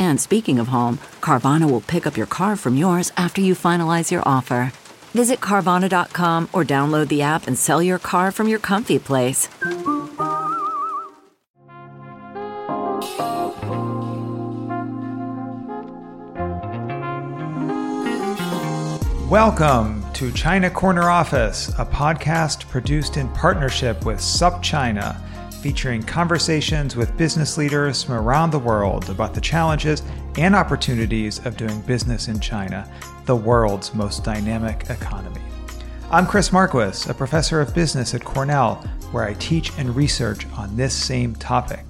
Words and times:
And 0.00 0.18
speaking 0.18 0.58
of 0.58 0.68
home, 0.68 0.98
Carvana 1.20 1.70
will 1.70 1.82
pick 1.82 2.06
up 2.06 2.16
your 2.16 2.26
car 2.26 2.56
from 2.56 2.74
yours 2.74 3.12
after 3.18 3.42
you 3.42 3.54
finalize 3.54 4.10
your 4.10 4.22
offer. 4.26 4.72
Visit 5.12 5.40
Carvana.com 5.40 6.48
or 6.52 6.64
download 6.64 7.08
the 7.08 7.20
app 7.20 7.46
and 7.46 7.58
sell 7.58 7.82
your 7.82 7.98
car 7.98 8.32
from 8.32 8.48
your 8.48 8.58
comfy 8.58 8.98
place. 8.98 9.48
Welcome 19.30 20.02
to 20.14 20.32
China 20.32 20.70
Corner 20.70 21.08
Office, 21.08 21.68
a 21.78 21.84
podcast 21.84 22.68
produced 22.68 23.16
in 23.16 23.28
partnership 23.28 24.04
with 24.04 24.18
SupChina, 24.18 25.20
featuring 25.60 26.02
conversations 26.02 26.96
with 26.96 27.16
business 27.18 27.58
leaders 27.58 28.02
from 28.02 28.14
around 28.14 28.50
the 28.50 28.58
world 28.58 29.10
about 29.10 29.34
the 29.34 29.40
challenges 29.40 30.02
and 30.38 30.56
opportunities 30.56 31.44
of 31.44 31.56
doing 31.56 31.82
business 31.82 32.28
in 32.28 32.40
China, 32.40 32.90
the 33.26 33.36
world's 33.36 33.94
most 33.94 34.24
dynamic 34.24 34.88
economy. 34.88 35.40
I'm 36.10 36.26
Chris 36.26 36.50
Marquis, 36.50 37.10
a 37.10 37.14
professor 37.14 37.60
of 37.60 37.74
business 37.74 38.14
at 38.14 38.24
Cornell, 38.24 38.76
where 39.12 39.24
I 39.24 39.34
teach 39.34 39.70
and 39.76 39.94
research 39.94 40.46
on 40.52 40.76
this 40.76 40.94
same 40.94 41.34
topic. 41.34 41.84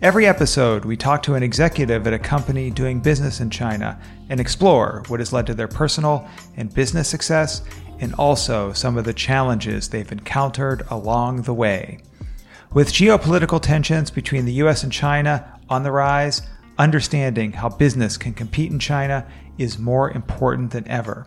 Every 0.00 0.26
episode, 0.26 0.86
we 0.86 0.96
talk 0.96 1.22
to 1.24 1.34
an 1.34 1.42
executive 1.42 2.06
at 2.06 2.14
a 2.14 2.18
company 2.18 2.70
doing 2.70 3.00
business 3.00 3.40
in 3.40 3.50
China 3.50 4.00
and 4.30 4.40
explore 4.40 5.02
what 5.08 5.20
has 5.20 5.32
led 5.34 5.46
to 5.46 5.54
their 5.54 5.68
personal 5.68 6.26
and 6.56 6.72
business 6.72 7.08
success 7.08 7.62
and 7.98 8.14
also 8.14 8.72
some 8.72 8.96
of 8.96 9.04
the 9.04 9.14
challenges 9.14 9.88
they've 9.88 10.12
encountered 10.12 10.86
along 10.90 11.42
the 11.42 11.54
way. 11.54 11.98
With 12.76 12.92
geopolitical 12.92 13.58
tensions 13.58 14.10
between 14.10 14.44
the 14.44 14.52
US 14.64 14.82
and 14.82 14.92
China 14.92 15.58
on 15.66 15.82
the 15.82 15.90
rise, 15.90 16.42
understanding 16.76 17.52
how 17.52 17.70
business 17.70 18.18
can 18.18 18.34
compete 18.34 18.70
in 18.70 18.78
China 18.78 19.26
is 19.56 19.78
more 19.78 20.10
important 20.10 20.72
than 20.72 20.86
ever. 20.86 21.26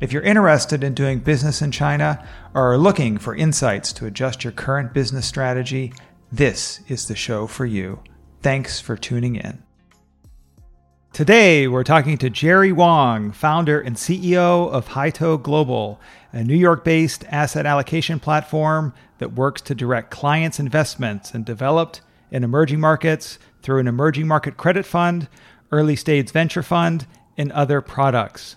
If 0.00 0.10
you're 0.10 0.22
interested 0.22 0.82
in 0.82 0.94
doing 0.94 1.18
business 1.18 1.60
in 1.60 1.70
China 1.70 2.26
or 2.54 2.72
are 2.72 2.78
looking 2.78 3.18
for 3.18 3.34
insights 3.34 3.92
to 3.92 4.06
adjust 4.06 4.42
your 4.42 4.54
current 4.54 4.94
business 4.94 5.26
strategy, 5.26 5.92
this 6.32 6.80
is 6.88 7.08
the 7.08 7.14
show 7.14 7.46
for 7.46 7.66
you. 7.66 8.00
Thanks 8.40 8.80
for 8.80 8.96
tuning 8.96 9.36
in. 9.36 9.62
Today, 11.12 11.68
we're 11.68 11.84
talking 11.84 12.16
to 12.18 12.30
Jerry 12.30 12.72
Wang, 12.72 13.32
founder 13.32 13.80
and 13.80 13.96
CEO 13.96 14.70
of 14.70 14.88
Haitou 14.88 15.42
Global, 15.42 16.00
a 16.36 16.44
New 16.44 16.54
York 16.54 16.84
based 16.84 17.24
asset 17.30 17.64
allocation 17.64 18.20
platform 18.20 18.92
that 19.16 19.32
works 19.32 19.62
to 19.62 19.74
direct 19.74 20.10
clients' 20.10 20.60
investments 20.60 21.34
in 21.34 21.42
developed 21.42 22.02
and 22.30 22.44
emerging 22.44 22.78
markets 22.78 23.38
through 23.62 23.78
an 23.78 23.88
emerging 23.88 24.26
market 24.26 24.58
credit 24.58 24.84
fund, 24.84 25.28
early 25.72 25.96
stage 25.96 26.30
venture 26.30 26.62
fund, 26.62 27.06
and 27.38 27.50
other 27.52 27.80
products. 27.80 28.56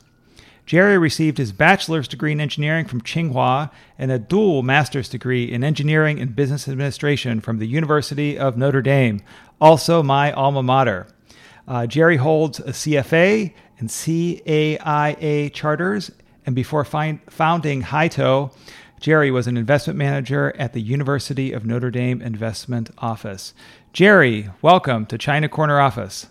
Jerry 0.65 0.97
received 0.97 1.37
his 1.37 1.53
bachelor's 1.53 2.09
degree 2.09 2.33
in 2.33 2.41
engineering 2.41 2.85
from 2.85 2.99
Tsinghua 2.99 3.71
and 3.97 4.11
a 4.11 4.19
dual 4.19 4.61
master's 4.61 5.07
degree 5.07 5.49
in 5.49 5.63
engineering 5.63 6.19
and 6.19 6.35
business 6.35 6.67
administration 6.67 7.39
from 7.39 7.59
the 7.59 7.65
University 7.65 8.37
of 8.37 8.57
Notre 8.57 8.81
Dame, 8.81 9.21
also 9.61 10.03
my 10.03 10.33
alma 10.33 10.61
mater. 10.61 11.07
Uh, 11.65 11.87
Jerry 11.87 12.17
holds 12.17 12.59
a 12.59 12.71
CFA 12.71 13.53
and 13.77 13.87
CAIA 13.87 15.53
charters, 15.53 16.11
and 16.49 16.55
before 16.55 16.83
find, 16.83 17.19
founding 17.29 17.83
Haitou, 17.83 18.51
Jerry 18.99 19.29
was 19.29 19.45
an 19.45 19.55
investment 19.55 19.99
manager 19.99 20.51
at 20.57 20.73
the 20.73 20.81
University 20.81 21.53
of 21.53 21.63
Notre 21.63 21.91
Dame 21.91 22.23
Investment 22.23 22.89
Office. 22.97 23.53
Jerry, 23.93 24.49
welcome 24.59 25.05
to 25.05 25.17
China 25.19 25.47
Corner 25.47 25.79
Office. 25.79 26.25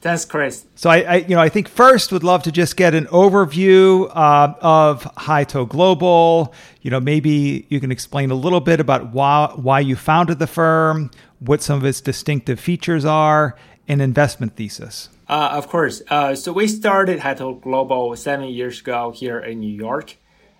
Thanks, 0.00 0.24
Chris. 0.24 0.64
So 0.76 0.90
I, 0.90 0.98
I, 0.98 1.14
you 1.16 1.34
know, 1.34 1.40
I 1.40 1.48
think 1.48 1.66
first 1.66 2.12
would 2.12 2.22
love 2.22 2.44
to 2.44 2.52
just 2.52 2.76
get 2.76 2.94
an 2.94 3.06
overview 3.06 4.08
uh, 4.14 4.54
of 4.60 5.02
Haitou 5.16 5.68
Global. 5.68 6.54
You 6.82 6.92
know, 6.92 7.00
maybe 7.00 7.66
you 7.68 7.80
can 7.80 7.90
explain 7.90 8.30
a 8.30 8.36
little 8.36 8.60
bit 8.60 8.78
about 8.78 9.12
why 9.12 9.52
why 9.56 9.80
you 9.80 9.96
founded 9.96 10.38
the 10.38 10.46
firm, 10.46 11.10
what 11.40 11.62
some 11.62 11.78
of 11.78 11.84
its 11.84 12.00
distinctive 12.00 12.60
features 12.60 13.04
are, 13.04 13.56
and 13.88 14.00
investment 14.00 14.54
thesis. 14.54 15.08
Uh, 15.26 15.50
of 15.52 15.68
course. 15.68 16.02
Uh, 16.08 16.34
so 16.34 16.52
we 16.52 16.68
started 16.68 17.20
Haitou 17.20 17.60
Global 17.62 18.14
seven 18.16 18.48
years 18.48 18.80
ago 18.80 19.10
here 19.10 19.38
in 19.38 19.60
New 19.60 19.74
York. 19.74 20.16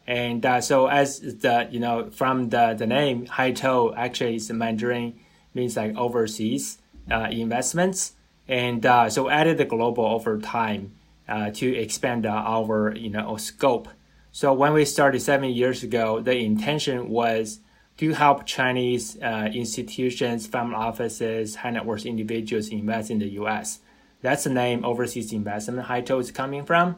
And 0.06 0.44
uh, 0.44 0.60
so 0.60 0.86
as 0.86 1.20
the, 1.20 1.68
you 1.70 1.80
know, 1.80 2.10
from 2.10 2.48
the, 2.48 2.74
the 2.74 2.86
name, 2.86 3.26
Haitou 3.26 3.94
actually 3.96 4.36
is 4.36 4.50
Mandarin, 4.50 5.18
means 5.54 5.76
like 5.76 5.94
overseas 5.96 6.78
uh, 7.10 7.28
investments. 7.30 8.12
And 8.48 8.84
uh, 8.84 9.10
so 9.10 9.28
added 9.28 9.58
the 9.58 9.64
global 9.64 10.04
over 10.04 10.38
time 10.38 10.94
uh, 11.28 11.50
to 11.50 11.74
expand 11.76 12.26
our 12.26 12.94
you 12.94 13.08
know 13.08 13.38
scope. 13.38 13.88
So 14.32 14.52
when 14.52 14.74
we 14.74 14.84
started 14.84 15.22
seven 15.22 15.48
years 15.48 15.82
ago, 15.82 16.20
the 16.20 16.36
intention 16.36 17.08
was 17.08 17.60
to 17.96 18.12
help 18.12 18.44
Chinese 18.44 19.16
institutions, 19.16 20.46
family 20.46 20.74
offices, 20.74 21.56
high 21.56 21.70
net 21.70 21.86
worth 21.86 22.04
individuals 22.04 22.68
invest 22.68 23.10
in 23.10 23.20
the 23.20 23.28
U.S. 23.40 23.78
That's 24.24 24.44
the 24.44 24.50
name 24.50 24.84
overseas 24.84 25.32
investment 25.32 25.86
Haitou 25.88 26.18
is 26.18 26.30
coming 26.30 26.64
from. 26.64 26.96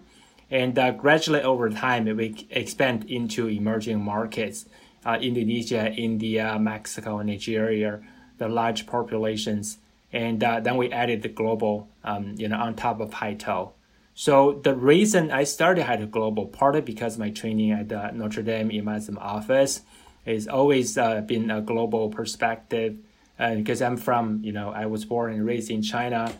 And 0.48 0.78
uh, 0.78 0.92
gradually 0.92 1.42
over 1.42 1.68
time, 1.70 2.04
we 2.04 2.46
expand 2.50 3.10
into 3.10 3.48
emerging 3.48 4.00
markets, 4.00 4.66
uh, 5.04 5.18
Indonesia, 5.20 5.92
India, 5.92 6.56
Mexico, 6.58 7.20
Nigeria, 7.22 8.00
the 8.38 8.48
large 8.48 8.86
populations 8.86 9.78
and 10.12 10.42
uh, 10.42 10.60
then 10.60 10.76
we 10.76 10.90
added 10.92 11.22
the 11.22 11.28
global, 11.28 11.88
um, 12.04 12.34
you 12.38 12.48
know, 12.48 12.56
on 12.56 12.74
top 12.74 13.00
of 13.00 13.10
Haitou. 13.10 13.72
So 14.14 14.60
the 14.62 14.74
reason 14.74 15.30
I 15.30 15.44
started 15.44 15.84
Haitou 15.84 16.10
Global, 16.10 16.46
partly 16.46 16.80
because 16.80 17.18
my 17.18 17.30
training 17.30 17.72
at 17.72 17.88
the 17.88 18.12
Notre 18.12 18.42
Dame 18.42 18.70
investment 18.70 19.20
office 19.20 19.82
is 20.24 20.48
always 20.48 20.96
uh, 20.96 21.20
been 21.20 21.50
a 21.50 21.60
global 21.60 22.08
perspective, 22.08 22.96
and 23.38 23.62
because 23.62 23.82
I'm 23.82 23.98
from, 23.98 24.40
you 24.42 24.52
know, 24.52 24.70
I 24.70 24.86
was 24.86 25.04
born 25.04 25.34
and 25.34 25.44
raised 25.44 25.70
in 25.70 25.82
China, 25.82 26.22
uh, 26.24 26.32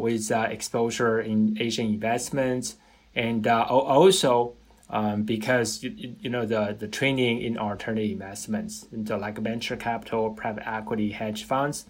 with 0.00 0.30
uh, 0.30 0.48
exposure 0.50 1.20
in 1.20 1.56
Asian 1.60 1.86
investments, 1.86 2.76
and 3.14 3.46
uh, 3.46 3.64
also 3.64 4.54
um, 4.90 5.22
because 5.22 5.82
you, 5.82 6.16
you, 6.20 6.30
know 6.30 6.46
the 6.46 6.76
the 6.78 6.88
training 6.88 7.42
in 7.42 7.58
alternative 7.58 8.10
investments, 8.10 8.86
into 8.92 9.16
like 9.16 9.38
venture 9.38 9.76
capital, 9.76 10.30
private 10.30 10.66
equity, 10.68 11.12
hedge 11.12 11.44
funds 11.44 11.84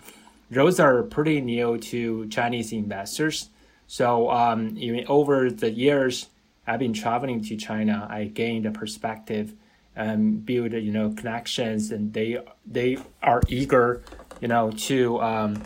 those 0.50 0.81
are 0.81 1.02
pretty 1.02 1.40
new 1.40 1.79
to 1.79 2.26
Chinese 2.29 2.73
investors. 2.73 3.50
So 3.87 4.31
um, 4.31 4.75
even 4.79 5.05
over 5.08 5.50
the 5.50 5.70
years, 5.70 6.29
I've 6.67 6.79
been 6.79 6.93
traveling 6.93 7.43
to 7.44 7.56
China. 7.56 8.06
I 8.11 8.25
gained 8.25 8.67
a 8.67 8.70
perspective, 8.70 9.55
and 9.96 10.44
build 10.44 10.73
you 10.73 10.93
know 10.93 11.11
connections, 11.11 11.91
and 11.91 12.12
they 12.12 12.38
they 12.67 12.99
are 13.23 13.43
eager, 13.49 14.02
you 14.41 14.49
know, 14.49 14.70
to 14.70 15.20
um, 15.20 15.62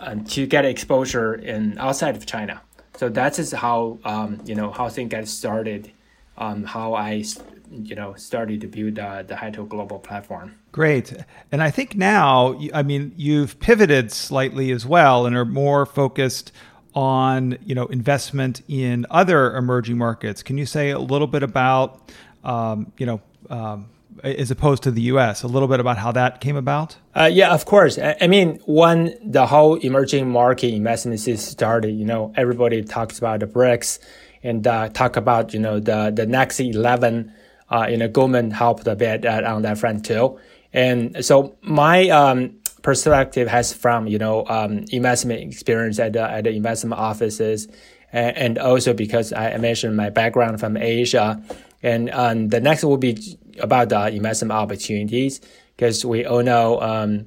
uh, 0.00 0.16
to 0.28 0.46
get 0.46 0.64
exposure 0.64 1.34
in 1.34 1.78
outside 1.78 2.16
of 2.16 2.26
China. 2.26 2.60
So 2.96 3.08
that 3.10 3.38
is 3.38 3.52
how 3.52 3.98
um, 4.04 4.40
you 4.44 4.54
know 4.54 4.70
how 4.70 4.88
things 4.88 5.10
get 5.10 5.28
started, 5.28 5.92
um, 6.36 6.64
how 6.64 6.94
I 6.94 7.24
you 7.70 7.94
know 7.94 8.14
started 8.14 8.60
to 8.62 8.66
build 8.66 8.98
uh, 8.98 9.22
the 9.22 9.34
Haitou 9.34 9.68
Global 9.68 9.98
platform. 9.98 10.56
Great, 10.72 11.14
and 11.52 11.62
I 11.62 11.70
think 11.70 11.96
now, 11.96 12.58
I 12.74 12.82
mean, 12.82 13.12
you've 13.16 13.58
pivoted 13.60 14.12
slightly 14.12 14.70
as 14.72 14.86
well 14.86 15.26
and 15.26 15.36
are 15.36 15.44
more 15.44 15.86
focused 15.86 16.52
on 16.94 17.56
you 17.64 17.74
know 17.74 17.86
investment 17.86 18.62
in 18.68 19.06
other 19.10 19.56
emerging 19.56 19.98
markets. 19.98 20.42
Can 20.42 20.58
you 20.58 20.66
say 20.66 20.90
a 20.90 20.98
little 20.98 21.26
bit 21.26 21.42
about 21.42 22.10
um, 22.44 22.92
you 22.98 23.06
know 23.06 23.20
um, 23.48 23.88
as 24.22 24.50
opposed 24.50 24.82
to 24.84 24.90
the 24.90 25.02
U.S. 25.02 25.42
a 25.42 25.46
little 25.46 25.68
bit 25.68 25.80
about 25.80 25.98
how 25.98 26.12
that 26.12 26.40
came 26.40 26.56
about? 26.56 26.96
Uh, 27.14 27.30
yeah, 27.32 27.52
of 27.52 27.64
course. 27.64 27.98
I, 27.98 28.26
mean, 28.26 28.58
when 28.66 29.16
the 29.24 29.46
whole 29.46 29.76
emerging 29.76 30.30
market 30.30 30.72
investment 30.72 31.20
started, 31.20 31.90
you 31.90 32.04
know, 32.04 32.32
everybody 32.36 32.82
talks 32.82 33.18
about 33.18 33.40
the 33.40 33.46
BRICS 33.46 33.98
and 34.42 34.66
uh, 34.66 34.88
talk 34.88 35.16
about 35.16 35.52
you 35.52 35.60
know 35.60 35.80
the 35.80 36.12
the 36.14 36.26
next 36.26 36.60
eleven. 36.60 37.32
Uh, 37.70 37.86
you 37.88 37.96
know, 37.96 38.08
Goldman 38.08 38.50
helped 38.50 38.86
a 38.86 38.96
bit 38.96 39.24
uh, 39.24 39.42
on 39.46 39.62
that 39.62 39.78
front 39.78 40.04
too. 40.04 40.38
And 40.72 41.24
so 41.24 41.56
my 41.62 42.08
um, 42.08 42.58
perspective 42.82 43.48
has 43.48 43.72
from 43.72 44.06
you 44.06 44.18
know 44.18 44.46
um, 44.46 44.84
investment 44.90 45.42
experience 45.42 45.98
at 45.98 46.14
the, 46.14 46.22
at 46.22 46.44
the 46.44 46.50
investment 46.50 46.98
offices, 46.98 47.68
and, 48.12 48.36
and, 48.36 48.58
also 48.58 48.92
because 48.92 49.32
I 49.32 49.56
mentioned 49.58 49.96
my 49.96 50.10
background 50.10 50.60
from 50.60 50.76
Asia, 50.76 51.42
and 51.82 52.10
um, 52.10 52.48
the 52.48 52.60
next 52.60 52.84
will 52.84 52.96
be 52.96 53.38
about 53.58 53.88
the 53.88 54.08
investment 54.08 54.52
opportunities 54.52 55.40
because 55.76 56.04
we 56.04 56.24
all 56.24 56.42
know. 56.42 56.80
Um, 56.80 57.26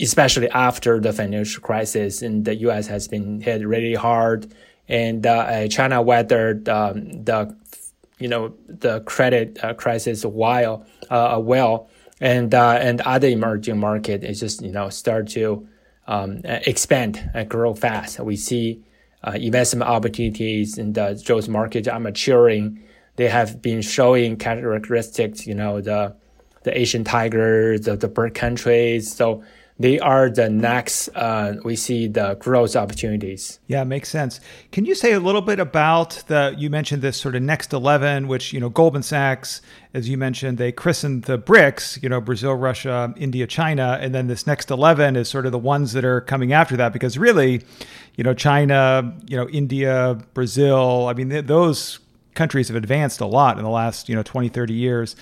especially 0.00 0.50
after 0.50 0.98
the 0.98 1.12
financial 1.12 1.62
crisis, 1.62 2.22
and 2.22 2.44
the 2.44 2.56
U.S. 2.56 2.88
has 2.88 3.06
been 3.06 3.40
hit 3.40 3.64
really 3.64 3.94
hard, 3.94 4.52
and 4.88 5.24
uh, 5.24 5.68
China 5.68 6.02
weathered 6.02 6.68
um, 6.68 7.22
the, 7.22 7.54
you 8.18 8.26
know, 8.26 8.52
the 8.66 9.00
credit 9.02 9.62
uh, 9.62 9.74
crisis 9.74 10.24
while 10.24 10.84
uh, 11.08 11.38
well 11.40 11.88
and 12.20 12.54
uh, 12.54 12.78
and 12.80 13.00
other 13.02 13.28
emerging 13.28 13.78
market 13.78 14.24
is 14.24 14.40
just 14.40 14.62
you 14.62 14.72
know 14.72 14.88
start 14.88 15.28
to 15.28 15.66
um, 16.06 16.40
expand 16.44 17.30
and 17.34 17.48
grow 17.48 17.74
fast. 17.74 18.18
We 18.20 18.36
see 18.36 18.82
uh, 19.22 19.32
investment 19.32 19.88
opportunities 19.88 20.78
in 20.78 20.92
the 20.92 21.22
those 21.26 21.48
markets 21.48 21.88
are 21.88 22.00
maturing. 22.00 22.82
They 23.18 23.28
have 23.28 23.60
been 23.60 23.82
showing 23.82 24.36
characteristics, 24.36 25.44
you 25.44 25.54
know, 25.54 25.80
the 25.80 26.14
the 26.62 26.78
Asian 26.78 27.02
tigers, 27.02 27.82
the, 27.82 27.96
the 27.96 28.08
BRIC 28.08 28.34
countries. 28.34 29.12
So 29.12 29.42
they 29.78 29.98
are 30.00 30.28
the 30.28 30.48
next 30.50 31.08
uh, 31.14 31.54
we 31.64 31.76
see 31.76 32.08
the 32.08 32.34
growth 32.34 32.74
opportunities 32.74 33.60
yeah 33.68 33.84
makes 33.84 34.08
sense 34.08 34.40
can 34.72 34.84
you 34.84 34.94
say 34.94 35.12
a 35.12 35.20
little 35.20 35.40
bit 35.40 35.60
about 35.60 36.22
the 36.26 36.54
you 36.58 36.68
mentioned 36.68 37.00
this 37.00 37.16
sort 37.16 37.36
of 37.36 37.42
next 37.42 37.72
11 37.72 38.26
which 38.26 38.52
you 38.52 38.60
know 38.60 38.68
goldman 38.68 39.02
sachs 39.02 39.62
as 39.94 40.08
you 40.08 40.18
mentioned 40.18 40.58
they 40.58 40.72
christened 40.72 41.24
the 41.24 41.38
brics 41.38 42.02
you 42.02 42.08
know 42.08 42.20
brazil 42.20 42.54
russia 42.54 43.14
india 43.16 43.46
china 43.46 43.98
and 44.00 44.14
then 44.14 44.26
this 44.26 44.46
next 44.46 44.70
11 44.70 45.14
is 45.14 45.28
sort 45.28 45.46
of 45.46 45.52
the 45.52 45.58
ones 45.58 45.92
that 45.92 46.04
are 46.04 46.20
coming 46.22 46.52
after 46.52 46.76
that 46.76 46.92
because 46.92 47.16
really 47.16 47.62
you 48.16 48.24
know 48.24 48.34
china 48.34 49.16
you 49.28 49.36
know 49.36 49.48
india 49.50 50.18
brazil 50.34 51.06
i 51.06 51.12
mean 51.12 51.30
th- 51.30 51.46
those 51.46 52.00
countries 52.38 52.68
have 52.68 52.76
advanced 52.76 53.20
a 53.20 53.26
lot 53.26 53.58
in 53.58 53.64
the 53.64 53.70
last 53.70 54.08
you 54.08 54.14
know 54.14 54.22
20 54.22 54.48
30 54.48 54.72
years 54.72 55.16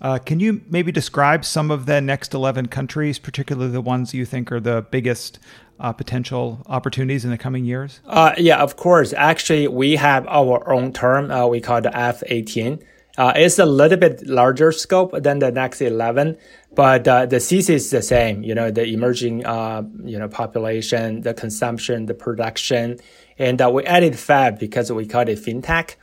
uh, 0.00 0.18
can 0.18 0.40
you 0.40 0.60
maybe 0.68 0.92
describe 0.92 1.44
some 1.44 1.70
of 1.70 1.86
the 1.86 2.00
next 2.00 2.34
11 2.34 2.66
countries, 2.66 3.18
particularly 3.18 3.70
the 3.70 3.80
ones 3.80 4.12
you 4.12 4.26
think 4.26 4.50
are 4.50 4.60
the 4.60 4.84
biggest 4.90 5.38
uh, 5.80 5.92
potential 5.92 6.62
opportunities 6.66 7.24
in 7.24 7.30
the 7.30 7.38
coming 7.38 7.64
years? 7.64 8.00
Uh, 8.04 8.34
yeah, 8.36 8.58
of 8.58 8.76
course. 8.76 9.12
Actually, 9.14 9.68
we 9.68 9.96
have 9.96 10.26
our 10.26 10.70
own 10.70 10.92
term. 10.92 11.30
Uh, 11.30 11.46
we 11.46 11.60
call 11.60 11.80
the 11.80 11.90
F18. 11.90 12.82
Uh, 13.16 13.32
it's 13.36 13.58
a 13.60 13.64
little 13.64 13.96
bit 13.96 14.26
larger 14.26 14.72
scope 14.72 15.12
than 15.22 15.38
the 15.38 15.52
next 15.52 15.80
11, 15.80 16.36
but 16.74 17.06
uh, 17.06 17.24
the 17.24 17.38
thesis 17.38 17.68
is 17.68 17.90
the 17.90 18.02
same. 18.02 18.42
You 18.42 18.56
know, 18.56 18.72
the 18.72 18.84
emerging, 18.84 19.38
you 19.38 20.18
know, 20.18 20.28
population, 20.28 21.20
the 21.20 21.32
consumption, 21.32 22.06
the 22.06 22.14
production, 22.14 22.98
and 23.38 23.62
we 23.72 23.84
added 23.84 24.18
Fab 24.18 24.58
because 24.58 24.90
we 24.90 25.06
call 25.06 25.22
it 25.22 25.38
fintech. 25.38 25.94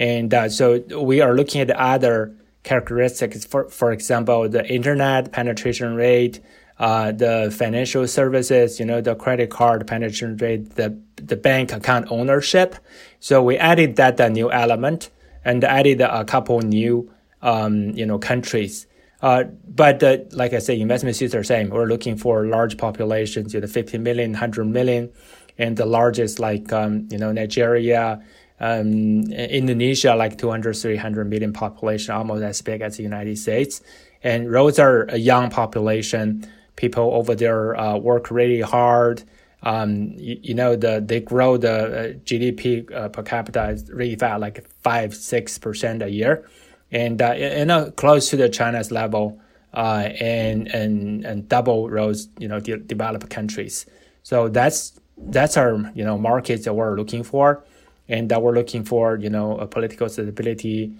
And 0.00 0.34
so 0.50 0.78
we 0.98 1.20
are 1.20 1.34
looking 1.34 1.60
at 1.60 1.70
other 1.70 2.34
characteristics. 2.62 3.44
For, 3.44 3.68
for 3.68 3.92
example, 3.92 4.48
the 4.48 4.66
internet 4.66 5.30
penetration 5.30 5.94
rate, 5.94 6.40
uh, 6.78 7.12
the 7.12 7.54
financial 7.54 8.08
services, 8.08 8.80
you 8.80 8.86
know, 8.86 9.02
the 9.02 9.14
credit 9.14 9.50
card 9.50 9.86
penetration 9.86 10.38
rate, 10.38 10.76
the, 10.76 10.98
the 11.16 11.36
bank 11.36 11.72
account 11.72 12.06
ownership. 12.10 12.76
So 13.20 13.42
we 13.42 13.58
added 13.58 13.96
that 13.96 14.18
a 14.18 14.30
new 14.30 14.50
element 14.50 15.10
and 15.44 15.62
added 15.62 16.00
a 16.00 16.24
couple 16.24 16.60
new, 16.60 17.12
um, 17.42 17.90
you 17.90 18.06
know, 18.06 18.18
countries. 18.18 18.86
Uh, 19.20 19.44
but 19.68 20.02
uh, 20.02 20.16
like 20.32 20.54
I 20.54 20.60
say, 20.60 20.80
investment 20.80 21.16
suits 21.16 21.34
are 21.34 21.44
same. 21.44 21.68
We're 21.68 21.84
looking 21.84 22.16
for 22.16 22.46
large 22.46 22.78
populations, 22.78 23.52
you 23.52 23.60
know, 23.60 23.66
50 23.66 23.98
million, 23.98 24.32
100 24.32 24.64
million, 24.64 25.12
and 25.58 25.76
the 25.76 25.84
largest 25.84 26.38
like, 26.38 26.72
um, 26.72 27.06
you 27.10 27.18
know, 27.18 27.30
Nigeria, 27.30 28.22
um, 28.60 29.22
Indonesia, 29.32 30.14
like 30.14 30.36
200, 30.38 30.74
300 30.74 31.28
million 31.28 31.52
population, 31.52 32.14
almost 32.14 32.42
as 32.42 32.60
big 32.60 32.82
as 32.82 32.98
the 32.98 33.02
United 33.02 33.38
States. 33.38 33.80
And 34.22 34.54
those 34.54 34.78
are 34.78 35.04
a 35.04 35.16
young 35.16 35.50
population. 35.50 36.46
People 36.76 37.14
over 37.14 37.34
there 37.34 37.78
uh, 37.78 37.96
work 37.96 38.30
really 38.30 38.60
hard. 38.60 39.22
Um, 39.62 40.12
you, 40.16 40.38
you, 40.42 40.54
know, 40.54 40.76
the 40.76 41.02
they 41.04 41.20
grow 41.20 41.56
the 41.56 41.72
uh, 41.72 42.12
GDP 42.24 42.90
uh, 42.92 43.08
per 43.08 43.22
capita 43.22 43.82
really 43.92 44.16
fast, 44.16 44.40
like 44.40 44.66
five, 44.82 45.14
six 45.14 45.58
percent 45.58 46.02
a 46.02 46.08
year, 46.08 46.48
and 46.90 47.20
uh, 47.20 47.34
you 47.36 47.66
know, 47.66 47.90
close 47.90 48.30
to 48.30 48.36
the 48.36 48.48
China's 48.48 48.90
level, 48.90 49.38
uh, 49.74 50.08
and 50.18 50.66
and 50.68 51.26
and 51.26 51.46
double 51.46 51.88
those 51.90 52.28
you 52.38 52.48
know 52.48 52.58
de- 52.58 52.78
developed 52.78 53.28
countries. 53.28 53.84
So 54.22 54.48
that's 54.48 54.98
that's 55.18 55.58
our 55.58 55.92
you 55.94 56.04
know 56.04 56.16
markets 56.16 56.64
that 56.64 56.72
we're 56.72 56.96
looking 56.96 57.22
for 57.22 57.62
and 58.10 58.28
that 58.28 58.42
we're 58.42 58.54
looking 58.54 58.84
for, 58.84 59.16
you 59.16 59.30
know, 59.30 59.56
political 59.70 60.08
stability, 60.08 60.92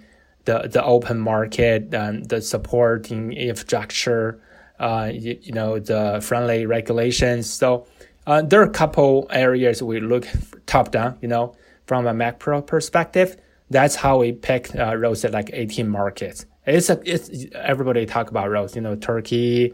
the 0.45 0.69
the 0.71 0.83
open 0.83 1.19
market, 1.19 1.93
and 1.93 2.27
the 2.29 2.41
supporting 2.41 3.33
infrastructure, 3.33 4.41
uh, 4.79 5.11
you, 5.13 5.37
you, 5.41 5.51
know, 5.51 5.77
the 5.77 6.19
friendly 6.23 6.65
regulations. 6.65 7.51
So 7.51 7.85
uh, 8.25 8.41
there 8.41 8.61
are 8.61 8.65
a 8.65 8.69
couple 8.69 9.27
areas 9.29 9.83
we 9.83 9.99
look 9.99 10.25
top 10.65 10.91
down, 10.91 11.17
you 11.21 11.27
know, 11.27 11.53
from 11.85 12.07
a 12.07 12.13
macro 12.13 12.61
perspective. 12.61 13.37
That's 13.69 13.95
how 13.95 14.19
we 14.19 14.31
pick 14.31 14.73
uh, 14.75 14.95
those 14.97 15.23
at 15.25 15.31
like 15.31 15.49
18 15.53 15.87
markets. 15.87 16.45
It's 16.65 16.89
a, 16.89 16.99
it's 17.05 17.29
everybody 17.55 18.05
talk 18.05 18.29
about 18.29 18.49
those, 18.51 18.75
you 18.75 18.81
know, 18.81 18.95
Turkey 18.95 19.73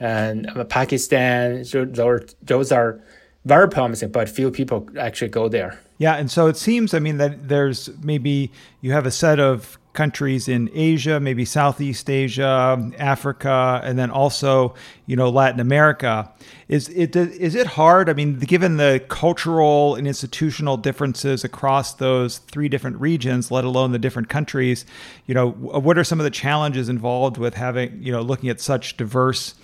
and 0.00 0.50
Pakistan. 0.68 1.64
So 1.64 1.84
those 1.84 2.72
are 2.72 3.00
very 3.44 3.68
promising, 3.68 4.10
but 4.10 4.28
few 4.28 4.50
people 4.50 4.88
actually 4.98 5.28
go 5.28 5.48
there. 5.48 5.78
Yeah, 5.98 6.14
and 6.14 6.30
so 6.30 6.46
it 6.46 6.56
seems, 6.56 6.94
I 6.94 7.00
mean, 7.00 7.16
that 7.18 7.48
there's 7.48 7.90
maybe 8.02 8.52
you 8.80 8.92
have 8.92 9.04
a 9.04 9.10
set 9.10 9.40
of 9.40 9.78
countries 9.98 10.46
in 10.46 10.70
Asia, 10.72 11.18
maybe 11.18 11.44
Southeast 11.44 12.08
Asia, 12.08 12.90
Africa, 12.98 13.80
and 13.82 13.98
then 13.98 14.10
also, 14.10 14.74
you 15.06 15.16
know, 15.16 15.28
Latin 15.28 15.58
America. 15.58 16.32
Is 16.68 16.88
it 16.90 17.16
is 17.16 17.56
it 17.56 17.66
hard? 17.66 18.08
I 18.08 18.12
mean, 18.12 18.38
given 18.38 18.76
the 18.76 19.04
cultural 19.08 19.96
and 19.96 20.06
institutional 20.06 20.76
differences 20.76 21.42
across 21.42 21.94
those 21.94 22.38
three 22.38 22.68
different 22.68 23.00
regions, 23.00 23.50
let 23.50 23.64
alone 23.64 23.90
the 23.90 23.98
different 23.98 24.28
countries, 24.28 24.86
you 25.26 25.34
know, 25.34 25.50
what 25.50 25.98
are 25.98 26.04
some 26.04 26.20
of 26.20 26.24
the 26.24 26.30
challenges 26.30 26.88
involved 26.88 27.36
with 27.36 27.54
having, 27.54 28.00
you 28.00 28.12
know, 28.12 28.22
looking 28.22 28.50
at 28.50 28.60
such 28.60 28.96
diverse 28.96 29.56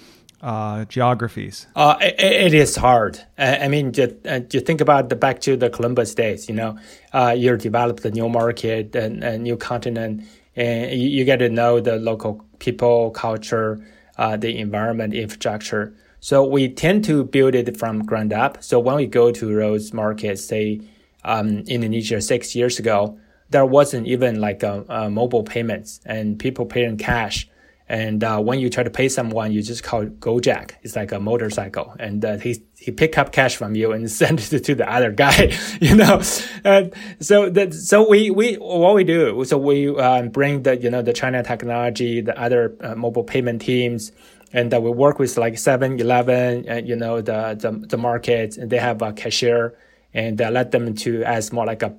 uh, 0.45 0.85
geographies? 0.85 1.67
Uh, 1.75 1.97
it, 2.01 2.21
it 2.21 2.55
is 2.55 2.77
hard. 2.77 3.19
I 3.39 3.67
mean, 3.69 3.89
uh, 3.99 4.41
just 4.41 4.67
think 4.67 4.83
about 4.83 5.09
the 5.09 5.17
back 5.17 5.41
to 5.41 5.57
the 5.57 5.71
Columbus 5.71 6.15
days. 6.15 6.49
You 6.49 6.55
know, 6.55 6.79
uh, 7.15 7.35
you 7.37 7.57
develop 7.57 8.05
a 8.05 8.11
new 8.11 8.29
market 8.29 8.95
and 8.95 9.25
a 9.25 9.39
new 9.39 9.57
continent, 9.57 10.23
and 10.55 11.01
you, 11.01 11.09
you, 11.09 11.25
get 11.25 11.39
to 11.39 11.49
know 11.49 11.81
the 11.81 11.97
local 11.97 12.45
people, 12.59 13.11
culture, 13.13 13.85
uh, 14.19 14.37
the 14.37 14.59
environment, 14.59 15.15
infrastructure. 15.15 15.95
So 16.21 16.45
we 16.45 16.69
tend 16.69 17.05
to 17.07 17.25
build 17.25 17.55
it 17.55 17.77
from 17.79 18.05
ground 18.05 18.33
up. 18.33 18.63
So 18.63 18.79
when 18.79 18.97
we 18.97 19.07
go 19.07 19.33
to 19.33 19.55
those 19.55 19.95
markets, 19.95 20.45
say 20.45 20.83
um, 21.25 21.61
Indonesia 21.61 22.21
six 22.21 22.55
years 22.55 22.79
ago, 22.79 23.19
there 23.49 23.65
wasn't 23.65 24.07
even 24.07 24.41
like 24.41 24.63
a, 24.63 24.85
a 24.91 25.09
mobile 25.09 25.43
payments, 25.43 26.01
and 26.05 26.39
people 26.39 26.67
paying 26.67 26.99
cash. 26.99 27.49
And 27.87 28.25
uh, 28.25 28.41
when 28.41 28.61
you 28.61 28.71
try 28.71 28.83
to 28.83 28.91
pay 28.91 29.11
someone, 29.11 29.53
you 29.53 29.63
just 29.63 29.83
call 29.83 30.07
Gojek. 30.07 30.73
It's 30.83 30.97
like 30.97 31.13
a 31.13 31.21
motorcycle, 31.21 31.95
and 32.01 32.25
uh, 32.25 32.39
he 32.39 32.65
he 32.79 32.91
pick 32.91 33.19
up 33.19 33.31
cash 33.31 33.57
from 33.57 33.75
you 33.75 33.93
and 33.93 34.11
send 34.23 34.41
it 34.41 34.65
to 34.65 34.75
the 34.75 34.91
other 34.91 35.13
guy. 35.13 35.53
You 35.81 35.97
know, 35.97 36.23
and 36.65 36.95
so 37.21 37.51
that 37.51 37.75
so 37.75 38.09
we 38.09 38.31
we 38.31 38.55
what 38.55 38.95
we 38.95 39.05
do 39.05 39.45
so 39.45 39.59
we 39.59 39.89
um, 39.99 40.31
bring 40.31 40.63
the 40.63 40.77
you 40.79 40.89
know 40.89 41.03
the 41.03 41.13
China 41.13 41.43
technology, 41.43 42.23
the 42.23 42.39
other 42.41 42.75
uh, 42.81 42.95
mobile 42.95 43.25
payment 43.25 43.61
teams, 43.61 44.13
and 44.53 44.73
uh, 44.73 44.81
we 44.81 44.91
work 44.91 45.19
with 45.19 45.37
like 45.37 45.55
7-Eleven, 45.55 46.71
uh, 46.71 46.75
you 46.77 46.97
know 46.97 47.21
the 47.21 47.55
the 47.61 47.87
the 47.87 47.99
markets, 47.99 48.57
and 48.57 48.71
they 48.71 48.79
have 48.79 49.03
a 49.03 49.13
cashier, 49.13 49.77
and 50.15 50.41
uh, 50.41 50.49
let 50.51 50.71
them 50.71 50.95
to 50.95 51.23
as 51.25 51.53
more 51.53 51.67
like 51.67 51.83
a 51.83 51.95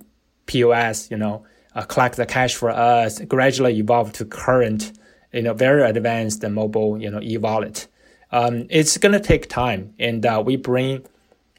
POS, 0.48 1.12
you 1.12 1.18
know, 1.18 1.46
uh, 1.76 1.84
collect 1.84 2.16
the 2.16 2.26
cash 2.26 2.56
for 2.56 2.72
us. 2.72 3.20
Gradually 3.20 3.78
evolve 3.78 4.14
to 4.14 4.26
current 4.26 4.94
you 5.36 5.44
know, 5.44 5.54
very 5.54 5.84
advanced 5.84 6.42
mobile, 6.48 7.00
you 7.00 7.12
know, 7.12 7.22
e-wallet. 7.22 7.88
Um, 8.32 8.66
it's 8.70 8.98
gonna 8.98 9.20
take 9.20 9.50
time, 9.50 9.94
and 10.00 10.26
uh, 10.26 10.42
we 10.46 10.56
bring 10.56 11.06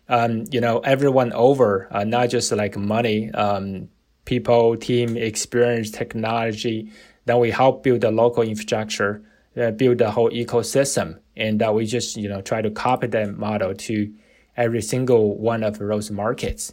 um, 0.08 0.44
you 0.50 0.60
know, 0.60 0.78
everyone 0.80 1.32
over, 1.32 1.88
uh, 1.90 2.04
not 2.04 2.30
just 2.30 2.52
like 2.52 2.76
money, 2.76 3.30
um, 3.32 3.88
people, 4.24 4.76
team, 4.76 5.16
experience, 5.16 5.90
technology. 5.90 6.90
Then 7.24 7.38
we 7.38 7.50
help 7.50 7.82
build 7.82 8.02
the 8.02 8.10
local 8.10 8.42
infrastructure, 8.42 9.22
uh, 9.56 9.72
build 9.72 9.98
the 9.98 10.10
whole 10.10 10.30
ecosystem, 10.30 11.18
and 11.36 11.62
uh, 11.62 11.72
we 11.72 11.86
just 11.86 12.16
you 12.16 12.28
know 12.28 12.40
try 12.40 12.62
to 12.62 12.70
copy 12.70 13.08
that 13.08 13.36
model 13.36 13.74
to 13.74 14.12
every 14.56 14.82
single 14.82 15.36
one 15.36 15.62
of 15.62 15.78
those 15.78 16.10
markets. 16.10 16.72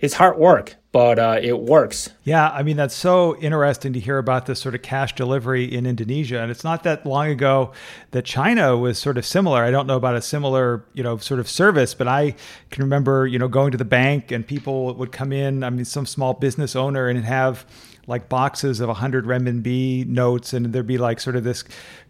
It's 0.00 0.14
hard 0.14 0.38
work, 0.38 0.76
but 0.92 1.18
uh, 1.18 1.40
it 1.42 1.58
works. 1.58 2.10
Yeah, 2.22 2.50
I 2.50 2.62
mean 2.62 2.76
that's 2.76 2.94
so 2.94 3.36
interesting 3.38 3.92
to 3.94 3.98
hear 3.98 4.18
about 4.18 4.46
this 4.46 4.60
sort 4.60 4.76
of 4.76 4.82
cash 4.82 5.12
delivery 5.16 5.64
in 5.64 5.86
Indonesia, 5.86 6.38
and 6.40 6.52
it's 6.52 6.62
not 6.62 6.84
that 6.84 7.04
long 7.04 7.26
ago 7.26 7.72
that 8.12 8.24
China 8.24 8.76
was 8.76 8.96
sort 8.96 9.18
of 9.18 9.26
similar. 9.26 9.64
I 9.64 9.72
don't 9.72 9.88
know 9.88 9.96
about 9.96 10.14
a 10.14 10.22
similar, 10.22 10.84
you 10.94 11.02
know, 11.02 11.16
sort 11.16 11.40
of 11.40 11.48
service, 11.48 11.94
but 11.94 12.06
I 12.06 12.36
can 12.70 12.84
remember, 12.84 13.26
you 13.26 13.40
know, 13.40 13.48
going 13.48 13.72
to 13.72 13.76
the 13.76 13.84
bank 13.84 14.30
and 14.30 14.46
people 14.46 14.94
would 14.94 15.10
come 15.10 15.32
in. 15.32 15.64
I 15.64 15.70
mean, 15.70 15.84
some 15.84 16.06
small 16.06 16.32
business 16.32 16.76
owner 16.76 17.08
and 17.08 17.24
have 17.24 17.66
like 18.06 18.28
boxes 18.28 18.78
of 18.78 18.86
100 18.86 19.26
renminbi 19.26 20.06
notes, 20.06 20.52
and 20.52 20.66
there'd 20.66 20.86
be 20.86 20.98
like 20.98 21.18
sort 21.18 21.34
of 21.34 21.42
this 21.42 21.64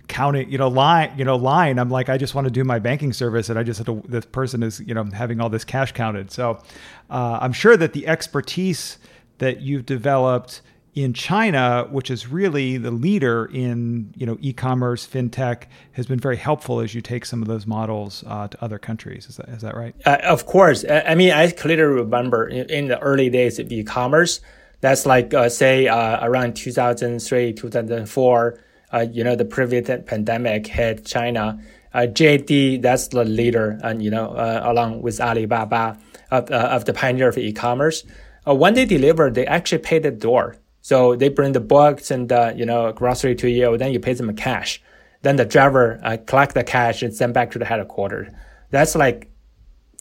counting, 0.09 0.51
you 0.51 0.59
know, 0.59 0.69
line, 0.69 1.13
you 1.17 1.25
know, 1.25 1.37
line. 1.37 1.79
I'm 1.79 1.91
like, 1.91 2.09
I 2.09 2.19
just 2.19 2.35
want 2.35 2.47
to 2.47 2.51
do 2.51 2.65
my 2.65 2.79
banking 2.79 3.13
service, 3.13 3.49
and 3.49 3.59
I 3.59 3.63
just 3.63 3.79
have 3.79 3.87
to. 3.87 4.03
This 4.09 4.27
person 4.27 4.63
is, 4.63 4.81
you 4.81 4.95
know, 4.95 5.05
having 5.05 5.41
all 5.41 5.49
this 5.49 5.65
cash 5.65 5.93
counted. 5.93 6.31
So, 6.31 6.61
uh, 7.11 7.39
I'm 7.41 7.53
sure 7.53 7.77
that 7.77 7.93
the 7.93 8.07
expertise 8.07 8.99
that 9.39 9.61
you've 9.61 9.87
developed 9.87 10.63
in 10.95 11.13
China, 11.13 11.87
which 11.91 12.11
is 12.11 12.27
really 12.27 12.77
the 12.77 12.91
leader 12.91 13.47
in 13.53 14.13
you 14.17 14.27
know 14.27 14.37
e-commerce, 14.41 15.07
fintech, 15.07 15.65
has 15.93 16.07
been 16.07 16.19
very 16.19 16.37
helpful 16.37 16.81
as 16.81 16.95
you 16.95 17.01
take 17.01 17.25
some 17.25 17.43
of 17.43 17.49
those 17.49 17.67
models 17.67 18.25
uh, 18.27 18.49
to 18.49 18.65
other 18.65 18.79
countries. 18.79 19.27
Is 19.27 19.37
that 19.37 19.49
is 19.51 19.63
that 19.63 19.77
right? 19.77 19.95
Uh, 20.05 20.19
of 20.25 20.47
course. 20.47 20.85
I 20.89 21.15
mean, 21.15 21.33
I 21.33 21.51
clearly 21.51 21.83
remember 21.83 22.49
in, 22.49 22.69
in 22.71 22.89
the 22.89 22.99
early 23.01 23.31
days 23.31 23.59
of 23.59 23.71
e-commerce. 23.71 24.41
That's 24.81 25.07
like 25.07 25.35
uh, 25.35 25.49
say 25.49 25.89
uh, 25.89 26.25
around 26.25 26.55
2003, 26.55 27.53
2004 27.53 28.61
uh, 28.93 29.07
you 29.11 29.23
know, 29.25 29.37
the 29.37 29.45
previous 29.45 29.89
pandemic 30.07 30.67
hit 30.67 31.05
China. 31.05 31.61
Uh, 31.95 32.01
JD, 32.01 32.83
that's 32.83 33.09
the 33.09 33.25
leader, 33.25 33.79
and 33.83 34.03
you 34.03 34.11
know, 34.11 34.31
uh, 34.31 34.63
along 34.65 35.03
with 35.03 35.21
Alibaba 35.21 35.99
of, 36.31 36.51
uh, 36.51 36.55
of 36.55 36.85
the 36.85 36.93
pioneer 36.93 37.29
of 37.29 37.39
e-commerce. 37.39 38.05
Uh, 38.47 38.55
when 38.55 38.75
they 38.75 38.85
deliver, 38.85 39.31
they 39.31 39.47
actually 39.47 39.79
pay 39.79 39.99
the 39.99 40.11
door. 40.11 40.57
So 40.81 41.17
they 41.17 41.29
bring 41.29 41.53
the 41.53 41.61
books 41.61 42.11
and 42.11 42.31
uh, 42.33 42.53
you 42.55 42.65
know 42.65 42.93
grocery 42.93 43.35
to 43.37 43.49
you. 43.49 43.77
Then 43.77 43.93
you 43.93 44.01
pay 44.01 44.15
them 44.15 44.35
cash. 44.37 44.83
Then 45.23 45.37
the 45.37 45.45
driver 45.45 46.01
uh, 46.03 46.17
collect 46.27 46.55
the 46.55 46.65
cash 46.65 47.03
and 47.03 47.15
send 47.15 47.35
back 47.35 47.51
to 47.53 47.59
the 47.59 47.65
headquarters. 47.65 48.33
That's 48.71 48.95
like 48.95 49.31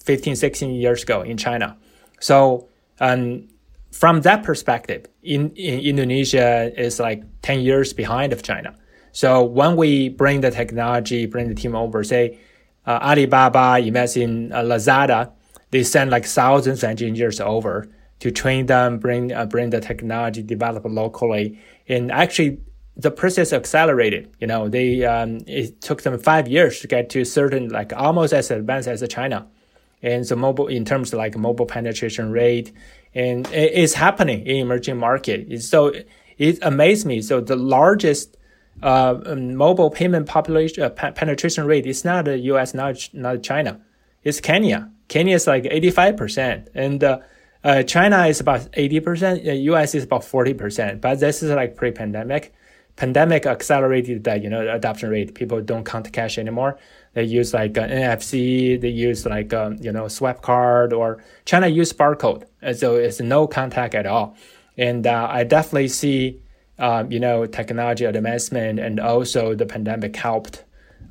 15, 0.04 0.36
16 0.36 0.72
years 0.76 1.04
ago 1.04 1.22
in 1.22 1.38
China. 1.38 1.78
So 2.20 2.70
um, 3.00 3.48
from 3.92 4.22
that 4.22 4.44
perspective, 4.44 5.06
in, 5.24 5.50
in 5.52 5.80
Indonesia 5.80 6.72
is 6.80 7.00
like 7.00 7.24
10 7.42 7.62
years 7.62 7.94
behind 7.94 8.34
of 8.34 8.44
China. 8.44 8.76
So 9.12 9.44
when 9.44 9.76
we 9.76 10.10
bring 10.10 10.42
the 10.42 10.52
technology, 10.52 11.26
bring 11.26 11.48
the 11.48 11.56
team 11.56 11.76
over, 11.76 12.04
say 12.04 12.40
uh, 12.86 13.00
Alibaba, 13.02 13.80
imagine 13.80 14.52
uh, 14.52 14.62
Lazada, 14.62 15.32
they 15.72 15.84
send 15.84 16.12
like 16.12 16.26
thousands 16.26 16.84
of 16.84 16.90
engineers 16.90 17.40
over 17.40 17.88
to 18.20 18.32
train 18.32 18.66
them, 18.66 19.00
bring 19.00 19.32
uh, 19.34 19.46
bring 19.46 19.70
the 19.70 19.82
technology, 19.82 20.42
develop 20.42 20.84
locally, 20.86 21.60
and 21.88 22.12
actually 22.12 22.60
the 22.96 23.12
process 23.12 23.54
accelerated. 23.54 24.32
You 24.40 24.48
know, 24.48 24.70
they 24.70 25.04
um, 25.06 25.40
it 25.46 25.82
took 25.82 26.04
them 26.04 26.18
five 26.18 26.48
years 26.48 26.80
to 26.80 26.88
get 26.88 27.10
to 27.12 27.26
certain 27.26 27.70
like 27.70 27.94
almost 27.94 28.34
as 28.34 28.50
advanced 28.50 28.88
as 28.88 29.06
China, 29.10 29.48
and 30.02 30.26
so 30.26 30.36
mobile 30.36 30.68
in 30.68 30.86
terms 30.86 31.14
of 31.14 31.18
like 31.18 31.38
mobile 31.38 31.66
penetration 31.66 32.32
rate 32.32 32.72
and 33.18 33.48
it's 33.52 33.94
happening 33.94 34.46
in 34.46 34.58
emerging 34.58 34.98
market. 34.98 35.64
So 35.64 35.92
it 36.38 36.60
amazed 36.62 37.06
me. 37.08 37.22
So 37.22 37.42
the 37.42 37.56
largest 37.56 38.38
uh, 38.84 39.20
um, 39.26 39.56
mobile 39.56 39.90
payment 39.90 40.28
population 40.28 40.84
uh, 40.84 40.90
penetration 40.92 41.66
rate 41.66 41.88
is 41.88 42.06
not 42.06 42.26
the 42.26 42.38
U.S., 42.52 42.76
not 42.76 43.10
not 43.14 43.42
China. 43.42 43.82
It's 44.24 44.40
Kenya. 44.40 44.92
Kenya 45.08 45.36
is 45.36 45.48
like 45.48 45.66
eighty 45.66 45.90
five 45.90 46.16
percent, 46.16 46.70
and 46.76 47.04
uh, 47.04 47.20
uh, 47.64 47.82
China 47.82 48.28
is 48.28 48.40
about 48.40 48.70
eighty 48.76 49.00
percent. 49.00 49.44
U.S. 49.44 49.96
is 49.96 50.04
about 50.04 50.24
forty 50.24 50.54
percent. 50.54 51.02
But 51.02 51.20
this 51.20 51.42
is 51.42 51.50
like 51.50 51.76
pre-pandemic. 51.76 52.54
Pandemic 52.98 53.48
accelerated 53.48 54.26
that 54.26 54.44
you 54.44 54.50
know 54.50 54.62
adoption 54.76 55.10
rate. 55.10 55.34
People 55.34 55.60
don't 55.62 55.86
count 55.86 56.14
cash 56.14 56.38
anymore. 56.38 56.78
They 57.18 57.24
use 57.24 57.52
like 57.52 57.74
NFC. 57.74 58.80
They 58.80 58.90
use 58.90 59.26
like 59.26 59.52
um, 59.52 59.78
you 59.82 59.92
know 59.92 60.08
swipe 60.08 60.44
card 60.44 60.94
or 60.94 61.18
China 61.46 61.66
use 61.66 61.92
barcode, 61.92 62.44
so 62.78 62.96
it's 62.96 63.20
no 63.20 63.48
contact 63.48 63.96
at 63.96 64.06
all. 64.06 64.38
And 64.78 65.08
uh, 65.08 65.28
I 65.28 65.44
definitely 65.44 65.88
see 65.88 66.40
um, 66.78 67.12
you 67.12 67.20
know 67.20 67.48
technology 67.48 68.06
advancement 68.06 68.78
and 68.78 69.00
also 69.00 69.56
the 69.56 69.66
pandemic 69.66 70.16
helped 70.16 70.64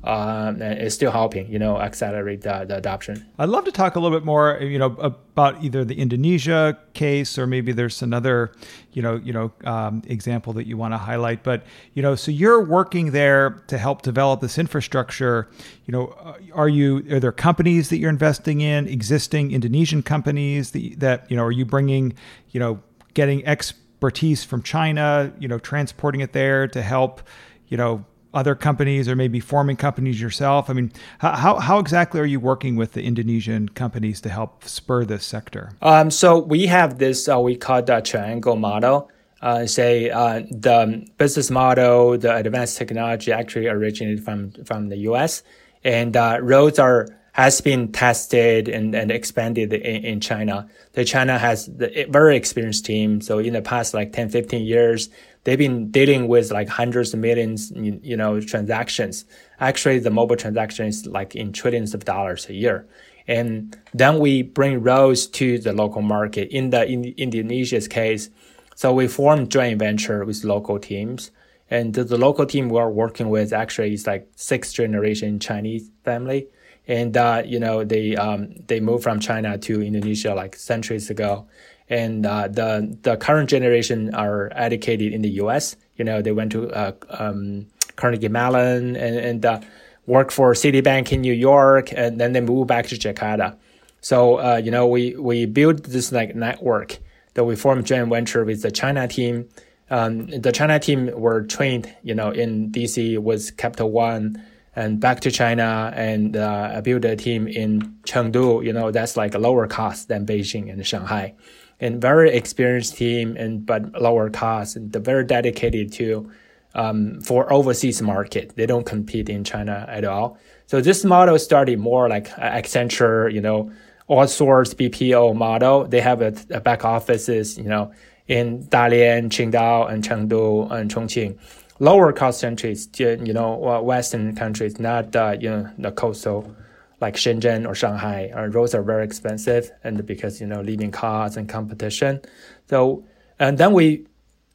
um, 0.03 0.61
it's 0.61 0.95
still 0.95 1.11
helping, 1.11 1.51
you 1.51 1.57
know, 1.57 1.79
accelerate 1.79 2.41
the, 2.41 2.65
the, 2.65 2.77
adoption. 2.77 3.25
I'd 3.39 3.49
love 3.49 3.65
to 3.65 3.71
talk 3.71 3.95
a 3.95 3.99
little 3.99 4.17
bit 4.17 4.23
more, 4.23 4.57
you 4.61 4.77
know, 4.77 4.95
about 4.99 5.63
either 5.63 5.83
the 5.83 5.99
Indonesia 5.99 6.77
case 6.93 7.37
or 7.37 7.47
maybe 7.47 7.71
there's 7.71 8.01
another, 8.01 8.51
you 8.93 9.01
know, 9.01 9.15
you 9.15 9.33
know, 9.33 9.51
um, 9.65 10.03
example 10.07 10.53
that 10.53 10.67
you 10.67 10.77
want 10.77 10.93
to 10.93 10.97
highlight. 10.97 11.43
But 11.43 11.63
you 11.93 12.03
know, 12.03 12.15
so 12.15 12.31
you're 12.31 12.63
working 12.63 13.11
there 13.11 13.63
to 13.67 13.77
help 13.77 14.03
develop 14.03 14.39
this 14.39 14.57
infrastructure. 14.57 15.49
You 15.87 15.91
know, 15.91 16.07
uh, 16.07 16.35
are 16.53 16.69
you 16.69 17.05
are 17.11 17.19
there 17.19 17.31
companies 17.31 17.89
that 17.89 17.97
you're 17.97 18.11
investing 18.11 18.61
in, 18.61 18.87
existing 18.87 19.51
Indonesian 19.51 20.03
companies 20.03 20.71
that, 20.71 20.99
that 20.99 21.31
you 21.31 21.35
know, 21.35 21.43
are 21.43 21.51
you 21.51 21.65
bringing, 21.65 22.13
you 22.51 22.59
know, 22.59 22.81
getting 23.15 23.45
expertise 23.47 24.43
from 24.43 24.61
China, 24.61 25.33
you 25.39 25.47
know, 25.47 25.57
transporting 25.57 26.21
it 26.21 26.33
there 26.33 26.67
to 26.67 26.83
help, 26.83 27.21
you 27.67 27.77
know 27.77 28.05
other 28.37 28.55
companies 28.55 29.09
or 29.09 29.15
maybe 29.15 29.39
forming 29.39 29.75
companies 29.75 30.21
yourself? 30.21 30.69
I 30.69 30.73
mean, 30.73 30.91
how, 31.19 31.59
how 31.59 31.79
exactly 31.79 32.19
are 32.19 32.25
you 32.25 32.39
working 32.39 32.75
with 32.75 32.93
the 32.93 33.03
Indonesian 33.03 33.69
companies 33.69 34.21
to 34.21 34.29
help 34.29 34.63
spur 34.63 35.03
this 35.05 35.25
sector? 35.25 35.71
Um, 35.81 36.11
so 36.11 36.37
we 36.37 36.67
have 36.67 36.99
this, 36.99 37.27
uh, 37.27 37.39
we 37.39 37.55
call 37.55 37.81
the 37.81 37.99
triangle 38.01 38.55
model. 38.55 39.09
Uh, 39.41 39.67
say 39.67 40.09
uh, 40.09 40.41
the 40.49 41.05
business 41.17 41.51
model, 41.51 42.17
the 42.17 42.35
advanced 42.35 42.77
technology 42.77 43.31
actually 43.31 43.67
originated 43.67 44.23
from, 44.23 44.51
from 44.65 44.89
the 44.89 44.97
US. 45.09 45.43
And 45.83 46.15
uh, 46.15 46.39
roads 46.41 46.79
are 46.79 47.07
has 47.37 47.61
been 47.61 47.91
tested 47.91 48.67
and, 48.67 48.95
and 48.95 49.11
expanded 49.11 49.71
in, 49.71 50.03
in 50.03 50.19
China. 50.19 50.67
The 50.93 51.05
China 51.05 51.37
has 51.37 51.69
a 51.79 51.99
eh, 51.99 52.05
very 52.09 52.35
experienced 52.35 52.83
team. 52.83 53.21
So 53.21 53.37
in 53.37 53.53
the 53.53 53.61
past 53.61 53.93
like 53.93 54.11
10, 54.11 54.29
15 54.29 54.65
years, 54.65 55.09
they've 55.43 55.57
been 55.57 55.91
dealing 55.91 56.27
with 56.27 56.51
like 56.51 56.67
hundreds 56.67 57.13
of 57.13 57.19
millions, 57.19 57.71
you 57.75 58.17
know, 58.17 58.41
transactions. 58.41 59.23
Actually, 59.59 59.99
the 59.99 60.09
mobile 60.09 60.35
transaction 60.35 60.87
is 60.87 61.05
like 61.05 61.35
in 61.35 61.53
trillions 61.53 61.93
of 61.93 62.05
dollars 62.05 62.49
a 62.49 62.55
year. 62.55 62.87
And 63.27 63.77
then 63.93 64.17
we 64.17 64.41
bring 64.41 64.81
roads 64.81 65.27
to 65.27 65.59
the 65.59 65.73
local 65.73 66.01
market. 66.01 66.49
In 66.49 66.71
the 66.71 66.87
in 66.87 67.03
Indonesia's 67.17 67.87
case, 67.87 68.31
so 68.73 68.93
we 68.93 69.07
formed 69.07 69.51
joint 69.51 69.77
venture 69.77 70.25
with 70.25 70.43
local 70.43 70.79
teams. 70.79 71.29
And 71.69 71.93
the, 71.93 72.03
the 72.03 72.17
local 72.17 72.45
team 72.45 72.69
we're 72.69 72.89
working 72.89 73.29
with 73.29 73.53
actually 73.53 73.93
is 73.93 74.07
like 74.07 74.27
sixth 74.35 74.73
generation 74.73 75.39
Chinese 75.39 75.91
family 76.03 76.47
and 76.87 77.15
uh, 77.17 77.43
you 77.45 77.59
know 77.59 77.83
they 77.83 78.15
um, 78.15 78.53
they 78.67 78.79
moved 78.79 79.03
from 79.03 79.19
China 79.19 79.57
to 79.57 79.81
Indonesia 79.81 80.33
like 80.33 80.55
centuries 80.55 81.09
ago, 81.09 81.47
and 81.89 82.25
uh, 82.25 82.47
the 82.47 82.97
the 83.01 83.17
current 83.17 83.49
generation 83.49 84.13
are 84.15 84.51
educated 84.55 85.13
in 85.13 85.21
the 85.21 85.29
U.S. 85.41 85.75
You 85.97 86.05
know 86.05 86.21
they 86.21 86.31
went 86.31 86.51
to 86.53 86.71
uh, 86.71 86.93
um, 87.09 87.67
Carnegie 87.95 88.29
Mellon 88.29 88.95
and 88.95 89.15
and 89.17 89.45
uh, 89.45 89.59
work 90.05 90.31
for 90.31 90.53
Citibank 90.53 91.11
in 91.11 91.21
New 91.21 91.33
York, 91.33 91.91
and 91.93 92.19
then 92.19 92.31
they 92.31 92.41
moved 92.41 92.69
back 92.69 92.87
to 92.87 92.95
Jakarta. 92.95 93.57
So 93.99 94.39
uh, 94.39 94.61
you 94.63 94.71
know 94.71 94.87
we 94.87 95.15
we 95.15 95.45
built 95.45 95.83
this 95.83 96.11
like 96.11 96.35
network 96.35 96.99
that 97.33 97.43
we 97.43 97.55
formed 97.55 97.85
joint 97.85 98.09
venture 98.09 98.45
with 98.45 98.61
the 98.61 98.71
China 98.71 99.07
team. 99.07 99.49
Um, 99.89 100.27
the 100.27 100.51
China 100.51 100.79
team 100.79 101.11
were 101.13 101.43
trained, 101.43 101.93
you 102.03 102.13
know, 102.13 102.29
in 102.29 102.71
DC 102.71 103.19
with 103.19 103.55
Capital 103.55 103.89
One 103.89 104.43
and 104.77 104.99
back 104.99 105.21
to 105.21 105.31
China 105.31 105.91
and 105.95 106.37
uh, 106.37 106.79
build 106.83 107.03
a 107.03 107.15
team 107.15 107.47
in 107.47 107.81
Chengdu. 108.03 108.63
You 108.63 108.71
know, 108.71 108.91
that's 108.91 109.17
like 109.17 109.33
a 109.33 109.39
lower 109.39 109.65
cost 109.65 110.07
than 110.07 110.23
Beijing 110.23 110.71
and 110.71 110.85
Shanghai, 110.85 111.33
and 111.79 111.99
very 111.99 112.31
experienced 112.31 112.95
team 112.95 113.35
and 113.35 113.65
but 113.65 113.99
lower 113.99 114.29
cost 114.29 114.75
and 114.75 114.93
very 114.93 115.25
dedicated 115.25 115.91
to 115.93 116.31
um, 116.75 117.19
for 117.21 117.51
overseas 117.51 118.03
market. 118.03 118.55
They 118.55 118.67
don't 118.67 118.85
compete 118.85 119.29
in 119.29 119.43
China 119.43 119.83
at 119.89 120.05
all. 120.05 120.37
So 120.67 120.79
this 120.79 121.03
model 121.03 121.39
started 121.39 121.79
more 121.79 122.07
like 122.07 122.27
Accenture, 122.37 123.33
you 123.33 123.41
know, 123.41 123.71
outsourced 124.11 124.75
BPO 124.75 125.35
model. 125.35 125.87
They 125.87 126.01
have 126.01 126.21
a, 126.21 126.35
a 126.51 126.61
back 126.61 126.85
offices, 126.85 127.57
you 127.57 127.63
know, 127.63 127.91
in 128.27 128.63
Dalian, 128.65 129.29
Qingdao, 129.29 129.91
and 129.91 130.03
Chengdu 130.03 130.71
and 130.71 130.93
Chongqing 130.93 131.39
lower 131.79 132.11
cost 132.13 132.41
countries, 132.41 132.89
you 132.97 133.33
know, 133.33 133.81
Western 133.81 134.35
countries, 134.35 134.79
not 134.79 135.15
uh, 135.15 135.35
you 135.39 135.49
know 135.49 135.69
the 135.77 135.91
coastal 135.91 136.55
like 136.99 137.15
Shenzhen 137.15 137.67
or 137.67 137.75
Shanghai. 137.75 138.31
Uh, 138.35 138.47
roads 138.47 138.73
are 138.73 138.81
very 138.81 139.05
expensive, 139.05 139.71
and 139.83 140.05
because 140.05 140.41
you 140.41 140.47
know 140.47 140.61
living 140.61 140.91
costs 140.91 141.37
and 141.37 141.47
competition. 141.47 142.21
So 142.69 143.03
and 143.39 143.57
then 143.57 143.73
we 143.73 144.05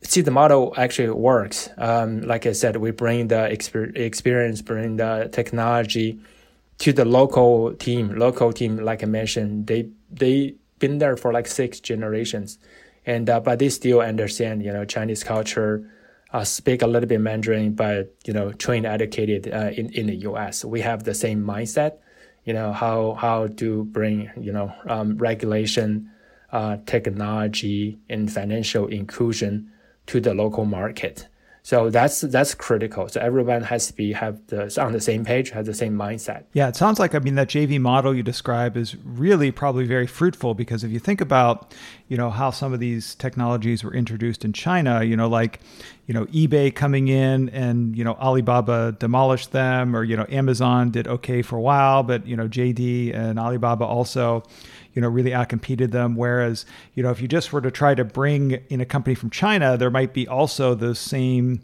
see 0.02 0.20
the 0.20 0.30
model 0.30 0.74
actually 0.76 1.10
works. 1.10 1.68
Um, 1.78 2.22
like 2.22 2.46
I 2.46 2.52
said, 2.52 2.76
we 2.76 2.90
bring 2.90 3.28
the 3.28 3.48
exper- 3.50 3.96
experience, 3.96 4.60
bring 4.60 4.96
the 4.96 5.28
technology 5.32 6.18
to 6.78 6.92
the 6.92 7.04
local 7.04 7.74
team. 7.74 8.14
Local 8.16 8.52
team, 8.52 8.78
like 8.78 9.02
I 9.02 9.06
mentioned, 9.06 9.66
they 9.68 9.88
they 10.10 10.54
been 10.78 10.98
there 10.98 11.16
for 11.16 11.32
like 11.32 11.46
six 11.46 11.78
generations, 11.80 12.58
and 13.06 13.30
uh, 13.30 13.40
but 13.40 13.58
they 13.60 13.68
still 13.68 14.00
understand 14.00 14.62
you 14.62 14.72
know 14.72 14.84
Chinese 14.84 15.22
culture. 15.22 15.88
Uh, 16.32 16.44
speak 16.44 16.80
a 16.80 16.86
little 16.86 17.08
bit 17.08 17.20
Mandarin, 17.20 17.74
but 17.74 18.14
you 18.24 18.32
know, 18.32 18.52
trained, 18.52 18.86
educated 18.86 19.52
uh, 19.52 19.70
in 19.76 19.92
in 19.92 20.06
the 20.06 20.16
U.S. 20.28 20.64
We 20.64 20.80
have 20.80 21.04
the 21.04 21.14
same 21.14 21.44
mindset. 21.44 21.98
You 22.44 22.54
know 22.54 22.72
how 22.72 23.14
how 23.14 23.48
to 23.48 23.84
bring 23.84 24.30
you 24.40 24.52
know 24.52 24.72
um, 24.86 25.18
regulation, 25.18 26.10
uh, 26.50 26.78
technology, 26.86 27.98
and 28.08 28.32
financial 28.32 28.86
inclusion 28.86 29.70
to 30.06 30.20
the 30.20 30.34
local 30.34 30.64
market. 30.64 31.28
So 31.64 31.90
that's 31.90 32.22
that's 32.22 32.54
critical. 32.54 33.08
So 33.08 33.20
everyone 33.20 33.62
has 33.62 33.86
to 33.86 33.92
be 33.92 34.12
have 34.12 34.44
the 34.48 34.62
on 34.82 34.92
the 34.92 35.00
same 35.00 35.24
page, 35.24 35.50
have 35.50 35.64
the 35.64 35.74
same 35.74 35.94
mindset. 35.96 36.44
Yeah, 36.52 36.66
it 36.68 36.74
sounds 36.74 36.98
like 36.98 37.14
I 37.14 37.20
mean 37.20 37.36
that 37.36 37.48
JV 37.48 37.80
model 37.80 38.14
you 38.14 38.24
describe 38.24 38.76
is 38.76 38.96
really 39.04 39.52
probably 39.52 39.86
very 39.86 40.08
fruitful 40.08 40.54
because 40.54 40.82
if 40.82 40.90
you 40.90 40.98
think 40.98 41.20
about, 41.20 41.72
you 42.12 42.18
know, 42.18 42.28
how 42.28 42.50
some 42.50 42.74
of 42.74 42.78
these 42.78 43.14
technologies 43.14 43.82
were 43.82 43.94
introduced 43.94 44.44
in 44.44 44.52
China, 44.52 45.02
you 45.02 45.16
know, 45.16 45.30
like, 45.30 45.60
you 46.06 46.12
know, 46.12 46.26
eBay 46.26 46.74
coming 46.74 47.08
in 47.08 47.48
and, 47.48 47.96
you 47.96 48.04
know, 48.04 48.12
Alibaba 48.16 48.94
demolished 48.98 49.52
them 49.52 49.96
or, 49.96 50.04
you 50.04 50.14
know, 50.14 50.26
Amazon 50.28 50.90
did 50.90 51.08
okay 51.08 51.40
for 51.40 51.56
a 51.56 51.60
while, 51.62 52.02
but, 52.02 52.26
you 52.26 52.36
know, 52.36 52.46
JD 52.46 53.16
and 53.16 53.38
Alibaba 53.38 53.86
also 53.86 54.42
you 54.92 55.00
know, 55.00 55.08
really 55.08 55.30
outcompeted 55.30 55.90
them. 55.90 56.14
Whereas, 56.14 56.66
you 56.94 57.02
know, 57.02 57.08
if 57.08 57.22
you 57.22 57.28
just 57.28 57.50
were 57.50 57.62
to 57.62 57.70
try 57.70 57.94
to 57.94 58.04
bring 58.04 58.62
in 58.68 58.82
a 58.82 58.84
company 58.84 59.14
from 59.14 59.30
China, 59.30 59.78
there 59.78 59.88
might 59.90 60.12
be 60.12 60.28
also 60.28 60.74
the 60.74 60.94
same, 60.94 61.62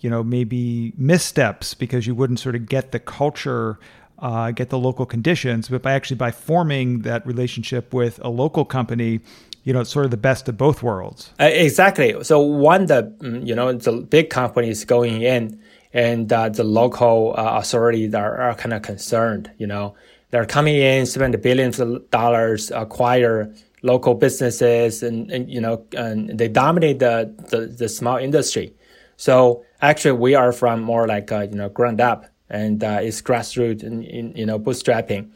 you 0.00 0.10
know, 0.10 0.22
maybe 0.22 0.92
missteps 0.98 1.72
because 1.72 2.06
you 2.06 2.14
wouldn't 2.14 2.38
sort 2.38 2.54
of 2.54 2.66
get 2.66 2.92
the 2.92 3.00
culture. 3.00 3.78
Uh, 4.22 4.50
get 4.50 4.68
the 4.68 4.78
local 4.78 5.06
conditions, 5.06 5.70
but 5.70 5.80
by 5.80 5.92
actually 5.92 6.18
by 6.18 6.30
forming 6.30 6.98
that 6.98 7.26
relationship 7.26 7.94
with 7.94 8.22
a 8.22 8.28
local 8.28 8.66
company, 8.66 9.20
you 9.64 9.72
know, 9.72 9.82
sort 9.84 10.04
of 10.04 10.10
the 10.10 10.16
best 10.16 10.48
of 10.48 10.56
both 10.56 10.82
worlds. 10.82 11.32
Uh, 11.38 11.44
exactly. 11.44 12.22
So 12.24 12.40
one, 12.40 12.86
the 12.86 13.14
mm, 13.18 13.46
you 13.46 13.54
know 13.54 13.72
the 13.72 13.92
big 13.92 14.30
companies 14.30 14.84
going 14.84 15.22
in, 15.22 15.60
and 15.92 16.32
uh, 16.32 16.48
the 16.48 16.64
local 16.64 17.34
uh, 17.36 17.58
authorities 17.58 18.14
are, 18.14 18.40
are 18.40 18.54
kind 18.54 18.72
of 18.72 18.82
concerned. 18.82 19.50
You 19.58 19.66
know, 19.66 19.94
they're 20.30 20.46
coming 20.46 20.76
in, 20.76 21.06
spend 21.06 21.40
billions 21.42 21.80
of 21.80 22.10
dollars, 22.10 22.70
acquire 22.70 23.52
local 23.82 24.14
businesses, 24.14 25.02
and, 25.02 25.30
and 25.30 25.50
you 25.50 25.60
know, 25.60 25.84
and 25.96 26.38
they 26.38 26.48
dominate 26.48 26.98
the, 26.98 27.32
the, 27.50 27.66
the 27.66 27.88
small 27.88 28.16
industry. 28.16 28.74
So 29.16 29.64
actually, 29.82 30.12
we 30.12 30.34
are 30.34 30.52
from 30.52 30.80
more 30.80 31.06
like 31.06 31.30
uh, 31.32 31.40
you 31.40 31.56
know 31.56 31.68
ground 31.68 32.00
up, 32.00 32.26
and 32.48 32.82
uh, 32.82 32.98
it's 33.02 33.20
grassroots, 33.20 33.82
and 33.82 34.04
in, 34.04 34.34
you 34.36 34.46
know 34.46 34.58
bootstrapping. 34.58 35.30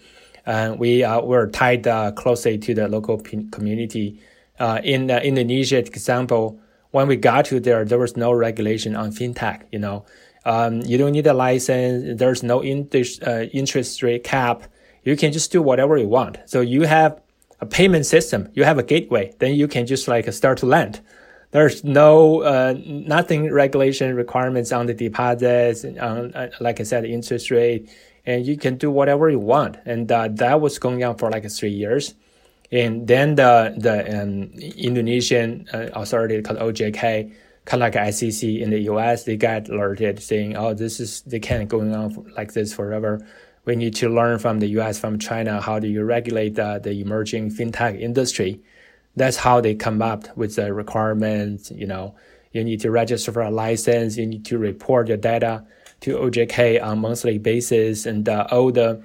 And 0.47 0.79
we 0.79 1.03
uh, 1.05 1.21
we're 1.23 1.49
tied 1.51 1.87
uh, 1.87 2.13
closely 2.13 2.59
to 2.59 2.75
the 2.75 2.89
local 2.89 3.19
community. 3.19 4.21
Uh, 4.59 4.81
in 4.85 5.11
uh, 5.11 5.19
Indonesia, 5.19 5.79
example, 5.79 6.61
when 6.93 7.09
we 7.09 7.17
got 7.17 7.47
to 7.47 7.59
there, 7.59 7.85
there 7.85 7.99
was 7.99 8.17
no 8.17 8.33
regulation 8.33 8.95
on 8.95 9.11
fintech. 9.11 9.63
You 9.73 9.81
know, 9.81 10.05
um, 10.45 10.81
you 10.83 10.99
don't 10.99 11.13
need 11.13 11.27
a 11.27 11.35
license. 11.35 12.19
There's 12.19 12.43
no 12.43 12.61
in- 12.61 12.89
uh, 13.27 13.43
interest 13.53 14.03
rate 14.03 14.23
cap 14.23 14.65
you 15.05 15.17
can 15.17 15.33
just 15.33 15.53
do 15.53 15.63
whatever 15.63 15.97
you 15.97 16.09
want. 16.09 16.39
So 16.47 16.61
you 16.61 16.83
have 16.83 17.21
a 17.61 17.67
payment 17.67 18.07
system, 18.07 18.49
you 18.55 18.65
have 18.65 18.79
a 18.79 18.83
gateway, 18.83 19.33
then 19.39 19.55
you 19.55 19.69
can 19.69 19.87
just 19.87 20.09
like 20.09 20.31
start 20.33 20.59
to 20.59 20.67
lend. 20.67 21.01
There's 21.53 21.85
no 21.85 22.43
uh, 22.43 22.75
nothing 22.85 23.53
regulation 23.53 24.17
requirements 24.17 24.73
on 24.73 24.87
the 24.87 24.95
deposits, 24.95 25.85
on, 25.85 26.35
uh, 26.35 26.51
like 26.59 26.81
I 26.81 26.83
said, 26.83 27.05
interest 27.05 27.51
rate, 27.51 27.89
and 28.27 28.47
you 28.47 28.57
can 28.57 28.77
do 28.77 28.91
whatever 28.91 29.29
you 29.29 29.39
want. 29.39 29.77
And 29.85 30.11
uh, 30.11 30.29
that 30.33 30.61
was 30.61 30.79
going 30.79 31.05
on 31.05 31.17
for 31.17 31.31
like 31.31 31.49
three 31.51 31.71
years. 31.71 32.15
And 32.73 33.07
then 33.07 33.35
the 33.37 33.75
the 33.77 34.23
um, 34.23 34.51
Indonesian 34.59 35.69
uh, 35.73 35.91
authority 35.93 36.41
called 36.43 36.59
OJK, 36.59 37.33
kind 37.65 37.83
of 37.83 37.95
like 37.95 37.95
ICC 37.95 38.61
in 38.61 38.71
the 38.71 38.81
US, 38.91 39.25
they 39.25 39.37
got 39.37 39.69
alerted 39.69 40.21
saying, 40.23 40.57
"Oh, 40.57 40.75
this 40.75 40.99
is 41.01 41.23
they 41.23 41.39
can't 41.39 41.69
going 41.69 41.95
on 41.95 42.33
like 42.37 42.53
this 42.53 42.73
forever." 42.73 43.25
we 43.65 43.77
need 43.77 43.95
to 43.97 44.09
learn 44.09 44.39
from 44.39 44.61
the 44.61 44.67
US, 44.79 44.99
from 44.99 45.19
China, 45.19 45.61
how 45.61 45.79
do 45.79 45.89
you 45.89 46.05
regulate 46.05 46.55
the, 46.55 46.81
the 46.83 47.01
emerging 47.01 47.51
fintech 47.51 47.99
industry. 47.99 48.61
That's 49.17 49.37
how 49.37 49.61
they 49.61 49.75
come 49.75 50.03
up 50.03 50.37
with 50.37 50.57
the 50.57 50.73
requirements. 50.75 51.71
You 51.71 51.87
know, 51.87 52.15
you 52.53 52.65
need 52.65 52.81
to 52.81 52.91
register 52.91 53.33
for 53.33 53.43
a 53.43 53.51
license. 53.51 54.17
You 54.17 54.27
need 54.27 54.45
to 54.47 54.59
report 54.59 55.09
your 55.09 55.17
data 55.17 55.65
to 56.05 56.17
OJK 56.17 56.83
on 56.83 56.99
monthly 57.01 57.39
basis, 57.39 58.07
and 58.07 58.29
uh, 58.29 58.47
all 58.51 58.71
the 58.71 59.03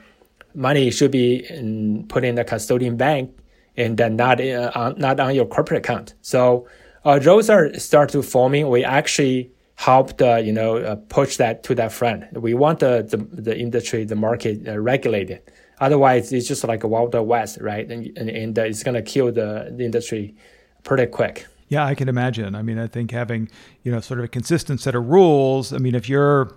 money 0.54 0.92
should 0.92 1.12
be 1.12 1.46
in, 1.50 2.06
put 2.08 2.24
in 2.26 2.36
the 2.36 2.44
custodian 2.44 2.98
bank 2.98 3.32
and 3.78 3.98
then 3.98 4.16
not 4.16 4.42
uh, 4.42 4.72
on, 4.76 4.98
not 4.98 5.20
on 5.20 5.34
your 5.34 5.46
corporate 5.46 5.80
account. 5.80 6.14
So 6.22 6.68
uh, 7.06 7.20
those 7.20 7.50
are 7.50 7.74
start 7.80 8.10
to 8.10 8.22
forming. 8.22 8.70
We 8.70 8.84
actually 8.84 9.52
helped 9.76 10.20
you 10.20 10.52
know 10.52 10.78
uh, 10.78 10.96
push 11.08 11.38
that 11.38 11.64
to 11.64 11.76
that 11.76 11.92
front. 11.94 12.34
We 12.34 12.54
want 12.54 12.80
the 12.80 13.08
the, 13.10 13.18
the 13.18 13.58
industry, 13.58 14.04
the 14.04 14.16
market 14.16 14.68
uh, 14.68 14.78
regulated. 14.78 15.42
Otherwise, 15.80 16.34
it's 16.34 16.48
just 16.48 16.66
like 16.66 16.84
a 16.84 16.88
wild 16.90 17.16
west, 17.16 17.60
right? 17.62 17.90
And 17.90 18.12
and, 18.18 18.30
and 18.30 18.58
it's 18.58 18.84
gonna 18.84 19.02
kill 19.02 19.32
the, 19.32 19.72
the 19.74 19.86
industry 19.86 20.36
pretty 20.84 21.06
quick. 21.06 21.48
Yeah, 21.70 21.86
I 21.86 21.94
can 21.94 22.10
imagine. 22.10 22.56
I 22.56 22.64
mean, 22.64 22.80
I 22.80 22.88
think 22.88 23.12
having 23.12 23.50
you 23.84 23.92
know 23.92 24.02
sort 24.02 24.20
of 24.20 24.26
a 24.26 24.28
consistent 24.28 24.82
set 24.82 24.96
of 24.96 25.08
rules. 25.08 25.72
I 25.72 25.78
mean, 25.78 25.96
if 25.96 26.10
you're 26.10 26.52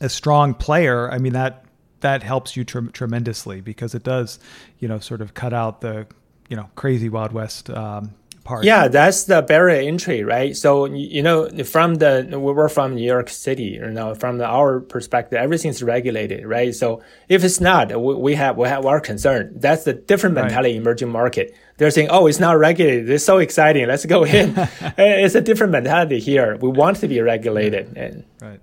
a 0.00 0.08
strong 0.08 0.54
player, 0.54 1.10
I 1.10 1.18
mean 1.18 1.32
that 1.32 1.64
that 2.00 2.22
helps 2.22 2.56
you 2.56 2.64
tre- 2.64 2.88
tremendously 2.88 3.60
because 3.60 3.94
it 3.94 4.02
does, 4.02 4.38
you 4.78 4.88
know, 4.88 4.98
sort 4.98 5.20
of 5.20 5.34
cut 5.34 5.52
out 5.52 5.80
the 5.80 6.06
you 6.48 6.56
know 6.56 6.68
crazy 6.74 7.08
wild 7.08 7.32
west 7.32 7.70
um, 7.70 8.14
part. 8.44 8.64
Yeah, 8.64 8.88
that's 8.88 9.24
the 9.24 9.42
barrier 9.42 9.80
entry, 9.88 10.22
right? 10.22 10.56
So 10.56 10.84
you 10.84 11.22
know, 11.22 11.48
from 11.64 11.96
the 11.96 12.28
we 12.30 12.52
were 12.52 12.68
from 12.68 12.94
New 12.94 13.06
York 13.06 13.28
City, 13.28 13.78
you 13.80 13.90
know, 13.90 14.14
from 14.14 14.38
the, 14.38 14.46
our 14.46 14.80
perspective, 14.80 15.38
everything's 15.38 15.82
regulated, 15.82 16.44
right? 16.44 16.74
So 16.74 17.02
if 17.28 17.44
it's 17.44 17.60
not, 17.60 17.88
we, 17.88 18.14
we 18.14 18.34
have 18.34 18.56
we 18.56 18.68
have 18.68 18.84
our 18.84 19.00
concern. 19.00 19.52
That's 19.56 19.84
the 19.84 19.94
different 19.94 20.34
mentality 20.34 20.72
right. 20.72 20.80
emerging 20.80 21.10
market. 21.10 21.54
They're 21.78 21.90
saying, 21.90 22.08
oh, 22.10 22.26
it's 22.26 22.38
not 22.38 22.58
regulated. 22.58 23.08
It's 23.08 23.24
so 23.24 23.38
exciting. 23.38 23.86
Let's 23.88 24.04
go 24.06 24.24
in. 24.24 24.54
it's 24.98 25.34
a 25.34 25.40
different 25.40 25.72
mentality 25.72 26.20
here. 26.20 26.56
We 26.56 26.68
want 26.68 26.98
to 26.98 27.08
be 27.08 27.20
regulated. 27.20 27.96
And, 27.96 28.24
right. 28.40 28.60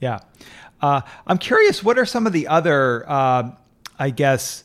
Yeah. 0.00 0.20
Uh, 0.80 1.00
I'm 1.26 1.38
curious. 1.38 1.82
What 1.82 1.98
are 1.98 2.06
some 2.06 2.26
of 2.26 2.32
the 2.32 2.46
other, 2.48 3.04
uh, 3.08 3.50
I 3.98 4.10
guess, 4.10 4.62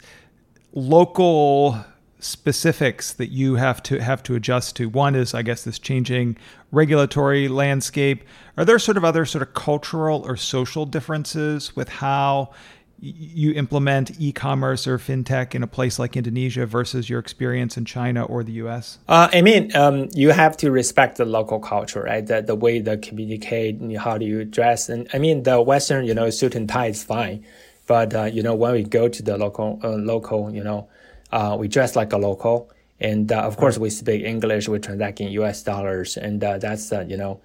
local 0.73 1.83
specifics 2.23 3.13
that 3.13 3.31
you 3.31 3.55
have 3.55 3.83
to 3.83 3.99
have 3.99 4.23
to 4.23 4.35
adjust 4.35 4.75
to. 4.77 4.87
One 4.87 5.15
is, 5.15 5.33
I 5.33 5.41
guess, 5.41 5.63
this 5.63 5.77
changing 5.77 6.37
regulatory 6.71 7.47
landscape. 7.47 8.23
Are 8.57 8.65
there 8.65 8.79
sort 8.79 8.97
of 8.97 9.03
other 9.03 9.25
sort 9.25 9.41
of 9.41 9.53
cultural 9.53 10.23
or 10.25 10.37
social 10.37 10.85
differences 10.85 11.75
with 11.75 11.89
how 11.89 12.51
you 12.99 13.51
implement 13.53 14.11
e-commerce 14.19 14.87
or 14.87 14.97
fintech 14.97 15.53
in 15.53 15.61
a 15.61 15.67
place 15.67 15.99
like 15.99 16.15
Indonesia 16.15 16.65
versus 16.65 17.09
your 17.09 17.19
experience 17.19 17.75
in 17.75 17.83
China 17.83 18.23
or 18.23 18.43
the 18.43 18.53
U.S.? 18.53 18.99
Uh, 19.09 19.27
I 19.33 19.41
mean, 19.41 19.75
um, 19.75 20.07
you 20.13 20.29
have 20.29 20.55
to 20.57 20.71
respect 20.71 21.17
the 21.17 21.25
local 21.25 21.59
culture, 21.59 22.03
right? 22.03 22.25
The, 22.25 22.41
the 22.41 22.55
way 22.55 22.79
they 22.79 22.95
communicate, 22.97 23.81
how 23.97 24.17
do 24.17 24.25
you 24.25 24.45
dress, 24.45 24.87
and 24.87 25.09
I 25.13 25.17
mean, 25.17 25.43
the 25.43 25.61
Western, 25.61 26.05
you 26.05 26.13
know, 26.13 26.29
suit 26.29 26.55
and 26.55 26.69
tie 26.69 26.87
is 26.87 27.03
fine, 27.03 27.45
but 27.87 28.15
uh, 28.15 28.23
you 28.23 28.41
know, 28.41 28.55
when 28.55 28.71
we 28.73 28.83
go 28.83 29.09
to 29.09 29.23
the 29.23 29.37
local, 29.37 29.79
uh, 29.83 29.89
local, 29.89 30.53
you 30.53 30.63
know, 30.63 30.87
uh, 31.31 31.57
we 31.59 31.67
dress 31.67 31.95
like 31.95 32.13
a 32.13 32.17
local, 32.17 32.71
and 32.99 33.31
uh, 33.31 33.41
of 33.41 33.57
course 33.57 33.77
we 33.77 33.89
speak 33.89 34.23
English. 34.23 34.69
We 34.69 34.79
transact 34.79 35.19
in 35.19 35.27
U.S. 35.29 35.63
dollars, 35.63 36.15
and 36.15 36.41
uh, 36.43 36.57
that's 36.57 36.91
you 36.91 37.17
know 37.17 37.41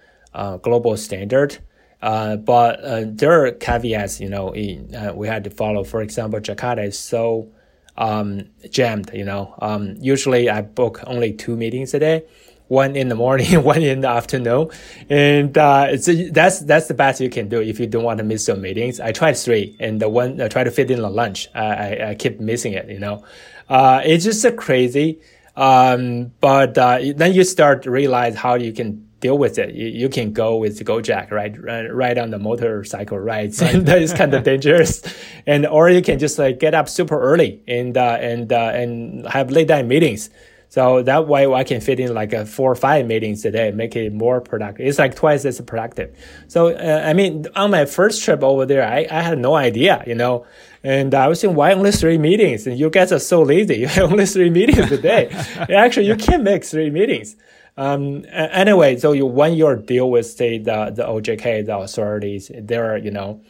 global 0.62 0.96
standard. 0.96 1.58
Uh, 2.00 2.37
but 2.37 2.80
there 3.16 3.44
are 3.44 3.52
caveats. 3.52 4.20
You 4.20 4.28
know, 4.28 4.54
in, 4.54 4.94
we 5.14 5.26
had 5.26 5.44
to 5.44 5.50
follow. 5.50 5.84
For 5.84 6.02
example, 6.02 6.40
Jakarta 6.40 6.87
is 6.87 6.98
so 6.98 7.50
um, 7.96 8.48
jammed. 8.70 9.11
You 9.12 9.24
know, 9.24 9.54
um, 9.61 9.96
usually 9.98 10.48
I 10.48 10.62
book 10.62 11.00
only 11.06 11.32
two 11.32 11.56
meetings 11.56 11.94
a 11.94 11.98
day 11.98 12.24
one 12.68 12.96
in 12.96 13.08
the 13.08 13.14
morning, 13.14 13.62
one 13.64 13.82
in 13.82 14.02
the 14.02 14.08
afternoon, 14.08 14.70
and 15.11 15.56
uh, 15.58 15.87
it's 15.88 16.06
that's 16.30 16.61
that's 16.61 16.87
the 16.87 16.94
best 16.94 17.20
you 17.20 17.28
can 17.28 17.48
do 17.48 17.61
if 17.61 17.80
you 17.80 17.87
don't 17.87 18.04
want 18.04 18.18
to 18.18 18.24
miss 18.24 18.46
your 18.46 18.56
meetings. 18.56 19.00
I 19.00 19.12
tried 19.12 19.37
three, 19.37 19.76
and 19.80 20.00
the 20.00 20.08
one 20.08 20.40
I 20.40 20.48
tried 20.48 20.64
to 20.64 20.70
fit 20.70 20.90
in 20.90 21.00
the 21.00 21.11
lunch. 21.11 21.48
I, 21.54 21.64
I, 21.64 22.08
I 22.11 22.14
keep 22.14 22.40
missing 22.40 22.74
it. 22.74 22.88
You 22.88 23.00
know, 23.00 23.24
uh, 23.68 24.02
it's 24.04 24.24
just 24.24 24.46
crazy. 24.56 25.20
Um, 25.56 26.32
but 26.40 26.78
uh, 26.78 27.00
then 27.16 27.32
you 27.32 27.42
start 27.42 27.82
to 27.82 27.90
realize 27.90 28.37
how 28.37 28.54
you 28.54 28.72
can 28.72 29.07
deal 29.20 29.37
with 29.37 29.59
it. 29.59 29.74
You, 29.74 29.87
you 29.88 30.09
can 30.09 30.33
go 30.33 30.57
with 30.57 30.78
Gojek, 30.85 31.31
right? 31.31 31.54
Ride 31.92 32.18
on 32.18 32.31
the 32.31 32.38
motorcycle 32.38 33.18
rides, 33.18 33.61
and 33.61 33.87
that 33.88 34.00
is 34.00 34.12
kind 34.12 34.35
of 34.35 34.44
dangerous. 34.44 35.02
And 35.46 35.66
or 35.66 35.90
you 35.90 36.02
can 36.02 36.18
just 36.18 36.38
like 36.38 36.59
get 36.59 36.74
up 36.74 36.88
super 36.88 37.20
early 37.20 37.62
and 37.66 37.96
uh, 37.96 38.18
and 38.20 38.52
uh, 38.52 38.72
and 38.74 39.26
have 39.26 39.50
late 39.50 39.68
night 39.68 39.87
meetings. 39.87 40.31
So 40.70 41.02
that 41.02 41.26
way 41.26 41.46
I 41.50 41.64
can 41.64 41.81
fit 41.81 41.98
in 41.98 42.12
like 42.12 42.35
a 42.35 42.44
four 42.44 42.70
or 42.70 42.74
five 42.74 43.07
meetings 43.07 43.42
a 43.46 43.50
day, 43.50 43.70
make 43.70 43.96
it 43.96 44.12
more 44.12 44.40
productive. 44.40 44.87
It's 44.87 44.98
like 44.98 45.14
twice 45.14 45.46
as 45.46 45.59
productive. 45.62 46.14
So, 46.48 46.68
uh, 46.68 47.04
I 47.07 47.14
mean, 47.14 47.46
on 47.57 47.70
my 47.70 47.87
first 47.87 48.22
trip 48.22 48.42
over 48.42 48.66
there, 48.66 48.87
I, 48.87 49.07
I 49.11 49.22
had 49.22 49.38
no 49.38 49.54
idea, 49.54 50.04
you 50.07 50.14
know, 50.14 50.44
and 50.85 51.14
I 51.14 51.26
was 51.26 51.40
saying, 51.40 51.54
why 51.54 51.72
only 51.72 51.90
three 51.90 52.18
meetings? 52.18 52.66
And 52.66 52.78
you 52.78 52.90
guys 52.90 53.12
are 53.12 53.18
so 53.18 53.42
lazy. 53.42 53.76
You 53.78 53.87
have 53.87 54.12
only 54.12 54.26
three 54.26 54.50
meetings 54.50 54.92
a 54.92 54.98
day. 55.00 55.28
Actually, 55.74 56.07
you 56.07 56.16
can 56.16 56.42
make 56.42 56.64
three 56.64 56.90
meetings. 56.90 57.35
Um, 57.78 58.24
anyway, 58.32 58.96
so 58.98 59.12
you, 59.12 59.24
when 59.24 59.54
you 59.54 59.76
deal 59.76 60.10
with, 60.10 60.26
say, 60.26 60.58
the, 60.58 60.90
the 60.90 61.04
OJK, 61.04 61.64
the 61.66 61.78
authorities, 61.78 62.50
they're, 62.52 62.96
you 62.98 63.12
know, 63.12 63.40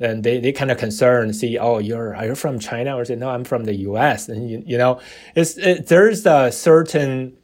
and 0.00 0.24
they, 0.24 0.40
they 0.40 0.52
kind 0.52 0.70
of 0.70 0.78
concerned, 0.78 1.36
see, 1.36 1.58
oh, 1.58 1.78
you're, 1.78 2.16
are 2.16 2.24
you 2.24 2.34
from 2.34 2.58
China? 2.58 2.96
Or 2.96 3.04
say, 3.04 3.16
no, 3.16 3.28
I'm 3.28 3.44
from 3.44 3.64
the 3.64 3.74
US. 3.90 4.30
And, 4.30 4.50
you, 4.50 4.62
you 4.66 4.78
know, 4.78 5.02
it's, 5.36 5.58
it, 5.58 5.88
there's 5.88 6.24
a 6.24 6.50
certain, 6.50 7.36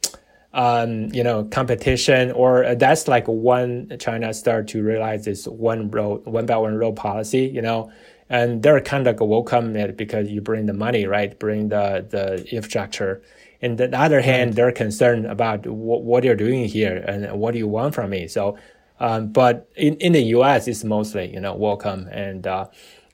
um, 0.51 1.13
you 1.13 1.23
know, 1.23 1.43
competition, 1.43 2.31
or 2.31 2.73
that's 2.73 3.07
like 3.07 3.25
when 3.27 3.95
China 3.99 4.33
start 4.33 4.67
to 4.69 4.81
realize 4.83 5.25
this 5.25 5.47
one 5.47 5.91
road, 5.91 6.25
one 6.25 6.47
by 6.47 6.57
one 6.57 6.75
road 6.75 6.95
policy, 6.95 7.45
you 7.53 7.61
know, 7.61 7.91
and 8.29 8.63
they're 8.63 8.81
kind 8.81 9.05
of 9.05 9.19
welcome 9.19 9.75
it 9.75 9.95
because 9.95 10.27
you 10.29 10.41
bring 10.41 10.65
the 10.65 10.73
money, 10.73 11.05
right? 11.05 11.37
Bring 11.37 11.69
the, 11.69 12.03
the 12.09 12.43
infrastructure. 12.53 13.21
And 13.61 13.77
the 13.77 13.95
other 13.97 14.21
hand, 14.21 14.53
they're 14.53 14.71
concerned 14.71 15.25
about 15.25 15.67
what, 15.67 16.03
what 16.03 16.23
you're 16.23 16.35
doing 16.35 16.65
here 16.65 16.97
and 17.07 17.39
what 17.39 17.51
do 17.51 17.59
you 17.59 17.67
want 17.67 17.93
from 17.93 18.09
me. 18.09 18.27
So 18.27 18.57
um, 19.01 19.29
but 19.29 19.67
in, 19.75 19.95
in 19.95 20.13
the 20.13 20.21
US, 20.35 20.67
it's 20.67 20.83
mostly, 20.83 21.33
you 21.33 21.39
know, 21.39 21.55
welcome. 21.55 22.07
And, 22.11 22.45
uh, 22.45 22.67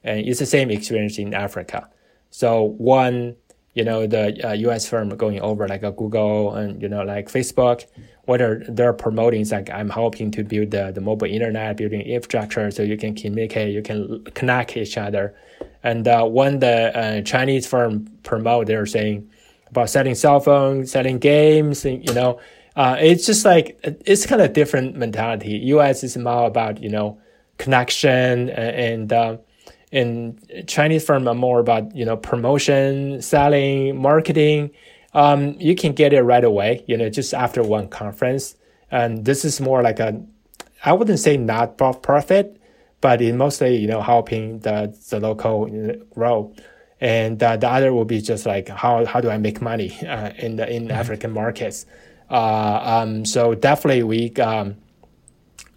and 0.03 0.19
it's 0.19 0.39
the 0.39 0.45
same 0.45 0.69
experience 0.69 1.17
in 1.17 1.33
Africa. 1.33 1.89
So 2.29 2.61
one, 2.61 3.37
you 3.73 3.85
know, 3.85 4.05
the 4.05 4.49
uh, 4.49 4.51
US 4.51 4.89
firm 4.89 5.07
going 5.09 5.39
over 5.39 5.65
like 5.65 5.83
a 5.83 5.91
Google 5.91 6.53
and, 6.55 6.81
you 6.81 6.89
know, 6.89 7.03
like 7.03 7.31
Facebook, 7.31 7.85
whether 8.25 8.65
they're 8.67 8.91
promoting, 8.91 9.39
it's 9.41 9.53
like 9.53 9.69
I'm 9.69 9.89
helping 9.89 10.29
to 10.31 10.43
build 10.43 10.71
the, 10.71 10.91
the 10.91 10.99
mobile 10.99 11.27
internet, 11.27 11.77
building 11.77 12.01
infrastructure 12.01 12.69
so 12.69 12.83
you 12.83 12.97
can 12.97 13.15
communicate, 13.15 13.73
you 13.73 13.81
can 13.81 14.25
connect 14.33 14.75
each 14.75 14.97
other. 14.97 15.35
And 15.83 16.05
uh, 16.05 16.25
when 16.25 16.59
the 16.59 16.97
uh, 16.97 17.21
Chinese 17.21 17.65
firm 17.65 18.09
promote, 18.23 18.67
they're 18.67 18.85
saying 18.85 19.29
about 19.69 19.89
selling 19.89 20.15
cell 20.15 20.39
phones, 20.39 20.91
selling 20.91 21.19
games, 21.19 21.85
and, 21.85 22.07
you 22.07 22.13
know, 22.13 22.39
uh, 22.77 22.95
it's 22.99 23.25
just 23.25 23.43
like 23.43 23.79
it's 24.05 24.25
kind 24.25 24.39
of 24.39 24.53
different 24.53 24.95
mentality. 24.95 25.57
U.S. 25.73 26.03
is 26.03 26.15
more 26.15 26.45
about 26.45 26.81
you 26.81 26.89
know 26.89 27.19
connection 27.57 28.51
and 28.51 29.11
uh, 29.11 29.37
and 29.91 30.39
Chinese 30.67 31.03
firm 31.03 31.27
are 31.27 31.33
more 31.33 31.59
about 31.59 31.95
you 31.95 32.05
know 32.05 32.15
promotion, 32.15 33.21
selling, 33.21 33.99
marketing. 33.99 34.69
Um, 35.13 35.55
you 35.59 35.73
can 35.73 35.93
get 35.93 36.13
it 36.13 36.21
right 36.21 36.43
away, 36.43 36.83
you 36.85 36.95
know, 36.95 37.09
just 37.09 37.33
after 37.33 37.63
one 37.63 37.87
conference. 37.87 38.55
And 38.91 39.25
this 39.25 39.43
is 39.43 39.59
more 39.59 39.81
like 39.81 39.99
a, 39.99 40.21
I 40.85 40.93
wouldn't 40.93 41.19
say 41.19 41.37
not 41.37 41.77
profit, 41.77 42.61
but 43.01 43.21
it 43.21 43.33
mostly 43.33 43.75
you 43.77 43.87
know 43.87 44.01
helping 44.01 44.59
the 44.59 44.95
the 45.09 45.19
local 45.19 45.67
grow 46.11 46.53
and 46.99 47.41
uh, 47.41 47.57
the 47.57 47.69
other 47.69 47.93
will 47.93 48.05
be 48.05 48.21
just 48.21 48.45
like 48.45 48.69
how 48.69 49.05
how 49.05 49.21
do 49.21 49.29
I 49.29 49.37
make 49.37 49.61
money 49.61 49.97
uh, 50.05 50.31
in 50.37 50.55
the 50.55 50.69
in 50.69 50.83
mm-hmm. 50.83 50.91
African 50.91 51.31
markets. 51.31 51.85
Uh, 52.29 52.79
um, 52.83 53.25
so 53.25 53.55
definitely 53.55 54.03
we, 54.03 54.33
um, 54.41 54.75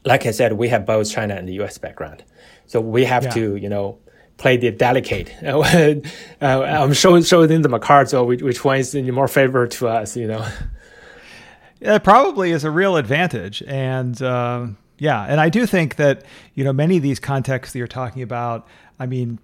like 0.04 0.26
I 0.26 0.32
said, 0.32 0.54
we 0.54 0.68
have 0.68 0.84
both 0.84 1.10
China 1.10 1.34
and 1.34 1.48
the 1.48 1.54
U.S. 1.54 1.78
background. 1.78 2.24
So 2.66 2.80
we 2.80 3.04
have 3.04 3.24
yeah. 3.24 3.30
to, 3.30 3.56
you 3.56 3.68
know, 3.68 3.98
play 4.36 4.56
the 4.56 4.70
delicate. 4.70 5.32
uh, 5.44 6.00
I'm 6.42 6.92
showing 6.92 7.22
showing 7.22 7.48
them 7.48 7.62
the 7.62 7.78
card, 7.78 8.08
so 8.08 8.24
which, 8.24 8.42
which 8.42 8.64
one 8.64 8.78
is 8.78 8.94
in 8.94 9.12
more 9.12 9.28
favor 9.28 9.66
to 9.66 9.88
us, 9.88 10.16
you 10.16 10.26
know. 10.26 10.46
It 11.80 12.04
probably 12.04 12.50
is 12.50 12.64
a 12.64 12.70
real 12.70 12.96
advantage, 12.96 13.62
and 13.66 14.20
uh, 14.20 14.66
yeah, 14.98 15.24
and 15.24 15.40
I 15.40 15.48
do 15.48 15.66
think 15.66 15.96
that 15.96 16.24
you 16.54 16.62
know 16.62 16.72
many 16.72 16.96
of 16.96 17.02
these 17.02 17.18
contexts 17.18 17.72
that 17.72 17.78
you're 17.78 17.88
talking 17.88 18.22
about. 18.22 18.66
I 18.98 19.06
mean, 19.06 19.38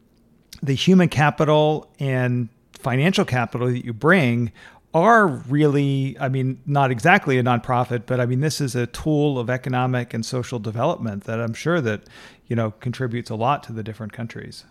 the 0.62 0.74
human 0.74 1.08
capital 1.08 1.88
and 1.98 2.48
financial 2.72 3.24
capital 3.24 3.68
that 3.68 3.84
you 3.84 3.92
bring 3.92 4.52
are 4.94 5.26
really, 5.26 6.16
I 6.18 6.28
mean, 6.28 6.60
not 6.64 6.90
exactly 6.90 7.38
a 7.38 7.42
nonprofit, 7.42 8.04
but 8.06 8.18
I 8.18 8.26
mean, 8.26 8.40
this 8.40 8.60
is 8.60 8.74
a 8.74 8.86
tool 8.86 9.38
of 9.38 9.50
economic 9.50 10.14
and 10.14 10.24
social 10.24 10.58
development 10.58 11.24
that 11.24 11.38
I'm 11.40 11.52
sure 11.52 11.80
that, 11.82 12.02
you 12.46 12.56
know, 12.56 12.70
contributes 12.80 13.28
a 13.28 13.34
lot 13.34 13.62
to 13.64 13.72
the 13.72 13.82
different 13.82 14.12
countries. 14.12 14.64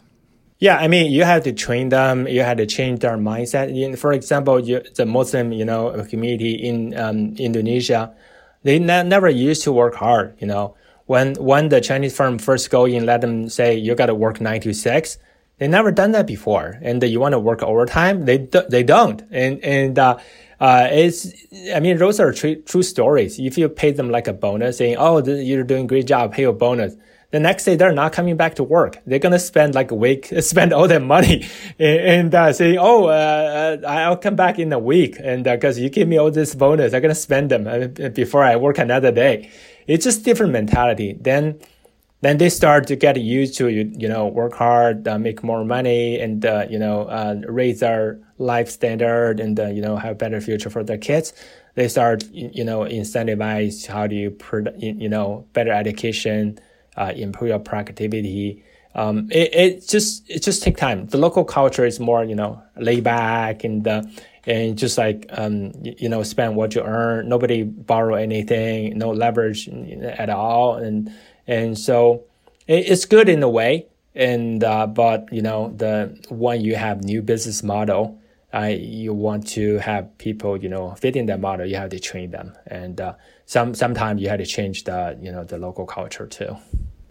Yeah, 0.58 0.78
I 0.78 0.88
mean, 0.88 1.12
you 1.12 1.26
have 1.26 1.44
to 1.44 1.52
train 1.52 1.90
them. 1.90 2.28
You 2.28 2.42
have 2.42 2.58
to 2.58 2.66
change 2.66 3.02
their 3.02 3.18
mindset. 3.18 3.76
In, 3.78 3.96
for 3.98 4.14
example, 4.14 4.60
you, 4.60 4.82
the 4.96 5.06
Muslim, 5.06 5.52
you 5.52 5.66
know, 5.66 5.92
community 6.10 6.54
in 6.54 6.98
um, 6.98 7.36
Indonesia, 7.38 8.16
they 8.64 8.80
ne- 8.80 9.04
never 9.04 9.30
used 9.30 9.64
to 9.64 9.74
work 9.74 9.96
hard. 9.96 10.36
You 10.40 10.48
know, 10.48 10.76
when 11.08 11.36
when 11.36 11.70
the 11.70 11.82
Chinese 11.82 12.16
firm 12.16 12.40
first 12.40 12.70
go 12.70 12.86
in, 12.86 13.06
let 13.06 13.22
them 13.22 13.50
say 13.50 13.76
you 13.76 13.96
got 13.96 14.06
to 14.06 14.16
work 14.16 14.40
nine 14.40 14.62
to 14.62 14.74
six. 14.74 15.18
They 15.58 15.68
never 15.68 15.92
done 15.92 16.12
that 16.12 16.28
before, 16.28 16.78
and 16.82 17.02
you 17.02 17.20
want 17.20 17.32
to 17.32 17.40
work 17.40 17.64
overtime. 17.64 18.26
They 18.26 18.50
they 18.70 18.84
don't, 18.84 19.24
and 19.32 19.64
and 19.64 19.98
uh, 19.98 20.18
uh, 20.60 20.90
it's 20.92 21.28
I 21.74 21.80
mean 21.80 21.98
those 21.98 22.20
are 22.20 22.34
true 22.34 22.62
true 22.62 22.84
stories. 22.84 23.40
If 23.40 23.58
you 23.58 23.70
pay 23.70 23.92
them 23.92 24.10
like 24.10 24.28
a 24.28 24.34
bonus, 24.34 24.78
saying 24.78 24.98
oh 24.98 25.26
you're 25.26 25.64
doing 25.64 25.88
great 25.88 26.08
job, 26.08 26.34
pay 26.34 26.44
a 26.44 26.52
bonus. 26.52 26.96
The 27.32 27.40
next 27.40 27.64
day 27.64 27.76
they're 27.76 27.94
not 27.94 28.12
coming 28.12 28.36
back 28.36 28.56
to 28.56 28.64
work. 28.64 29.00
They're 29.06 29.20
gonna 29.20 29.40
spend 29.40 29.76
like 29.76 29.92
a 29.92 29.96
week, 29.96 30.28
spend 30.40 30.74
all 30.74 30.90
their 30.90 31.00
money, 31.00 31.48
and, 31.80 32.00
and 32.00 32.36
uh, 32.36 32.52
saying 32.52 32.78
oh 32.78 33.06
uh, 33.06 33.78
uh, 33.82 33.88
I'll 33.88 34.18
come 34.18 34.36
back 34.36 34.60
in 34.60 34.74
a 34.74 34.80
week, 34.80 35.18
and 35.22 35.46
because 35.46 35.78
uh, 35.78 35.82
you 35.82 35.90
give 35.90 36.10
me 36.10 36.18
all 36.18 36.32
this 36.32 36.54
bonus, 36.54 36.94
I'm 36.94 37.02
gonna 37.02 37.16
spend 37.16 37.50
them 37.50 37.66
uh, 37.66 38.10
before 38.10 38.44
I 38.44 38.58
work 38.58 38.78
another 38.78 39.12
day. 39.12 39.50
It's 39.88 40.04
just 40.04 40.26
different 40.26 40.52
mentality. 40.52 41.18
Then 41.20 41.60
then 42.22 42.38
they 42.38 42.50
start 42.50 42.88
to 42.88 42.96
get 42.96 43.20
used 43.20 43.56
to 43.58 43.68
you, 43.68 43.92
you 43.96 44.08
know, 44.08 44.28
work 44.28 44.54
hard, 44.54 45.08
uh, 45.08 45.20
make 45.20 45.44
more 45.44 45.64
money, 45.66 46.20
and 46.20 46.46
uh, 46.46 46.66
you 46.70 46.80
know, 46.80 47.04
uh, 47.04 47.36
raise 47.48 47.82
their 47.82 48.20
life 48.38 48.70
standard, 48.70 49.40
and 49.40 49.60
uh, 49.60 49.68
you 49.68 49.82
know, 49.82 49.96
have 49.98 50.14
a 50.14 50.16
better 50.16 50.42
future 50.42 50.70
for 50.70 50.84
their 50.84 50.98
kids. 50.98 51.34
They 51.76 51.88
start, 51.90 52.24
you 52.32 52.64
know, 52.64 52.80
incentivize 52.82 53.86
how 53.86 54.08
do 54.08 54.16
you, 54.16 54.38
you 54.78 55.10
know, 55.10 55.46
better 55.54 55.72
education, 55.72 56.58
uh, 56.96 57.12
improve 57.16 57.50
your 57.50 57.60
productivity. 57.60 58.64
Um, 58.96 59.28
it, 59.30 59.54
it 59.54 59.88
just 59.88 60.30
it 60.30 60.42
just 60.42 60.64
take 60.64 60.78
time. 60.78 61.08
The 61.08 61.18
local 61.18 61.44
culture 61.44 61.86
is 61.86 62.00
more, 62.00 62.24
you 62.24 62.36
know, 62.36 62.62
laid 62.78 63.04
back 63.04 63.66
and 63.66 63.86
uh, 63.86 64.04
and 64.46 64.78
just 64.78 64.98
like 64.98 65.26
um, 65.32 65.74
you 65.84 66.08
know, 66.08 66.24
spend 66.24 66.56
what 66.56 66.76
you 66.76 66.82
earn. 66.82 67.28
Nobody 67.28 67.64
borrow 67.64 68.16
anything, 68.16 68.98
no 68.98 69.12
leverage 69.12 69.68
at 69.68 70.30
all, 70.30 70.76
and 70.76 71.12
and 71.48 71.78
so 71.78 72.24
it's 72.68 73.06
good 73.06 73.30
in 73.30 73.44
a 73.44 73.50
way. 73.50 73.88
And 74.14 74.64
uh, 74.64 74.88
but 74.88 75.32
you 75.32 75.42
know 75.42 75.74
the 75.76 76.18
when 76.30 76.62
you 76.62 76.76
have 76.76 77.04
new 77.04 77.22
business 77.22 77.64
model, 77.64 78.18
uh, 78.54 78.72
you 78.72 79.14
want 79.14 79.46
to 79.50 79.78
have 79.80 80.18
people 80.18 80.56
you 80.56 80.70
know 80.70 80.96
fit 80.96 81.16
in 81.18 81.26
that 81.26 81.42
model. 81.42 81.66
You 81.66 81.76
have 81.76 81.90
to 81.90 82.00
train 82.00 82.32
them, 82.32 82.56
and 82.66 83.02
uh, 83.02 83.16
some 83.46 83.76
sometimes 83.76 84.22
you 84.22 84.30
have 84.30 84.40
to 84.40 84.46
change 84.46 84.86
the 84.86 85.18
you 85.22 85.32
know 85.32 85.44
the 85.44 85.58
local 85.58 85.86
culture 85.86 86.28
too. 86.28 86.56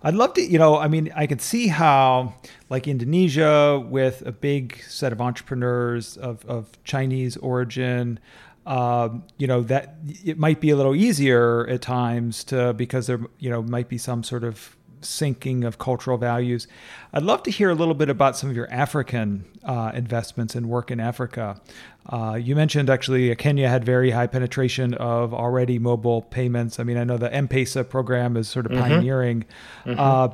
I'd 0.06 0.14
love 0.14 0.34
to, 0.34 0.42
you 0.42 0.58
know, 0.58 0.76
I 0.76 0.86
mean, 0.86 1.10
I 1.16 1.26
could 1.26 1.40
see 1.40 1.68
how, 1.68 2.34
like 2.68 2.86
Indonesia, 2.86 3.80
with 3.80 4.22
a 4.26 4.32
big 4.32 4.82
set 4.86 5.12
of 5.12 5.20
entrepreneurs 5.22 6.18
of, 6.18 6.44
of 6.44 6.76
Chinese 6.84 7.38
origin, 7.38 8.20
um, 8.66 9.24
you 9.36 9.46
know 9.46 9.62
that 9.62 9.96
it 10.24 10.38
might 10.38 10.60
be 10.60 10.70
a 10.70 10.76
little 10.76 10.94
easier 10.94 11.66
at 11.68 11.82
times 11.82 12.44
to 12.44 12.72
because 12.74 13.06
there 13.06 13.20
you 13.38 13.50
know 13.50 13.62
might 13.62 13.88
be 13.88 13.98
some 13.98 14.22
sort 14.22 14.44
of 14.44 14.76
syncing 15.04 15.64
of 15.66 15.78
cultural 15.78 16.16
values. 16.16 16.66
I'd 17.12 17.22
love 17.22 17.42
to 17.44 17.50
hear 17.50 17.70
a 17.70 17.74
little 17.74 17.94
bit 17.94 18.08
about 18.08 18.36
some 18.36 18.50
of 18.50 18.56
your 18.56 18.70
African 18.72 19.44
uh, 19.62 19.92
investments 19.94 20.54
and 20.54 20.68
work 20.68 20.90
in 20.90 20.98
Africa. 20.98 21.60
Uh, 22.08 22.38
you 22.40 22.56
mentioned 22.56 22.90
actually 22.90 23.34
Kenya 23.36 23.68
had 23.68 23.84
very 23.84 24.10
high 24.10 24.26
penetration 24.26 24.94
of 24.94 25.32
already 25.32 25.78
mobile 25.78 26.22
payments. 26.22 26.80
I 26.80 26.84
mean, 26.84 26.96
I 26.96 27.04
know 27.04 27.16
the 27.16 27.32
M-Pesa 27.32 27.88
program 27.88 28.36
is 28.36 28.48
sort 28.48 28.66
of 28.66 28.72
mm-hmm. 28.72 28.82
pioneering. 28.82 29.44
Mm-hmm. 29.84 30.00
Uh, 30.00 30.28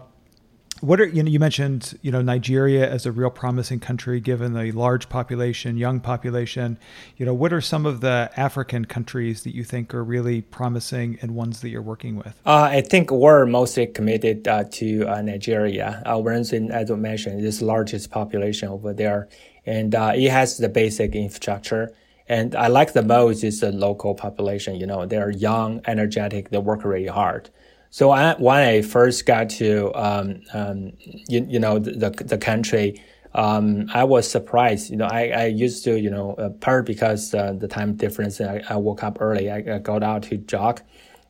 what 0.81 1.01
are 1.01 1.07
you 1.07 1.23
know 1.23 1.31
you 1.31 1.38
mentioned 1.38 1.99
you 2.03 2.11
know 2.11 2.23
Nigeria 2.23 2.90
as 2.90 3.07
a 3.07 3.12
real 3.12 3.31
promising 3.31 3.81
country 3.81 4.21
given 4.21 4.55
the 4.55 4.73
large 4.73 5.09
population, 5.09 5.77
young 5.77 6.01
population. 6.01 6.79
You 7.16 7.27
know 7.27 7.35
what 7.35 7.53
are 7.53 7.61
some 7.61 7.87
of 7.87 8.01
the 8.01 8.31
African 8.37 8.85
countries 8.85 9.43
that 9.45 9.55
you 9.55 9.64
think 9.64 9.95
are 9.95 10.05
really 10.05 10.43
promising 10.43 11.19
and 11.23 11.35
ones 11.35 11.61
that 11.61 11.69
you're 11.69 11.83
working 11.83 12.16
with? 12.16 12.35
Uh, 12.47 12.69
I 12.73 12.81
think 12.81 13.11
we're 13.11 13.47
mostly 13.47 13.87
committed 13.87 14.49
uh, 14.49 14.64
to 14.73 15.07
uh, 15.07 15.23
Nigeria. 15.23 16.03
Uh, 16.07 16.19
in, 16.53 16.71
as 16.71 16.90
I 16.90 16.95
mentioned, 16.95 17.43
this 17.45 17.61
largest 17.61 18.11
population 18.11 18.69
over 18.69 18.93
there, 18.93 19.29
and 19.66 19.95
uh, 19.95 20.12
it 20.14 20.31
has 20.31 20.59
the 20.59 20.69
basic 20.69 21.14
infrastructure 21.14 21.93
And 22.29 22.55
I 22.55 22.69
like 22.69 22.93
the 22.93 23.03
most 23.03 23.43
is 23.43 23.59
the 23.59 23.73
local 23.73 24.14
population. 24.14 24.77
You 24.77 24.87
know, 24.87 25.05
they're 25.05 25.31
young, 25.31 25.81
energetic, 25.87 26.51
they 26.51 26.59
work 26.59 26.85
really 26.85 27.09
hard. 27.09 27.51
So 27.90 28.12
I, 28.12 28.35
when 28.35 28.57
I 28.57 28.83
first 28.83 29.26
got 29.26 29.50
to, 29.50 29.92
um, 29.94 30.42
um, 30.53 30.92
you, 31.00 31.44
you, 31.48 31.59
know, 31.59 31.81
the, 31.81 32.11
the 32.11 32.38
country, 32.38 33.03
um, 33.35 33.87
I 33.92 34.05
was 34.05 34.31
surprised. 34.31 34.90
You 34.90 34.96
know, 34.96 35.07
I, 35.07 35.29
I 35.29 35.46
used 35.46 35.83
to, 35.85 35.98
you 35.98 36.11
know, 36.11 36.35
uh, 36.35 36.50
part 36.50 36.87
because 36.87 37.35
uh, 37.35 37.53
the 37.53 37.66
time 37.66 37.94
difference, 37.94 38.40
I, 38.40 38.62
I 38.68 38.76
woke 38.76 39.03
up 39.03 39.18
early. 39.20 39.50
I, 39.50 39.57
I 39.74 39.79
got 39.79 40.05
out 40.05 40.22
to 40.24 40.37
jog, 40.37 40.81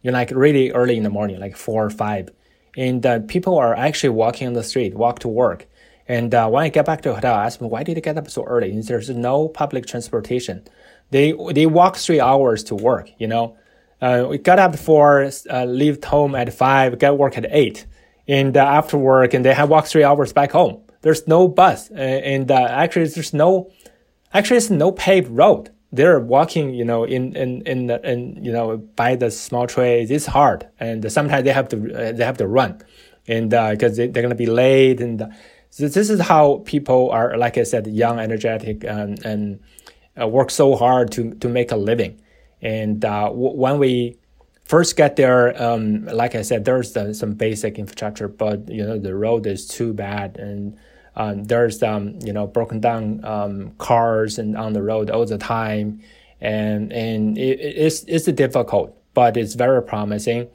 you 0.03 0.11
know, 0.11 0.19
like 0.19 0.31
really 0.33 0.71
early 0.73 0.99
in 0.99 1.03
the 1.03 1.11
morning, 1.11 1.41
like 1.41 1.57
four 1.57 1.85
or 1.85 1.91
five. 1.91 2.29
And 2.77 3.05
uh, 3.05 3.21
people 3.21 3.59
are 3.59 3.75
actually 3.75 4.11
walking 4.11 4.47
on 4.47 4.53
the 4.53 4.63
street, 4.63 4.95
walk 4.95 5.21
to 5.21 5.29
work. 5.29 5.67
And 6.09 6.35
uh, 6.35 6.49
when 6.49 6.65
I 6.65 6.69
get 6.69 6.85
back 6.85 7.01
to 7.03 7.09
the 7.09 7.15
hotel, 7.15 7.35
I 7.35 7.47
asked 7.47 7.61
them, 7.61 7.71
why 7.71 7.85
did 7.85 7.97
they 7.97 8.01
get 8.01 8.19
up 8.19 8.29
so 8.29 8.45
early? 8.45 8.71
And 8.71 8.83
there's 8.85 9.09
no 9.09 9.49
public 9.49 9.87
transportation. 9.87 10.67
They, 11.11 11.35
they 11.53 11.67
walk 11.67 11.97
three 11.97 12.21
hours 12.21 12.63
to 12.65 12.75
work, 12.75 13.11
you 13.19 13.27
know. 13.27 13.57
Uh, 14.01 14.27
we 14.31 14.39
got 14.39 14.59
up 14.59 14.77
for, 14.77 15.31
uh, 15.51 15.65
leave 15.65 16.03
home 16.05 16.35
at 16.35 16.53
five, 16.53 16.99
get 16.99 17.19
work 17.19 17.37
at 17.37 17.47
eight. 17.51 17.87
And 18.27 18.57
uh, 18.57 18.65
after 18.65 18.97
work, 18.97 19.35
and 19.35 19.45
they 19.45 19.53
have 19.53 19.69
walked 19.69 19.89
three 19.89 20.05
hours 20.05 20.33
back 20.33 20.53
home. 20.53 20.81
There's 21.03 21.27
no 21.27 21.49
bus. 21.49 21.91
and 21.91 22.51
uh, 22.51 22.67
actually, 22.71 23.07
there's 23.07 23.35
no, 23.35 23.71
actually, 24.33 24.59
it's 24.59 24.71
no 24.71 24.93
paved 24.93 25.31
road. 25.31 25.71
They're 25.93 26.21
walking, 26.21 26.73
you 26.73 26.85
know, 26.85 27.05
in, 27.05 27.35
in, 27.35 27.63
in, 27.63 27.87
the, 27.89 28.01
in, 28.09 28.43
you 28.45 28.53
know, 28.53 28.77
by 28.77 29.17
the 29.17 29.31
small 29.31 29.67
trays. 29.67 30.11
It's 30.11 30.27
hard. 30.27 30.69
And 30.79 31.11
sometimes 31.11 31.45
they 31.45 31.53
have 31.53 31.69
to, 31.71 31.77
uh, 31.93 32.13
they 32.13 32.25
have 32.25 32.39
to 32.39 32.47
run. 32.47 32.81
And, 33.27 33.51
because 33.51 33.97
they, 33.97 34.07
they're 34.07 34.23
going 34.23 34.31
to 34.31 34.37
be 34.37 34.47
late. 34.47 35.01
And 35.01 35.35
so 35.71 35.89
this 35.89 36.09
is 36.11 36.21
how 36.21 36.63
people 36.65 37.11
are, 37.11 37.37
like 37.37 37.59
I 37.59 37.65
said, 37.65 37.87
young, 37.87 38.19
energetic, 38.19 38.85
and, 38.85 39.25
and 39.25 39.61
work 40.17 40.51
so 40.51 40.77
hard 40.77 41.11
to, 41.13 41.35
to 41.35 41.49
make 41.49 41.73
a 41.73 41.77
living. 41.77 42.21
And 42.63 43.05
uh, 43.05 43.25
w- 43.29 43.57
when 43.57 43.79
we 43.79 44.19
first 44.65 44.97
get 44.97 45.17
there, 45.17 45.61
um, 45.61 46.05
like 46.07 46.35
I 46.35 46.43
said, 46.43 46.65
there's 46.65 46.93
the, 46.93 47.13
some 47.15 47.33
basic 47.33 47.79
infrastructure, 47.79 48.29
but 48.29 48.69
you 48.69 48.85
know 48.85 48.99
the 48.99 49.15
road 49.15 49.47
is 49.47 49.67
too 49.67 49.93
bad, 49.93 50.37
and 50.39 50.77
um, 51.17 51.45
there's 51.45 51.83
um, 51.83 52.19
you 52.23 52.33
know 52.33 52.47
broken 52.47 52.81
down 52.81 53.25
um, 53.25 53.73
cars 53.79 54.39
and 54.39 54.57
on 54.57 54.73
the 54.73 54.83
road 54.83 55.11
all 55.11 55.27
the 55.27 55.39
time, 55.39 56.01
and 56.41 56.93
and 56.93 57.37
it, 57.37 57.59
it's 57.61 58.05
it's 58.05 58.27
difficult, 58.27 58.97
but 59.13 59.37
it's 59.37 59.55
very 59.55 59.83
promising. 59.83 60.49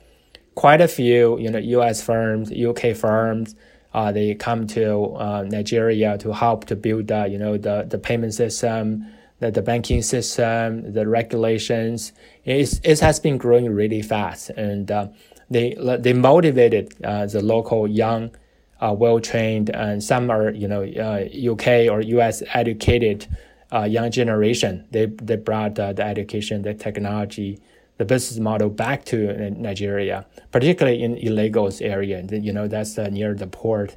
Quite 0.55 0.79
a 0.79 0.87
few 0.87 1.37
you 1.39 1.51
know 1.51 1.59
U.S. 1.59 2.01
firms, 2.01 2.51
U.K. 2.51 2.93
firms. 2.93 3.55
Uh, 3.93 4.11
they 4.11 4.35
come 4.35 4.67
to 4.67 5.15
uh, 5.15 5.43
Nigeria 5.47 6.17
to 6.17 6.33
help 6.33 6.65
to 6.65 6.75
build 6.75 7.11
uh, 7.11 7.25
you 7.25 7.37
know 7.37 7.57
the, 7.57 7.85
the 7.89 7.97
payment 7.97 8.33
system, 8.33 9.05
the, 9.39 9.51
the 9.51 9.61
banking 9.61 10.01
system, 10.01 10.93
the 10.93 11.07
regulations, 11.07 12.13
it, 12.43 12.79
it 12.83 12.99
has 12.99 13.19
been 13.19 13.37
growing 13.37 13.69
really 13.73 14.01
fast. 14.01 14.49
And 14.51 14.89
uh, 14.89 15.07
they, 15.49 15.75
they 15.99 16.13
motivated 16.13 16.93
uh, 17.03 17.25
the 17.25 17.41
local 17.41 17.87
young, 17.87 18.31
uh, 18.79 18.93
well-trained, 18.97 19.69
and 19.69 20.03
some 20.03 20.29
are, 20.29 20.49
you 20.51 20.67
know, 20.67 20.83
UK 20.83 21.67
uh, 21.67 21.93
or 21.93 22.01
US 22.01 22.43
educated 22.53 23.27
uh, 23.71 23.83
young 23.83 24.11
generation. 24.11 24.85
They, 24.91 25.07
they 25.07 25.35
brought 25.35 25.75
the 25.75 25.95
education, 25.99 26.61
the 26.61 26.73
technology, 26.73 27.59
the 27.97 28.05
business 28.05 28.39
model 28.39 28.69
back 28.69 29.05
to 29.05 29.49
Nigeria, 29.51 30.25
particularly 30.51 31.01
in 31.01 31.35
Lagos 31.35 31.81
area. 31.81 32.25
You 32.29 32.51
know, 32.53 32.67
that's 32.67 32.97
near 32.97 33.33
the 33.33 33.47
port. 33.47 33.95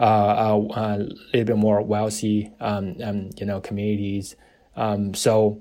Uh, 0.00 0.02
uh, 0.04 0.70
a 0.76 0.96
little 0.96 1.44
bit 1.44 1.56
more 1.56 1.82
wealthy, 1.82 2.52
um, 2.60 2.94
um, 3.02 3.30
you 3.36 3.44
know, 3.44 3.60
communities. 3.60 4.36
Um, 4.78 5.12
so 5.12 5.60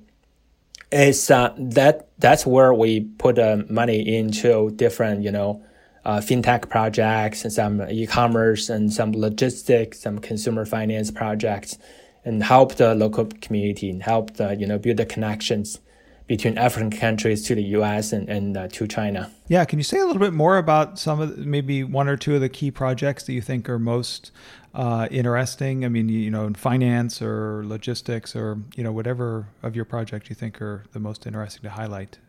it's 0.92 1.32
uh, 1.32 1.54
that 1.58 2.08
that's 2.20 2.46
where 2.46 2.74
we 2.74 3.02
put 3.02 3.40
uh, 3.40 3.64
money 3.68 4.16
into 4.16 4.70
different, 4.72 5.24
you 5.24 5.32
know, 5.32 5.64
uh, 6.06 6.20
fintech 6.20 6.70
projects 6.70 7.44
and 7.44 7.52
some 7.52 7.82
e-commerce 7.90 8.70
and 8.70 8.94
some 8.94 9.12
logistics, 9.12 10.00
some 10.00 10.20
consumer 10.20 10.66
finance 10.66 11.10
projects, 11.10 11.78
and 12.24 12.44
help 12.44 12.76
the 12.76 12.94
local 12.94 13.26
community 13.42 13.90
and 13.90 14.04
help 14.04 14.36
the 14.36 14.56
you 14.56 14.68
know 14.68 14.78
build 14.78 14.98
the 14.98 15.06
connections 15.06 15.80
between 16.28 16.58
African 16.58 16.92
countries 16.92 17.44
to 17.48 17.56
the 17.56 17.64
U.S. 17.64 18.12
and, 18.12 18.30
and 18.30 18.56
uh, 18.56 18.68
to 18.68 18.86
China. 18.86 19.32
Yeah, 19.48 19.64
can 19.66 19.80
you 19.80 19.84
say 19.84 19.98
a 19.98 20.06
little 20.06 20.20
bit 20.20 20.34
more 20.34 20.58
about 20.58 21.00
some 21.00 21.22
of 21.22 21.38
the, 21.38 21.46
maybe 21.46 21.84
one 21.84 22.08
or 22.08 22.18
two 22.18 22.36
of 22.36 22.42
the 22.42 22.50
key 22.50 22.70
projects 22.70 23.24
that 23.24 23.34
you 23.34 23.42
think 23.42 23.68
are 23.70 23.80
most 23.80 24.32
uh, 24.78 25.08
interesting? 25.10 25.84
I 25.84 25.90
mean, 25.90 26.08
you 26.08 26.30
know, 26.30 26.46
in 26.46 26.54
finance 26.54 27.20
or 27.20 27.64
logistics 27.66 28.36
or 28.36 28.60
you 28.76 28.84
know 28.84 28.92
whatever 28.92 29.48
of 29.64 29.76
your 29.76 29.86
project 29.86 30.30
you 30.30 30.36
think 30.36 30.62
are 30.62 30.86
the 30.92 31.00
most 31.00 31.26
interesting 31.26 31.64
to 31.64 31.72
highlight. 31.72 32.20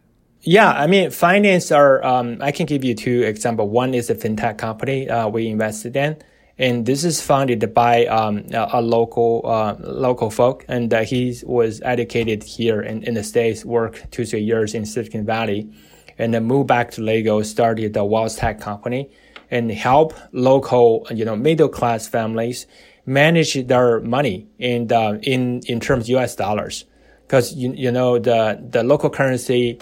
Yeah, 0.41 0.71
I 0.71 0.87
mean, 0.87 1.11
finance 1.11 1.71
are. 1.71 2.03
Um, 2.03 2.39
I 2.41 2.51
can 2.51 2.65
give 2.65 2.85
you 2.85 2.95
two 2.95 3.23
examples. 3.23 3.71
One 3.71 3.93
is 3.93 4.09
a 4.09 4.15
fintech 4.15 4.57
company 4.57 5.11
uh, 5.11 5.29
we 5.29 5.47
invested 5.49 5.95
in, 5.95 6.17
and 6.57 6.87
this 6.87 7.05
is 7.05 7.21
funded 7.21 7.75
by 7.75 8.07
um, 8.07 8.47
a, 8.55 8.69
a, 8.75 8.83
local 8.83 9.43
uh, 9.45 9.77
local 9.81 10.31
folk, 10.31 10.65
and 10.69 10.95
uh, 10.95 11.03
he 11.03 11.37
was 11.45 11.83
educated 11.85 12.43
here 12.45 12.81
in, 12.81 13.03
in 13.03 13.13
the 13.13 13.25
states, 13.25 13.63
worked 13.63 14.11
two 14.11 14.25
three 14.25 14.41
years 14.41 14.75
in 14.75 14.87
Silicon 14.87 15.27
Valley, 15.27 15.71
and 16.17 16.33
then 16.33 16.45
moved 16.45 16.69
back 16.69 16.93
to 16.93 17.03
Lagos, 17.03 17.51
started 17.51 17.93
the 17.93 18.05
Wealth 18.05 18.39
Tech 18.39 18.59
company 18.59 19.11
and 19.51 19.71
help 19.71 20.15
local, 20.33 21.07
you 21.11 21.25
know, 21.25 21.37
middle 21.37 21.69
class 21.69 22.07
families 22.07 22.67
manage 23.07 23.55
their 23.67 24.01
money 24.01 24.47
in 24.59 24.87
the, 24.89 25.19
in, 25.23 25.61
in 25.67 25.81
terms 25.81 26.05
of 26.05 26.21
US 26.21 26.37
dollars. 26.37 26.85
Cause 27.29 27.55
you, 27.55 27.73
you 27.73 27.91
know, 27.91 28.19
the, 28.19 28.63
the 28.71 28.83
local 28.83 29.11
currency, 29.11 29.79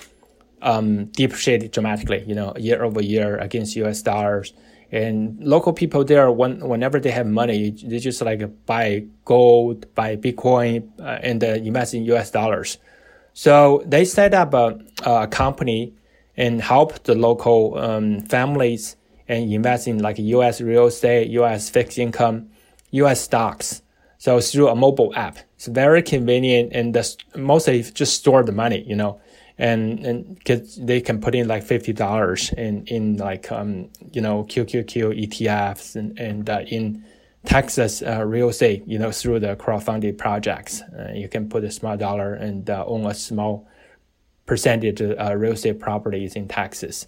um, 0.62 1.06
depreciated 1.06 1.70
dramatically, 1.70 2.24
you 2.26 2.34
know, 2.34 2.52
year 2.56 2.82
over 2.82 3.02
year 3.02 3.36
against 3.38 3.76
US 3.76 4.02
dollars. 4.02 4.52
And 4.92 5.42
local 5.42 5.72
people 5.72 6.04
there, 6.04 6.30
when, 6.30 6.60
whenever 6.60 7.00
they 7.00 7.10
have 7.10 7.26
money, 7.26 7.70
they 7.70 7.98
just 7.98 8.22
like 8.22 8.42
buy 8.66 9.04
gold, 9.24 9.92
buy 9.94 10.16
Bitcoin, 10.16 10.88
uh, 11.00 11.18
and 11.22 11.42
uh, 11.42 11.48
invest 11.48 11.94
in 11.94 12.04
US 12.04 12.30
dollars. 12.30 12.78
So 13.32 13.82
they 13.84 14.04
set 14.04 14.32
up 14.32 14.54
a, 14.54 14.78
a 15.04 15.26
company 15.26 15.92
and 16.36 16.60
help 16.60 17.02
the 17.04 17.14
local 17.14 17.76
um, 17.78 18.20
families 18.22 18.96
and 19.28 19.52
invest 19.52 19.88
in 19.88 19.98
like 19.98 20.18
U.S. 20.18 20.60
real 20.60 20.86
estate, 20.86 21.28
U.S. 21.30 21.68
fixed 21.70 21.98
income, 21.98 22.50
U.S. 22.92 23.20
stocks. 23.20 23.82
So 24.18 24.40
through 24.40 24.68
a 24.68 24.74
mobile 24.74 25.12
app, 25.14 25.38
it's 25.56 25.66
very 25.66 26.02
convenient 26.02 26.72
and 26.72 26.94
the, 26.94 27.16
mostly 27.34 27.82
just 27.82 28.16
store 28.16 28.42
the 28.42 28.52
money, 28.52 28.82
you 28.86 28.96
know, 28.96 29.20
and 29.58 30.04
and 30.04 30.44
cause 30.44 30.76
they 30.76 31.00
can 31.00 31.20
put 31.20 31.34
in 31.34 31.48
like 31.48 31.62
fifty 31.62 31.92
dollars 31.92 32.52
in 32.52 32.86
in 32.86 33.16
like 33.16 33.50
um 33.50 33.88
you 34.12 34.20
know 34.20 34.44
QQQ 34.44 35.28
ETFs 35.28 35.96
and 35.96 36.18
and 36.18 36.48
uh, 36.48 36.60
in 36.66 37.04
Texas 37.46 38.02
uh, 38.02 38.24
real 38.24 38.48
estate, 38.48 38.82
you 38.86 38.98
know, 38.98 39.12
through 39.12 39.38
the 39.40 39.54
crowdfunded 39.56 40.18
projects, 40.18 40.82
uh, 40.82 41.12
you 41.14 41.28
can 41.28 41.48
put 41.48 41.62
a 41.64 41.70
small 41.70 41.96
dollar 41.96 42.34
and 42.34 42.68
uh, 42.68 42.84
own 42.86 43.06
a 43.06 43.14
small 43.14 43.68
percentage 44.46 45.00
of 45.00 45.18
uh, 45.18 45.34
real 45.36 45.52
estate 45.52 45.78
properties 45.78 46.34
in 46.34 46.48
Texas. 46.48 47.06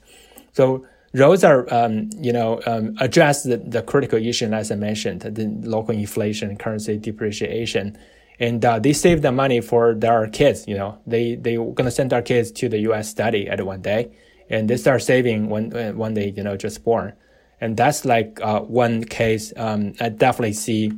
So 0.53 0.87
those 1.13 1.45
are, 1.45 1.73
um, 1.73 2.11
you 2.19 2.33
know, 2.33 2.61
um, 2.67 2.97
address 3.01 3.43
the, 3.43 3.57
the 3.57 3.83
critical 3.83 4.19
issue 4.19 4.47
as 4.53 4.71
I 4.71 4.75
mentioned, 4.75 5.23
the 5.23 5.47
local 5.69 5.95
inflation, 5.95 6.57
currency 6.57 6.99
depreciation, 6.99 7.97
and 8.41 8.65
uh, 8.65 8.79
they 8.79 8.93
save 8.93 9.23
the 9.23 9.33
money 9.33 9.61
for 9.61 9.95
their 9.95 10.29
kids. 10.29 10.67
You 10.69 10.77
know, 10.77 10.99
they 11.07 11.35
they 11.35 11.57
gonna 11.57 11.91
send 11.91 12.11
their 12.11 12.23
kids 12.23 12.53
to 12.53 12.69
the 12.69 12.79
U.S. 12.81 13.09
study 13.09 13.49
at 13.49 13.65
one 13.65 13.83
day, 13.83 14.11
and 14.49 14.69
they 14.69 14.77
start 14.77 15.03
saving 15.03 15.49
when 15.49 15.97
when 15.97 16.15
they 16.15 16.31
you 16.31 16.43
know 16.43 16.57
just 16.57 16.85
born, 16.85 17.15
and 17.61 17.77
that's 17.77 18.05
like 18.05 18.39
uh, 18.43 18.61
one 18.61 19.05
case. 19.05 19.53
Um, 19.57 19.95
I 20.01 20.11
definitely 20.11 20.53
see 20.53 20.93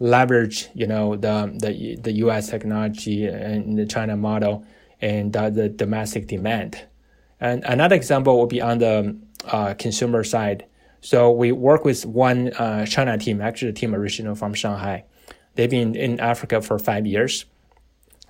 leverage, 0.00 0.68
you 0.74 0.86
know, 0.86 1.16
the 1.16 1.52
the 1.58 1.96
the 1.96 2.12
U.S. 2.24 2.50
technology 2.50 3.26
and 3.26 3.78
the 3.78 3.86
China 3.86 4.16
model 4.16 4.64
and 5.00 5.36
uh, 5.36 5.50
the 5.50 5.68
domestic 5.68 6.26
demand. 6.26 6.84
And 7.40 7.64
another 7.64 7.96
example 7.96 8.38
would 8.40 8.48
be 8.48 8.60
on 8.60 8.78
the 8.78 9.16
uh, 9.46 9.74
consumer 9.74 10.24
side. 10.24 10.66
So 11.00 11.32
we 11.32 11.52
work 11.52 11.84
with 11.84 12.06
one 12.06 12.52
uh, 12.52 12.86
China 12.86 13.18
team, 13.18 13.40
actually 13.40 13.72
the 13.72 13.78
team 13.78 13.94
original 13.94 14.34
from 14.34 14.54
Shanghai. 14.54 15.04
They've 15.54 15.70
been 15.70 15.94
in 15.94 16.20
Africa 16.20 16.62
for 16.62 16.78
five 16.78 17.06
years 17.06 17.44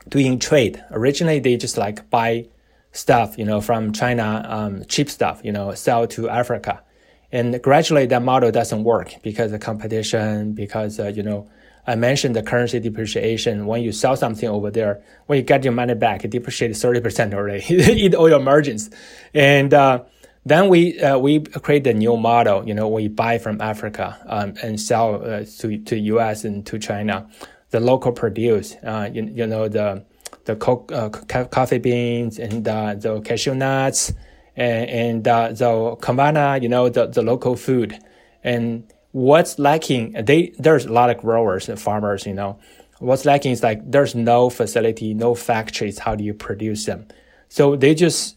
doing 0.09 0.39
trade. 0.39 0.83
Originally, 0.91 1.39
they 1.39 1.57
just 1.57 1.77
like 1.77 2.09
buy 2.11 2.47
stuff, 2.93 3.39
you 3.39 3.45
know, 3.45 3.61
from 3.61 3.93
China, 3.93 4.45
um, 4.49 4.85
cheap 4.87 5.09
stuff, 5.09 5.41
you 5.45 5.53
know, 5.53 5.75
sell 5.75 6.07
to 6.09 6.29
Africa. 6.29 6.83
And 7.31 7.63
gradually 7.63 8.07
that 8.07 8.23
model 8.23 8.51
doesn't 8.51 8.85
work 8.85 9.15
because 9.23 9.53
of 9.53 9.61
competition, 9.61 10.53
because, 10.53 11.01
uh, 11.01 11.09
you 11.09 11.23
know, 11.23 11.49
I 11.87 11.97
mentioned 11.97 12.37
the 12.37 12.43
currency 12.43 12.79
depreciation. 12.79 13.67
When 13.67 13.83
you 13.83 13.91
sell 13.91 14.17
something 14.17 14.49
over 14.49 14.71
there, 14.71 15.03
when 15.27 15.39
you 15.39 15.43
get 15.43 15.65
your 15.65 15.73
money 15.73 15.95
back, 15.95 16.25
it 16.25 16.31
depreciates 16.31 16.83
30% 16.83 17.35
already. 17.35 17.65
Eat 17.75 18.15
all 18.15 18.29
your 18.29 18.41
margins. 18.41 18.91
And, 19.35 19.73
uh, 19.75 20.05
then 20.45 20.69
we 20.69 21.01
uh, 21.01 21.19
we 21.19 21.41
create 21.41 21.87
a 21.87 21.95
new 21.95 22.17
model. 22.17 22.67
You 22.67 22.75
know, 22.75 22.89
we 22.89 23.09
buy 23.09 23.39
from 23.39 23.61
Africa 23.61 24.19
um, 24.27 24.55
and 24.63 24.81
sell 24.81 25.23
uh, 25.23 25.45
to 25.59 25.79
to 25.79 25.99
U.S. 25.99 26.45
and 26.45 26.67
to 26.67 26.79
China, 26.79 27.29
the 27.71 27.81
local 27.81 28.13
produce. 28.13 28.75
Uh, 28.83 29.09
you, 29.13 29.25
you 29.25 29.47
know 29.47 29.69
the 29.69 30.05
the 30.45 30.57
co- 30.57 30.87
uh, 30.93 31.09
coffee 31.09 31.79
beans 31.79 32.39
and 32.39 32.67
uh, 32.67 32.95
the 32.95 33.21
cashew 33.21 33.55
nuts 33.55 34.13
and, 34.57 34.91
and 34.91 35.29
uh, 35.29 35.49
the 35.49 35.97
kavana, 36.01 36.61
you 36.61 36.69
know, 36.69 36.89
the, 36.89 37.07
the 37.07 37.23
local 37.23 37.57
food. 37.57 37.99
And 38.43 38.93
what's 39.13 39.59
lacking, 39.59 40.13
they 40.13 40.53
there's 40.59 40.85
a 40.85 40.93
lot 40.93 41.11
of 41.11 41.19
growers 41.19 41.69
and 41.69 41.81
farmers, 41.81 42.27
you 42.27 42.35
know. 42.35 42.59
What's 42.99 43.25
lacking 43.25 43.53
is 43.53 43.63
like 43.63 43.91
there's 43.91 44.15
no 44.15 44.51
facility, 44.51 45.15
no 45.15 45.35
factories. 45.35 45.99
How 45.99 46.15
do 46.15 46.25
you 46.25 46.35
produce 46.35 46.87
them? 46.87 47.07
So 47.49 47.77
they 47.77 47.95
just 47.95 48.37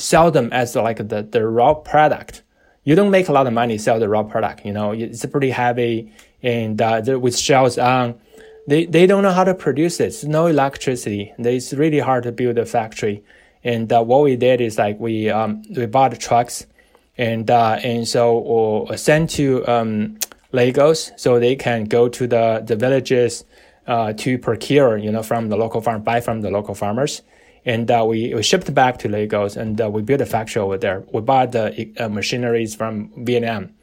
sell 0.00 0.30
them 0.30 0.52
as 0.52 0.74
like 0.74 0.96
the, 1.08 1.22
the 1.22 1.46
raw 1.46 1.74
product. 1.74 2.42
You 2.84 2.94
don't 2.94 3.10
make 3.10 3.28
a 3.28 3.32
lot 3.32 3.46
of 3.46 3.52
money 3.52 3.78
sell 3.78 4.00
the 4.00 4.08
raw 4.08 4.22
product. 4.22 4.64
You 4.64 4.72
know, 4.72 4.92
it's 4.92 5.24
pretty 5.26 5.50
heavy 5.50 6.12
and 6.42 6.80
uh, 6.80 7.02
with 7.20 7.36
shells 7.36 7.78
on. 7.78 8.18
They, 8.66 8.86
they 8.86 9.06
don't 9.06 9.22
know 9.22 9.32
how 9.32 9.44
to 9.44 9.54
produce 9.54 10.00
it. 10.00 10.04
There's 10.04 10.24
no 10.24 10.46
electricity. 10.46 11.32
It's 11.38 11.72
really 11.72 11.98
hard 11.98 12.24
to 12.24 12.32
build 12.32 12.58
a 12.58 12.66
factory. 12.66 13.22
And 13.62 13.92
uh, 13.92 14.02
what 14.02 14.22
we 14.22 14.36
did 14.36 14.60
is 14.60 14.78
like 14.78 14.98
we 14.98 15.28
um, 15.28 15.62
we 15.76 15.84
bought 15.86 16.18
trucks, 16.18 16.66
and 17.18 17.50
uh, 17.50 17.78
and 17.82 18.08
so 18.08 18.86
uh, 18.86 18.96
sent 18.96 19.30
to 19.30 19.66
um, 19.68 20.18
Lagos 20.52 21.12
so 21.16 21.38
they 21.38 21.56
can 21.56 21.84
go 21.84 22.08
to 22.08 22.26
the 22.26 22.62
the 22.64 22.74
villages 22.76 23.44
uh, 23.86 24.14
to 24.14 24.38
procure 24.38 24.96
you 24.96 25.12
know 25.12 25.22
from 25.22 25.50
the 25.50 25.56
local 25.56 25.82
farm 25.82 26.02
buy 26.02 26.20
from 26.20 26.40
the 26.40 26.50
local 26.50 26.74
farmers 26.74 27.20
and 27.64 27.90
uh, 27.90 28.04
we, 28.06 28.34
we 28.34 28.42
shipped 28.42 28.72
back 28.74 28.98
to 28.98 29.08
Lagos 29.08 29.56
and 29.56 29.80
uh, 29.80 29.90
we 29.90 30.02
built 30.02 30.20
a 30.20 30.26
factory 30.26 30.62
over 30.62 30.78
there. 30.78 31.04
We 31.12 31.20
bought 31.20 31.52
the 31.52 31.92
uh, 31.98 32.08
machineries 32.08 32.74
from 32.74 33.12
Vietnam. 33.24 33.74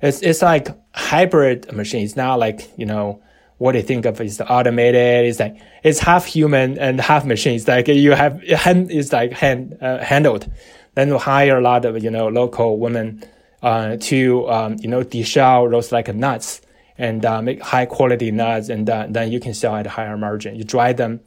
It's 0.00 0.22
it's 0.22 0.42
like 0.42 0.68
hybrid 0.94 1.72
machine. 1.72 2.04
It's 2.04 2.16
not 2.16 2.38
like 2.38 2.70
you 2.78 2.86
know 2.86 3.20
what 3.58 3.72
they 3.72 3.82
think 3.82 4.06
of 4.06 4.20
is 4.20 4.40
automated. 4.40 5.26
It's 5.26 5.40
like 5.40 5.60
it's 5.82 5.98
half 5.98 6.24
human 6.24 6.78
and 6.78 7.00
half 7.00 7.24
machine. 7.24 7.56
It's 7.56 7.66
like 7.66 7.88
you 7.88 8.12
have 8.12 8.40
hand 8.44 8.90
it's 8.90 9.12
like 9.12 9.32
hand 9.32 9.76
uh, 9.80 9.98
handled. 9.98 10.50
Then 10.94 11.10
we 11.10 11.18
hire 11.18 11.58
a 11.58 11.60
lot 11.60 11.84
of 11.84 12.02
you 12.02 12.10
know 12.10 12.28
local 12.28 12.78
women 12.78 13.24
uh, 13.62 13.96
to 13.96 14.48
um, 14.48 14.76
you 14.78 14.88
know 14.88 15.02
deshell 15.02 15.70
those 15.70 15.90
like 15.90 16.14
nuts 16.14 16.60
and 16.96 17.24
uh, 17.24 17.42
make 17.42 17.60
high 17.60 17.86
quality 17.86 18.30
nuts, 18.30 18.68
and 18.68 18.86
then 18.86 19.30
you 19.30 19.40
can 19.40 19.54
sell 19.54 19.74
at 19.76 19.86
a 19.86 19.90
higher 19.90 20.16
margin. 20.16 20.54
You 20.54 20.64
dry 20.64 20.92
them 20.92 21.20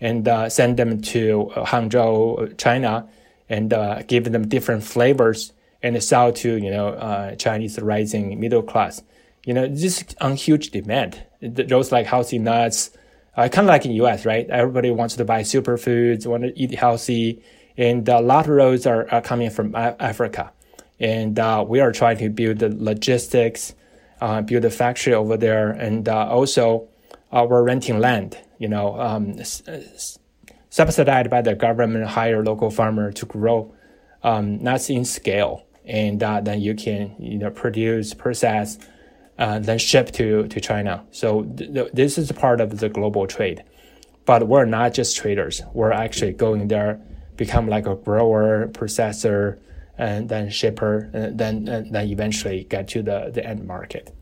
and 0.00 0.28
uh, 0.28 0.48
send 0.48 0.76
them 0.76 1.00
to 1.00 1.50
uh, 1.54 1.64
Hangzhou, 1.66 2.56
China, 2.58 3.08
and 3.48 3.72
uh, 3.72 4.02
give 4.02 4.24
them 4.30 4.46
different 4.48 4.84
flavors 4.84 5.52
and 5.82 6.02
sell 6.02 6.32
to 6.32 6.56
you 6.56 6.70
know 6.70 6.88
uh, 6.88 7.34
Chinese 7.36 7.78
rising 7.80 8.38
middle 8.38 8.62
class. 8.62 9.02
You 9.44 9.54
know, 9.54 9.66
this 9.66 10.04
on 10.20 10.36
huge 10.36 10.70
demand. 10.70 11.22
Those 11.40 11.92
like 11.92 12.06
healthy 12.06 12.38
nuts, 12.38 12.90
uh, 13.36 13.48
kind 13.48 13.66
of 13.66 13.68
like 13.68 13.84
in 13.84 13.92
U.S. 13.92 14.26
right? 14.26 14.48
Everybody 14.50 14.90
wants 14.90 15.16
to 15.16 15.24
buy 15.24 15.42
superfoods, 15.42 16.26
want 16.26 16.42
to 16.42 16.58
eat 16.58 16.74
healthy, 16.74 17.42
and 17.76 18.08
a 18.08 18.20
lot 18.20 18.48
of 18.48 18.56
those 18.56 18.86
are, 18.86 19.08
are 19.10 19.22
coming 19.22 19.50
from 19.50 19.74
Africa. 19.74 20.52
And 21.00 21.38
uh, 21.38 21.64
we 21.66 21.78
are 21.78 21.92
trying 21.92 22.18
to 22.18 22.28
build 22.28 22.58
the 22.58 22.70
logistics, 22.70 23.74
build 24.20 24.64
a 24.64 24.70
factory 24.70 25.14
over 25.14 25.36
there, 25.36 25.70
and 25.70 26.08
also 26.08 26.88
we're 27.32 27.62
renting 27.62 27.98
land 27.98 28.38
you 28.58 28.68
know, 28.68 29.00
um, 29.00 29.36
subsidized 30.70 31.30
by 31.30 31.40
the 31.40 31.54
government, 31.54 32.06
hire 32.06 32.44
local 32.44 32.70
farmer 32.70 33.12
to 33.12 33.26
grow 33.26 33.72
um, 34.22 34.58
in 34.88 35.04
scale, 35.04 35.64
and 35.84 36.22
uh, 36.22 36.40
then 36.40 36.60
you 36.60 36.74
can 36.74 37.14
you 37.18 37.38
know 37.38 37.50
produce, 37.50 38.14
process, 38.14 38.78
uh, 39.38 39.58
then 39.60 39.78
ship 39.78 40.10
to 40.12 40.48
to 40.48 40.60
China. 40.60 41.04
So 41.12 41.44
th- 41.44 41.72
th- 41.72 41.92
this 41.92 42.18
is 42.18 42.30
part 42.32 42.60
of 42.60 42.78
the 42.78 42.88
global 42.88 43.26
trade, 43.26 43.62
but 44.26 44.48
we're 44.48 44.66
not 44.66 44.92
just 44.92 45.16
traders. 45.16 45.62
We're 45.72 45.92
actually 45.92 46.32
going 46.32 46.68
there, 46.68 47.00
become 47.36 47.68
like 47.68 47.86
a 47.86 47.94
grower, 47.94 48.68
processor, 48.68 49.58
and 49.96 50.28
then 50.28 50.50
shipper, 50.50 51.10
and 51.12 51.38
then 51.38 51.68
and 51.68 51.94
then 51.94 52.08
eventually 52.08 52.64
get 52.64 52.88
to 52.88 53.02
the 53.02 53.30
the 53.32 53.46
end 53.46 53.64
market. 53.66 54.12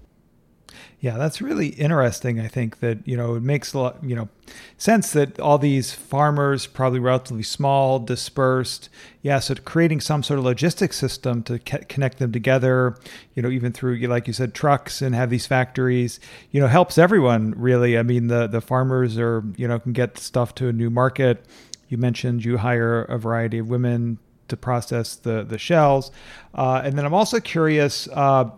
Yeah, 1.07 1.19
that's 1.19 1.41
really 1.41 1.69
interesting. 1.69 2.41
I 2.41 2.49
think 2.49 2.81
that 2.81 2.99
you 3.07 3.17
know 3.17 3.37
it 3.37 3.43
makes 3.45 3.75
a 3.75 3.79
lot 3.79 4.03
you 4.03 4.17
know 4.17 4.29
sense 4.77 5.13
that 5.13 5.39
all 5.39 5.57
these 5.57 5.93
farmers 5.93 6.67
probably 6.67 6.99
relatively 6.99 7.45
small, 7.45 8.01
dispersed. 8.01 8.89
Yeah, 9.23 9.39
so 9.39 9.55
creating 9.55 10.01
some 10.01 10.25
sort 10.25 10.41
of 10.41 10.45
logistics 10.45 10.97
system 10.97 11.45
to 11.45 11.61
connect 11.61 12.19
them 12.19 12.33
together, 12.33 12.97
you 13.37 13.43
know, 13.45 13.51
even 13.51 13.71
through 13.71 13.99
like 14.09 14.27
you 14.27 14.33
said, 14.33 14.53
trucks 14.53 15.01
and 15.01 15.15
have 15.15 15.31
these 15.31 15.47
factories, 15.47 16.19
you 16.51 16.61
know, 16.61 16.67
helps 16.67 16.99
everyone 16.99 17.55
really. 17.57 17.97
I 17.97 18.03
mean, 18.03 18.27
the 18.27 18.49
the 18.49 18.61
farmers 18.61 19.17
are 19.17 19.45
you 19.57 19.69
know 19.69 19.79
can 19.79 19.93
get 19.93 20.19
stuff 20.19 20.57
to 20.57 20.67
a 20.67 20.73
new 20.73 20.91
market. 20.91 21.47
You 21.89 21.99
mentioned 21.99 22.45
you 22.45 22.57
hire 22.57 23.03
a 23.03 23.17
variety 23.17 23.59
of 23.59 23.69
women 23.69 24.19
to 24.49 24.57
process 24.57 25.15
the 25.15 25.45
the 25.45 25.57
shells, 25.57 26.11
uh, 26.53 26.83
and 26.85 26.99
then 26.99 27.05
I'm 27.05 27.15
also 27.15 27.39
curious. 27.39 28.09
Uh, 28.13 28.51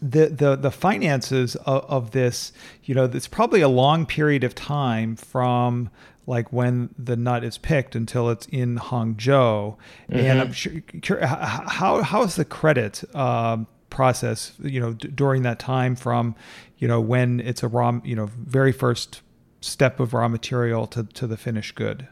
the 0.00 0.26
the 0.26 0.56
the 0.56 0.70
finances 0.70 1.56
of, 1.56 1.84
of 1.84 2.10
this, 2.10 2.52
you 2.84 2.94
know, 2.94 3.04
it's 3.04 3.28
probably 3.28 3.60
a 3.60 3.68
long 3.68 4.06
period 4.06 4.44
of 4.44 4.54
time 4.54 5.16
from 5.16 5.90
like 6.26 6.52
when 6.52 6.90
the 6.98 7.16
nut 7.16 7.42
is 7.42 7.58
picked 7.58 7.96
until 7.96 8.28
it's 8.28 8.46
in 8.46 8.76
Hangzhou. 8.76 9.76
Mm-hmm. 10.10 10.16
And 10.16 10.40
I'm 10.40 10.52
sure, 10.52 11.26
how 11.26 12.02
how 12.02 12.22
is 12.22 12.36
the 12.36 12.44
credit 12.44 13.02
uh, 13.14 13.58
process, 13.90 14.52
you 14.62 14.80
know, 14.80 14.92
d- 14.92 15.08
during 15.08 15.42
that 15.42 15.58
time 15.58 15.96
from, 15.96 16.34
you 16.76 16.86
know, 16.86 17.00
when 17.00 17.40
it's 17.40 17.62
a 17.62 17.68
raw, 17.68 17.98
you 18.04 18.14
know, 18.14 18.26
very 18.26 18.72
first 18.72 19.22
step 19.60 20.00
of 20.00 20.12
raw 20.12 20.28
material 20.28 20.86
to 20.88 21.04
to 21.04 21.26
the 21.26 21.36
finished 21.36 21.74
good. 21.74 22.06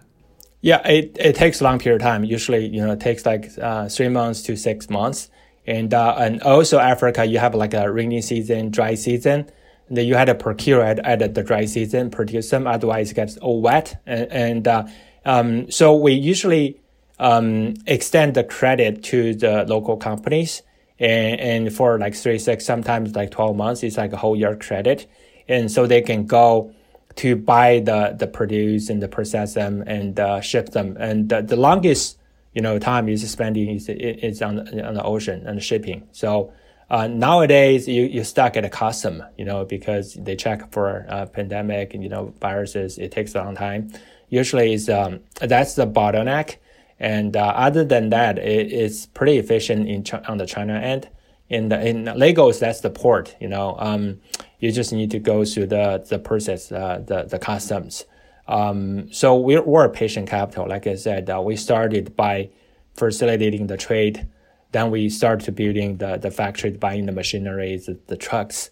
Yeah, 0.62 0.86
it, 0.88 1.16
it 1.20 1.36
takes 1.36 1.60
a 1.60 1.64
long 1.64 1.78
period 1.78 2.00
of 2.00 2.02
time. 2.02 2.24
Usually, 2.24 2.66
you 2.66 2.84
know, 2.84 2.92
it 2.92 3.00
takes 3.00 3.24
like 3.24 3.50
uh, 3.60 3.88
three 3.88 4.08
months 4.08 4.42
to 4.44 4.56
six 4.56 4.90
months 4.90 5.30
and 5.66 5.92
uh, 5.92 6.14
and 6.18 6.42
also 6.42 6.78
Africa, 6.78 7.24
you 7.24 7.38
have 7.38 7.54
like 7.54 7.74
a 7.74 7.90
rainy 7.90 8.22
season, 8.22 8.70
dry 8.70 8.94
season. 8.94 9.50
And 9.88 9.96
then 9.96 10.06
you 10.06 10.14
had 10.14 10.24
to 10.26 10.34
procure 10.34 10.82
at, 10.82 10.98
at 11.00 11.34
the 11.34 11.42
dry 11.42 11.64
season, 11.64 12.10
produce 12.10 12.50
them, 12.50 12.66
otherwise 12.66 13.12
it 13.12 13.14
gets 13.14 13.36
all 13.38 13.60
wet. 13.60 14.00
And, 14.04 14.32
and 14.32 14.68
uh, 14.68 14.86
um, 15.24 15.70
so 15.70 15.94
we 15.94 16.12
usually 16.12 16.80
um, 17.18 17.74
extend 17.86 18.34
the 18.34 18.44
credit 18.44 19.04
to 19.04 19.34
the 19.34 19.64
local 19.64 19.96
companies. 19.96 20.62
And, 20.98 21.40
and 21.40 21.72
for 21.72 21.98
like 21.98 22.14
three, 22.14 22.38
six, 22.38 22.64
sometimes 22.64 23.14
like 23.14 23.30
12 23.30 23.56
months, 23.56 23.82
it's 23.82 23.96
like 23.96 24.12
a 24.12 24.16
whole 24.16 24.34
year 24.34 24.56
credit. 24.56 25.06
And 25.48 25.70
so 25.70 25.86
they 25.86 26.00
can 26.00 26.26
go 26.26 26.72
to 27.16 27.36
buy 27.36 27.80
the, 27.80 28.16
the 28.18 28.26
produce 28.26 28.90
and 28.90 29.02
the 29.02 29.08
process 29.08 29.54
them 29.54 29.84
and 29.86 30.18
uh, 30.18 30.40
ship 30.40 30.70
them. 30.70 30.96
And 30.98 31.28
the, 31.28 31.42
the 31.42 31.56
longest 31.56 32.18
you 32.56 32.62
know, 32.62 32.78
time 32.78 33.06
is 33.10 33.30
spending 33.30 33.68
is, 33.68 33.86
is 33.90 34.40
on, 34.40 34.56
the, 34.56 34.88
on 34.88 34.94
the 34.94 35.02
ocean 35.02 35.46
and 35.46 35.62
shipping. 35.62 36.08
So, 36.12 36.54
uh, 36.88 37.06
nowadays 37.06 37.86
you, 37.86 38.04
you're 38.04 38.24
stuck 38.24 38.56
at 38.56 38.64
a 38.64 38.70
custom, 38.70 39.22
you 39.36 39.44
know, 39.44 39.66
because 39.66 40.14
they 40.14 40.36
check 40.36 40.72
for 40.72 41.04
uh, 41.10 41.26
pandemic 41.26 41.92
and, 41.92 42.02
you 42.02 42.08
know, 42.08 42.32
viruses. 42.40 42.96
It 42.96 43.12
takes 43.12 43.34
a 43.34 43.44
long 43.44 43.56
time. 43.56 43.92
Usually 44.30 44.72
is, 44.72 44.88
um, 44.88 45.20
that's 45.38 45.74
the 45.74 45.86
bottleneck. 45.86 46.56
And, 46.98 47.36
uh, 47.36 47.52
other 47.54 47.84
than 47.84 48.08
that, 48.08 48.38
it, 48.38 48.72
it's 48.72 49.04
pretty 49.04 49.36
efficient 49.36 49.86
in, 49.86 50.02
on 50.26 50.38
the 50.38 50.46
China 50.46 50.78
end. 50.78 51.10
In 51.50 51.68
the, 51.68 51.86
in 51.86 52.06
Lagos, 52.06 52.58
that's 52.58 52.80
the 52.80 52.90
port, 52.90 53.36
you 53.38 53.48
know, 53.48 53.76
um, 53.78 54.20
you 54.60 54.72
just 54.72 54.94
need 54.94 55.10
to 55.10 55.18
go 55.18 55.44
through 55.44 55.66
the, 55.66 56.02
the 56.08 56.18
process, 56.18 56.72
uh, 56.72 57.02
the, 57.06 57.24
the 57.24 57.38
customs. 57.38 58.06
Um, 58.48 59.12
so 59.12 59.36
we're, 59.36 59.62
we're 59.62 59.84
a 59.84 59.90
patient 59.90 60.28
capital. 60.28 60.68
Like 60.68 60.86
I 60.86 60.94
said, 60.94 61.28
uh, 61.28 61.40
we 61.40 61.56
started 61.56 62.16
by 62.16 62.50
facilitating 62.94 63.66
the 63.66 63.76
trade. 63.76 64.26
Then 64.72 64.90
we 64.90 65.08
started 65.08 65.54
building 65.54 65.98
the, 65.98 66.16
the 66.16 66.30
factory, 66.30 66.70
buying 66.70 67.06
the 67.06 67.12
machinery, 67.12 67.76
the, 67.76 67.98
the 68.06 68.16
trucks. 68.16 68.70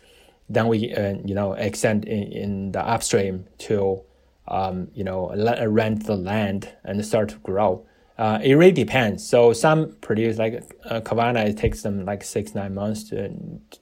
Then 0.48 0.68
we, 0.68 0.94
uh, 0.94 1.14
you 1.24 1.34
know, 1.34 1.54
extend 1.54 2.04
in, 2.04 2.32
in 2.32 2.72
the 2.72 2.86
upstream 2.86 3.46
to, 3.58 4.02
um, 4.46 4.88
you 4.94 5.04
know, 5.04 5.34
rent 5.66 6.06
the 6.06 6.16
land 6.16 6.68
and 6.84 7.04
start 7.04 7.30
to 7.30 7.38
grow. 7.38 7.86
Uh, 8.16 8.38
it 8.42 8.54
really 8.54 8.72
depends. 8.72 9.26
So 9.26 9.52
some 9.52 9.96
produce 10.00 10.38
like 10.38 10.62
uh, 10.84 11.00
Kavana, 11.00 11.46
it 11.46 11.56
takes 11.56 11.82
them 11.82 12.04
like 12.04 12.22
six, 12.22 12.54
nine 12.54 12.74
months 12.74 13.04
to, 13.10 13.32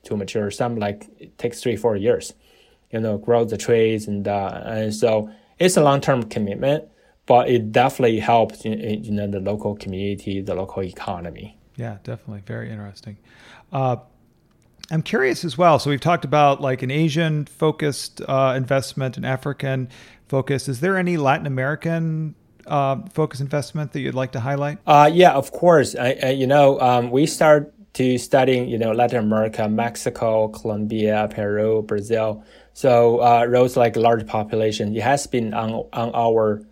to 0.05 0.17
mature. 0.17 0.51
Some 0.51 0.77
like 0.77 1.07
it 1.19 1.37
takes 1.37 1.61
three, 1.61 1.77
four 1.77 1.97
years, 1.97 2.33
you 2.91 3.01
know, 3.01 3.19
grow 3.19 3.45
the 3.45 3.59
trees. 3.59 4.09
And, 4.09 4.27
uh, 4.27 4.63
and 4.65 4.95
so 4.95 5.31
it's 5.59 5.77
a 5.77 5.83
long-term 5.83 6.25
commitment, 6.25 6.85
but 7.27 7.49
it 7.49 7.73
definitely 7.73 8.21
helps 8.21 8.65
you 8.65 9.11
know 9.11 9.27
the 9.27 9.41
local 9.41 9.75
community, 9.77 10.41
the 10.41 10.55
local 10.55 10.83
economy. 10.83 11.59
Yeah, 11.77 11.99
definitely, 12.05 12.43
very 12.47 12.71
interesting. 12.71 13.17
Uh, 13.73 13.97
I'm 14.91 15.03
curious 15.03 15.45
as 15.45 15.57
well. 15.57 15.79
So 15.79 15.91
we've 15.91 16.01
talked 16.01 16.25
about 16.25 16.61
like 16.61 16.83
an 16.83 16.91
Asian 16.91 17.47
focused 17.47 18.21
uh, 18.29 18.55
investment, 18.57 19.17
an 19.17 19.25
African 19.25 19.89
focus. 20.29 20.69
Is 20.69 20.81
there 20.81 20.99
any 20.99 21.17
Latin 21.17 21.47
American 21.47 22.35
uh, 22.67 23.01
focus 23.13 23.41
investment 23.41 23.93
that 23.93 24.01
you'd 24.01 24.15
like 24.15 24.33
to 24.33 24.41
highlight? 24.41 24.79
Uh, 24.87 25.11
yeah, 25.13 25.33
of 25.33 25.53
course. 25.53 25.95
I, 25.95 26.19
I, 26.23 26.31
you 26.31 26.47
know, 26.47 26.81
um, 26.81 27.11
we 27.11 27.27
start 27.27 27.73
to 27.95 28.19
studying, 28.19 28.69
you 28.69 28.79
know, 28.79 28.93
Latin 28.93 29.19
America, 29.19 29.69
Mexico, 29.69 30.49
Colombia, 30.49 31.29
Peru, 31.31 31.83
Brazil. 31.83 32.45
So 32.75 33.19
uh, 33.19 33.47
those 33.47 33.77
like 33.77 33.97
large 33.97 34.27
population, 34.27 34.97
it 34.97 35.03
has 35.03 35.27
been 35.27 35.55
on 35.55 35.87
on 35.93 36.11
our 36.15 36.63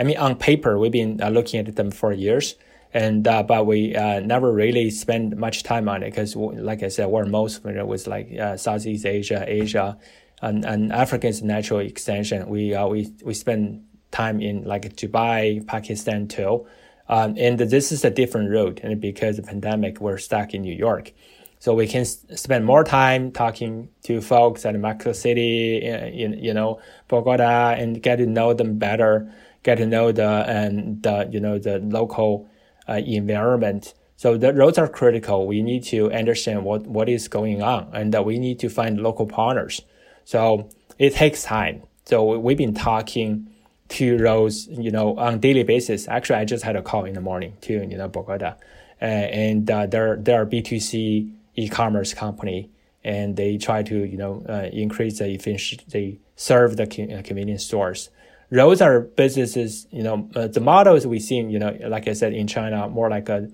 I 0.00 0.02
mean, 0.02 0.16
on 0.16 0.34
paper, 0.34 0.78
we've 0.78 0.90
been 0.90 1.20
uh, 1.20 1.28
looking 1.28 1.60
at 1.60 1.76
them 1.76 1.90
for 1.90 2.10
years, 2.10 2.54
and 2.94 3.28
uh, 3.28 3.42
but 3.42 3.66
we 3.66 3.94
uh, 3.94 4.20
never 4.20 4.50
really 4.50 4.88
spend 4.88 5.36
much 5.36 5.62
time 5.62 5.90
on 5.90 6.02
it 6.02 6.06
because, 6.06 6.34
like 6.34 6.82
I 6.82 6.88
said, 6.88 7.08
we're 7.08 7.26
most 7.26 7.60
familiar 7.60 7.84
with 7.84 8.06
like 8.06 8.32
uh, 8.38 8.56
Southeast 8.56 9.04
Asia, 9.04 9.44
Asia, 9.46 9.98
and, 10.40 10.64
and 10.64 10.90
Africa's 10.90 11.42
natural 11.42 11.80
extension. 11.80 12.48
We 12.48 12.74
uh, 12.74 12.86
we 12.86 13.12
we 13.22 13.34
spend 13.34 13.84
time 14.10 14.40
in 14.40 14.64
like 14.64 14.96
Dubai, 14.96 15.66
Pakistan 15.66 16.28
too, 16.28 16.66
um, 17.10 17.34
and 17.36 17.58
this 17.58 17.92
is 17.92 18.02
a 18.02 18.10
different 18.10 18.50
road. 18.50 18.80
And 18.82 18.98
because 19.02 19.38
of 19.38 19.44
the 19.44 19.50
pandemic, 19.50 20.00
we're 20.00 20.16
stuck 20.16 20.54
in 20.54 20.62
New 20.62 20.74
York. 20.74 21.12
So 21.60 21.74
we 21.74 21.86
can 21.86 22.06
spend 22.06 22.64
more 22.64 22.84
time 22.84 23.32
talking 23.32 23.90
to 24.04 24.22
folks 24.22 24.64
at 24.64 24.74
Mexico 24.74 25.12
City, 25.12 25.76
in, 25.76 26.32
you 26.42 26.54
know, 26.54 26.80
Bogota, 27.06 27.72
and 27.72 28.02
get 28.02 28.16
to 28.16 28.26
know 28.26 28.54
them 28.54 28.78
better, 28.78 29.30
get 29.62 29.76
to 29.76 29.86
know 29.86 30.10
the 30.10 30.26
and 30.48 31.02
the 31.02 31.28
you 31.30 31.38
know 31.38 31.58
the 31.58 31.78
local 31.80 32.48
uh, 32.88 32.94
environment. 32.94 33.92
So 34.16 34.38
the 34.38 34.54
roads 34.54 34.78
are 34.78 34.88
critical. 34.88 35.46
We 35.46 35.60
need 35.60 35.84
to 35.84 36.10
understand 36.10 36.64
what, 36.64 36.86
what 36.86 37.10
is 37.10 37.28
going 37.28 37.62
on, 37.62 37.90
and 37.92 38.16
uh, 38.16 38.22
we 38.22 38.38
need 38.38 38.58
to 38.60 38.70
find 38.70 38.98
local 38.98 39.26
partners. 39.26 39.82
So 40.24 40.70
it 40.98 41.14
takes 41.14 41.42
time. 41.42 41.82
So 42.06 42.38
we've 42.38 42.56
been 42.56 42.74
talking 42.74 43.50
to 43.90 44.16
roads, 44.16 44.66
you 44.68 44.90
know, 44.90 45.14
on 45.18 45.40
daily 45.40 45.64
basis. 45.64 46.08
Actually, 46.08 46.36
I 46.36 46.44
just 46.46 46.64
had 46.64 46.76
a 46.76 46.82
call 46.82 47.04
in 47.04 47.12
the 47.12 47.20
morning 47.20 47.58
to 47.62 47.72
you 47.74 47.98
know 47.98 48.08
Bogota, 48.08 48.56
uh, 49.02 49.04
and 49.04 49.70
uh, 49.70 49.84
they're 49.84 50.16
they're 50.16 50.46
B 50.46 50.62
two 50.62 50.80
C 50.80 51.34
e-commerce 51.56 52.14
company, 52.14 52.70
and 53.04 53.36
they 53.36 53.56
try 53.58 53.82
to 53.82 54.04
you 54.04 54.16
know 54.16 54.44
uh, 54.48 54.68
increase 54.72 55.18
the 55.18 55.28
efficiency, 55.30 55.84
they 55.88 56.18
serve 56.36 56.76
the 56.76 56.84
uh, 56.84 57.22
convenience 57.22 57.64
stores. 57.64 58.10
Those 58.50 58.80
are 58.80 59.00
businesses, 59.02 59.86
you 59.92 60.02
know, 60.02 60.28
uh, 60.34 60.48
the 60.48 60.60
models 60.60 61.06
we 61.06 61.20
see, 61.20 61.36
you 61.36 61.58
know, 61.58 61.76
like 61.86 62.08
I 62.08 62.14
said 62.14 62.32
in 62.32 62.48
China, 62.48 62.88
more 62.88 63.08
like 63.08 63.28
a 63.28 63.48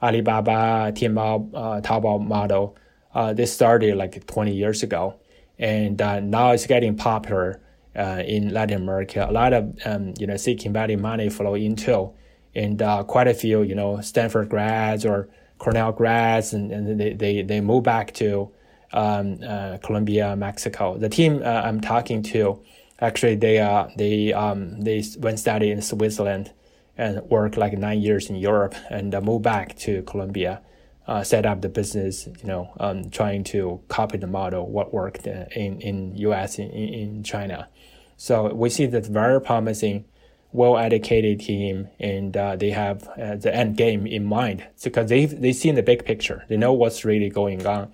Alibaba, 0.00 0.92
Tmall, 0.92 1.50
uh, 1.52 1.80
Taobao 1.80 2.24
model. 2.24 2.76
Uh, 3.12 3.32
they 3.32 3.46
started 3.46 3.96
like 3.96 4.24
20 4.26 4.54
years 4.54 4.82
ago, 4.82 5.18
and 5.58 6.00
uh, 6.00 6.20
now 6.20 6.52
it's 6.52 6.66
getting 6.66 6.96
popular 6.96 7.60
uh, 7.96 8.22
in 8.24 8.52
Latin 8.52 8.82
America. 8.82 9.26
A 9.28 9.32
lot 9.32 9.52
of 9.52 9.74
um, 9.84 10.12
you 10.18 10.26
know 10.26 10.36
Silicon 10.36 10.72
Valley 10.72 10.96
money 10.96 11.28
flow 11.30 11.54
into, 11.54 12.12
and 12.54 12.78
quite 13.08 13.26
a 13.26 13.34
few 13.34 13.62
you 13.62 13.74
know 13.74 14.00
Stanford 14.00 14.50
grads 14.50 15.06
or 15.06 15.28
Cornell 15.58 15.92
grads, 15.92 16.52
and, 16.52 16.70
and 16.70 17.00
they, 17.00 17.12
they, 17.12 17.42
they 17.42 17.60
move 17.60 17.84
back 17.84 18.12
to 18.14 18.50
um, 18.92 19.38
uh, 19.46 19.78
Colombia, 19.78 20.36
Mexico. 20.36 20.96
The 20.96 21.08
team 21.08 21.42
uh, 21.44 21.62
I'm 21.64 21.80
talking 21.80 22.22
to, 22.24 22.60
actually, 23.00 23.36
they 23.36 23.58
uh, 23.58 23.88
they 23.96 24.32
um, 24.32 24.80
they 24.80 25.02
went 25.18 25.38
study 25.38 25.70
in 25.70 25.82
Switzerland 25.82 26.52
and 26.96 27.20
worked 27.22 27.56
like 27.56 27.76
nine 27.76 28.00
years 28.00 28.30
in 28.30 28.36
Europe 28.36 28.74
and 28.90 29.14
uh, 29.14 29.20
move 29.20 29.42
back 29.42 29.76
to 29.76 30.02
Colombia, 30.02 30.62
uh, 31.06 31.22
set 31.22 31.44
up 31.44 31.60
the 31.60 31.68
business. 31.68 32.26
You 32.26 32.46
know, 32.46 32.72
um, 32.78 33.10
trying 33.10 33.44
to 33.44 33.80
copy 33.88 34.18
the 34.18 34.26
model 34.26 34.66
what 34.66 34.94
worked 34.94 35.26
in 35.26 35.80
in 35.80 36.16
U.S. 36.16 36.58
in, 36.58 36.70
in 36.70 37.22
China. 37.22 37.68
So 38.16 38.52
we 38.54 38.70
see 38.70 38.86
that 38.86 39.06
very 39.06 39.40
promising 39.40 40.06
well 40.52 40.78
educated 40.78 41.40
team 41.40 41.88
and 41.98 42.36
uh, 42.36 42.56
they 42.56 42.70
have 42.70 43.06
uh, 43.08 43.36
the 43.36 43.54
end 43.54 43.76
game 43.76 44.06
in 44.06 44.24
mind 44.24 44.66
because 44.82 45.08
they 45.08 45.26
they 45.26 45.52
seen 45.52 45.74
the 45.74 45.82
big 45.82 46.04
picture. 46.04 46.44
They 46.48 46.56
know 46.56 46.72
what's 46.72 47.04
really 47.04 47.28
going 47.28 47.66
on 47.66 47.92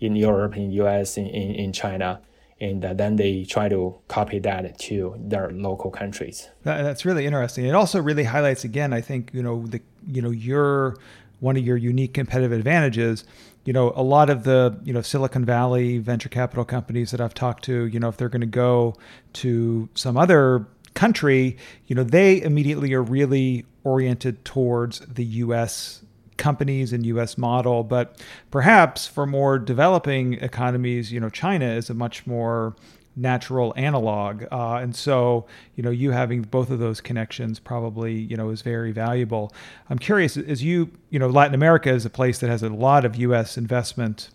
in 0.00 0.16
Europe, 0.16 0.56
in 0.56 0.70
US, 0.72 1.16
in, 1.16 1.26
in, 1.26 1.54
in 1.54 1.72
China. 1.72 2.20
And 2.60 2.84
uh, 2.84 2.94
then 2.94 3.16
they 3.16 3.44
try 3.44 3.68
to 3.68 3.96
copy 4.08 4.38
that 4.38 4.78
to 4.78 5.16
their 5.18 5.50
local 5.50 5.90
countries. 5.90 6.48
that's 6.62 7.04
really 7.04 7.26
interesting. 7.26 7.64
It 7.66 7.74
also 7.74 8.00
really 8.00 8.24
highlights 8.24 8.64
again, 8.64 8.92
I 8.92 9.00
think, 9.00 9.30
you 9.34 9.42
know, 9.42 9.66
the 9.66 9.80
you 10.06 10.22
know, 10.22 10.30
your 10.30 10.96
one 11.40 11.56
of 11.56 11.64
your 11.64 11.76
unique 11.76 12.14
competitive 12.14 12.52
advantages 12.52 13.24
you 13.64 13.72
know 13.72 13.92
a 13.96 14.02
lot 14.02 14.30
of 14.30 14.44
the 14.44 14.78
you 14.84 14.92
know 14.92 15.02
silicon 15.02 15.44
valley 15.44 15.98
venture 15.98 16.28
capital 16.28 16.64
companies 16.64 17.10
that 17.10 17.20
i've 17.20 17.34
talked 17.34 17.64
to 17.64 17.86
you 17.86 17.98
know 17.98 18.08
if 18.08 18.16
they're 18.16 18.28
going 18.28 18.40
to 18.40 18.46
go 18.46 18.94
to 19.32 19.88
some 19.94 20.16
other 20.16 20.66
country, 20.94 21.56
you 21.86 21.94
know, 21.94 22.04
they 22.04 22.40
immediately 22.40 22.92
are 22.94 23.02
really 23.02 23.66
oriented 23.82 24.44
towards 24.44 25.00
the 25.00 25.24
US 25.24 26.02
companies 26.36 26.92
and 26.92 27.04
US 27.06 27.36
model. 27.38 27.84
But 27.84 28.20
perhaps 28.50 29.06
for 29.06 29.26
more 29.26 29.58
developing 29.58 30.34
economies, 30.34 31.12
you 31.12 31.20
know, 31.20 31.30
China 31.30 31.66
is 31.66 31.90
a 31.90 31.94
much 31.94 32.26
more 32.26 32.74
natural 33.16 33.72
analog. 33.76 34.44
Uh, 34.50 34.76
and 34.76 34.94
so, 34.96 35.46
you 35.76 35.82
know, 35.82 35.90
you 35.90 36.10
having 36.10 36.42
both 36.42 36.70
of 36.70 36.78
those 36.80 37.00
connections 37.00 37.60
probably, 37.60 38.14
you 38.14 38.36
know, 38.36 38.50
is 38.50 38.62
very 38.62 38.90
valuable. 38.90 39.52
I'm 39.88 39.98
curious, 39.98 40.36
as 40.36 40.64
you, 40.64 40.90
you 41.10 41.18
know, 41.18 41.28
Latin 41.28 41.54
America 41.54 41.90
is 41.90 42.04
a 42.04 42.10
place 42.10 42.38
that 42.40 42.50
has 42.50 42.62
a 42.62 42.68
lot 42.70 43.04
of 43.04 43.14
US 43.16 43.56
investment 43.56 44.30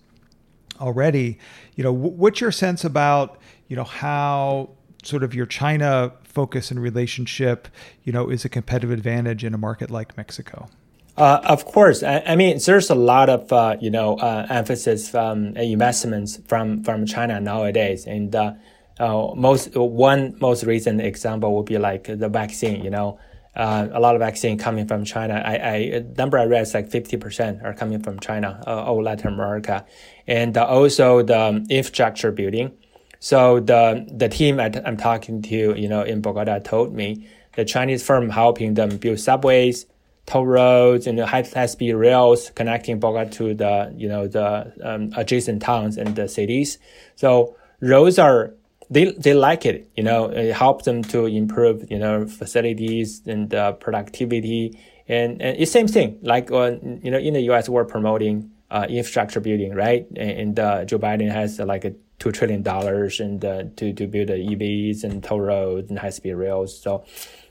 already. 0.80 1.38
You 1.76 1.84
know, 1.84 1.92
what's 1.92 2.40
your 2.40 2.52
sense 2.52 2.86
about, 2.86 3.38
you 3.68 3.76
know, 3.76 3.84
how 3.84 4.70
sort 5.04 5.24
of 5.24 5.34
your 5.34 5.46
China 5.46 6.14
focus 6.24 6.72
and 6.72 6.82
relationship, 6.82 7.68
you 8.04 8.12
know, 8.12 8.30
is 8.30 8.46
a 8.46 8.50
competitive 8.50 8.92
advantage 8.92 9.44
in 9.44 9.54
a 9.54 9.58
market 9.58 9.90
like 9.90 10.16
Mexico? 10.18 10.70
Uh, 11.18 11.42
of 11.44 11.66
course, 11.66 12.02
I, 12.02 12.24
I, 12.26 12.36
mean 12.38 12.60
there's 12.66 12.90
a 12.90 12.96
lot 12.96 13.28
of 13.30 13.52
uh, 13.52 13.76
you 13.82 13.90
know 13.90 14.16
uh, 14.16 14.48
emphasis 14.50 15.14
um, 15.14 15.58
investments 15.58 16.40
from 16.48 16.82
from 16.82 17.06
China 17.06 17.42
nowadays, 17.42 18.08
and 18.08 18.34
uh, 18.34 18.54
uh, 19.00 19.34
most 19.36 19.76
one 19.76 20.38
most 20.40 20.64
recent 20.64 21.02
example 21.02 21.54
would 21.58 21.66
be 21.66 21.78
like 21.78 22.06
the 22.06 22.30
vaccine. 22.30 22.86
You 22.86 22.90
know, 22.90 23.20
uh, 23.54 23.90
a 23.92 24.00
lot 24.00 24.16
of 24.16 24.22
vaccine 24.22 24.58
coming 24.58 24.88
from 24.88 25.04
China. 25.04 25.44
I, 25.46 25.56
I 25.58 26.06
number 26.18 26.38
I 26.38 26.46
read 26.46 26.62
is 26.62 26.74
like 26.74 26.90
fifty 26.90 27.18
percent 27.18 27.64
are 27.66 27.74
coming 27.74 28.02
from 28.02 28.22
China, 28.22 28.64
uh, 28.66 28.90
or 28.90 29.04
Latin 29.04 29.34
America, 29.34 29.86
and 30.26 30.58
also 30.58 31.22
the 31.22 31.66
infrastructure 31.70 32.32
building. 32.32 32.72
So 33.20 33.60
the 33.60 34.06
the 34.10 34.30
team 34.30 34.60
I, 34.60 34.68
am 34.86 34.98
talking 34.98 35.42
to, 35.44 35.56
you 35.78 35.88
know, 35.88 36.02
in 36.02 36.22
Bogota 36.22 36.60
told 36.60 36.94
me 36.94 37.28
the 37.56 37.66
Chinese 37.66 38.06
firm 38.06 38.30
helping 38.30 38.76
them 38.76 38.98
build 38.98 39.20
subways, 39.20 39.86
toll 40.26 40.46
roads, 40.46 41.06
and 41.06 41.20
high 41.20 41.66
speed 41.66 41.94
rails 41.94 42.52
connecting 42.56 43.00
Bogota 43.00 43.30
to 43.32 43.54
the 43.54 43.94
you 43.96 44.08
know 44.08 44.28
the 44.28 44.74
um, 44.84 45.12
adjacent 45.18 45.62
towns 45.62 45.98
and 45.98 46.16
the 46.16 46.30
cities. 46.30 46.78
So 47.16 47.56
roads 47.82 48.18
are 48.18 48.54
they 48.90 49.12
they 49.12 49.34
like 49.34 49.66
it. 49.66 49.90
You 49.96 50.04
know, 50.04 50.26
it 50.26 50.54
helps 50.54 50.86
them 50.86 51.04
to 51.04 51.26
improve 51.26 51.92
you 51.92 52.00
know 52.00 52.26
facilities 52.26 53.22
and 53.28 53.54
uh, 53.54 53.74
productivity. 53.74 54.80
And, 55.08 55.42
and 55.42 55.58
it's 55.58 55.72
the 55.72 55.80
same 55.80 55.88
thing. 55.88 56.20
Like 56.22 56.52
uh, 56.52 56.78
you 57.04 57.12
know, 57.12 57.18
in 57.18 57.34
the 57.34 57.42
U.S., 57.42 57.68
we're 57.68 57.84
promoting 57.84 58.52
uh, 58.70 58.86
infrastructure 58.88 59.40
building, 59.40 59.74
right? 59.74 60.06
And, 60.16 60.32
and 60.32 60.60
uh, 60.60 60.86
Joe 60.86 61.00
Biden 61.00 61.32
has 61.32 61.60
uh, 61.60 61.66
like 61.66 61.84
a 61.84 61.94
two 62.20 62.32
trillion 62.32 62.62
dollars 62.62 63.20
and 63.20 63.44
uh, 63.44 63.64
to 63.78 63.94
to 63.94 64.08
build 64.08 64.30
EVs 64.30 65.04
and 65.04 65.24
toll 65.24 65.42
roads 65.42 65.90
and 65.90 66.00
high 66.00 66.10
speed 66.10 66.34
rails. 66.34 66.78
So 66.78 67.06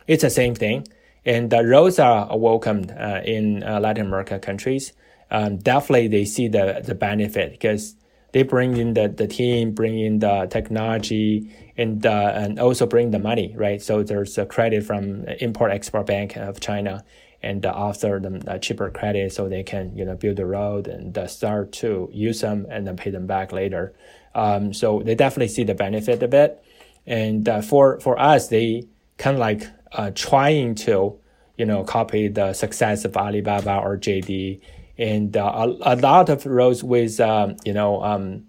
it's 0.07 0.23
the 0.23 0.31
same 0.31 0.55
thing. 0.55 0.87
And 1.25 1.51
the 1.51 1.65
roads 1.65 1.99
are 1.99 2.37
welcomed 2.37 2.91
uh, 2.91 3.21
in 3.25 3.63
uh, 3.63 3.81
Latin 3.81 4.07
America 4.07 4.39
countries. 4.39 4.93
Um, 5.31 5.59
definitely, 5.59 6.09
they 6.09 6.25
see 6.25 6.49
the 6.49 6.83
the 6.85 6.95
benefit 6.95 7.53
because 7.53 7.97
they 8.33 8.43
bring 8.43 8.77
in 8.77 8.95
the, 8.95 9.09
the 9.09 9.27
team, 9.27 9.73
bring 9.73 9.99
in 9.99 10.19
the 10.19 10.47
technology, 10.51 11.51
and 11.77 12.05
uh, 12.05 12.33
and 12.35 12.59
also 12.59 12.87
bring 12.87 13.11
the 13.11 13.19
money, 13.19 13.55
right? 13.57 13.81
So 13.83 14.03
there's 14.03 14.37
a 14.39 14.47
credit 14.47 14.85
from 14.85 15.25
Import 15.41 15.73
Export 15.73 16.07
Bank 16.07 16.37
of 16.37 16.61
China, 16.61 17.05
and 17.43 17.65
uh, 17.65 17.73
offer 17.75 18.19
them 18.23 18.43
a 18.47 18.59
cheaper 18.59 18.91
credit 18.91 19.33
so 19.33 19.49
they 19.49 19.63
can 19.63 19.97
you 19.97 20.05
know 20.05 20.15
build 20.15 20.37
the 20.37 20.47
road 20.47 20.87
and 20.89 21.17
uh, 21.17 21.27
start 21.27 21.73
to 21.73 22.09
use 22.13 22.41
them 22.41 22.67
and 22.71 22.87
then 22.87 22.97
pay 22.97 23.11
them 23.11 23.27
back 23.27 23.53
later. 23.53 23.95
Um, 24.39 24.73
so 24.73 25.03
they 25.05 25.17
definitely 25.17 25.49
see 25.49 25.65
the 25.65 25.75
benefit 25.75 26.23
of 26.23 26.33
it. 26.33 26.63
And 27.07 27.49
uh, 27.49 27.61
for 27.61 27.99
for 28.01 28.19
us, 28.21 28.49
they 28.49 28.85
kind 29.17 29.35
of 29.35 29.41
like 29.41 29.67
uh, 29.93 30.13
trying 30.15 30.77
to 30.87 31.19
you 31.57 31.67
know 31.67 31.83
copy 31.83 32.29
the 32.29 32.53
success 32.53 33.05
of 33.05 33.17
Alibaba 33.17 33.79
or 33.79 33.97
JD, 33.97 34.61
and 34.97 35.37
uh, 35.37 35.67
a, 35.83 35.95
a, 35.95 35.97
lot 35.97 36.29
of 36.29 36.47
roads 36.47 36.85
with 36.85 37.19
um, 37.19 37.57
you 37.65 37.73
know 37.73 38.03
um, 38.05 38.47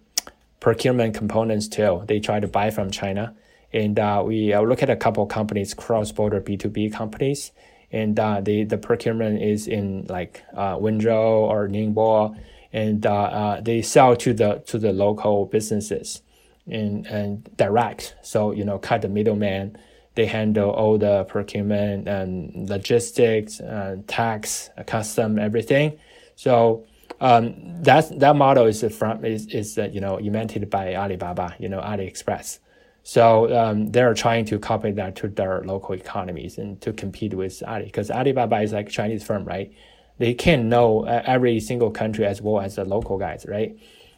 procurement 0.59 1.15
components 1.15 1.67
too. 1.67 2.03
They 2.05 2.19
try 2.19 2.39
to 2.39 2.47
buy 2.47 2.69
from 2.69 2.91
China, 2.91 3.33
and 3.73 3.97
uh, 3.97 4.21
we 4.23 4.53
uh, 4.53 4.61
look 4.61 4.83
at 4.83 4.91
a 4.91 4.95
couple 4.95 5.25
companies, 5.25 5.73
cross 5.73 6.11
border 6.11 6.39
B 6.39 6.55
two 6.55 6.69
B 6.69 6.91
companies, 6.91 7.51
and 7.91 8.19
uh, 8.19 8.41
the 8.41 8.63
the 8.63 8.77
procurement 8.77 9.41
is 9.41 9.67
in 9.67 10.05
like 10.07 10.43
Wenzhou 10.53 11.49
or 11.49 11.67
Ningbo 11.67 12.37
and 12.71 13.05
uh, 13.05 13.13
uh, 13.13 13.61
they 13.61 13.81
sell 13.81 14.15
to 14.15 14.33
the 14.33 14.63
to 14.67 14.77
the 14.77 14.93
local 14.93 15.45
businesses 15.45 16.21
and 16.67 17.05
and 17.07 17.49
direct. 17.57 18.15
So 18.21 18.51
you 18.51 18.63
know, 18.65 18.77
cut 18.77 19.01
the 19.01 19.09
middleman. 19.09 19.77
They 20.15 20.25
handle 20.25 20.71
all 20.71 20.97
the 20.97 21.23
procurement 21.25 22.07
and 22.07 22.69
logistics, 22.69 23.61
uh, 23.61 23.97
tax, 24.07 24.69
custom, 24.85 25.39
everything. 25.39 25.97
So 26.35 26.85
um, 27.21 27.55
that 27.83 28.19
that 28.19 28.35
model 28.35 28.65
is 28.65 28.83
from 28.95 29.25
is 29.25 29.47
is 29.47 29.77
uh, 29.77 29.89
you 29.91 30.01
know 30.01 30.17
invented 30.17 30.69
by 30.69 30.95
Alibaba, 30.95 31.55
you 31.59 31.69
know 31.69 31.81
AliExpress. 31.81 32.59
So 33.03 33.57
um, 33.57 33.91
they're 33.91 34.13
trying 34.13 34.45
to 34.45 34.59
copy 34.59 34.91
that 34.91 35.15
to 35.17 35.29
their 35.29 35.63
local 35.63 35.95
economies 35.95 36.57
and 36.57 36.79
to 36.81 36.93
compete 36.93 37.33
with 37.33 37.63
Ali 37.65 37.85
because 37.85 38.11
Alibaba 38.11 38.61
is 38.61 38.73
like 38.73 38.89
Chinese 38.89 39.23
firm, 39.23 39.45
right? 39.45 39.73
They 40.19 40.33
can't 40.33 40.65
know 40.65 41.05
every 41.05 41.59
single 41.59 41.89
country 41.91 42.25
as 42.25 42.41
well 42.41 42.61
as 42.61 42.75
the 42.75 42.85
local 42.85 43.17
guys, 43.17 43.45
right? 43.47 43.77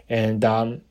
And 0.10 0.44
um, 0.44 0.82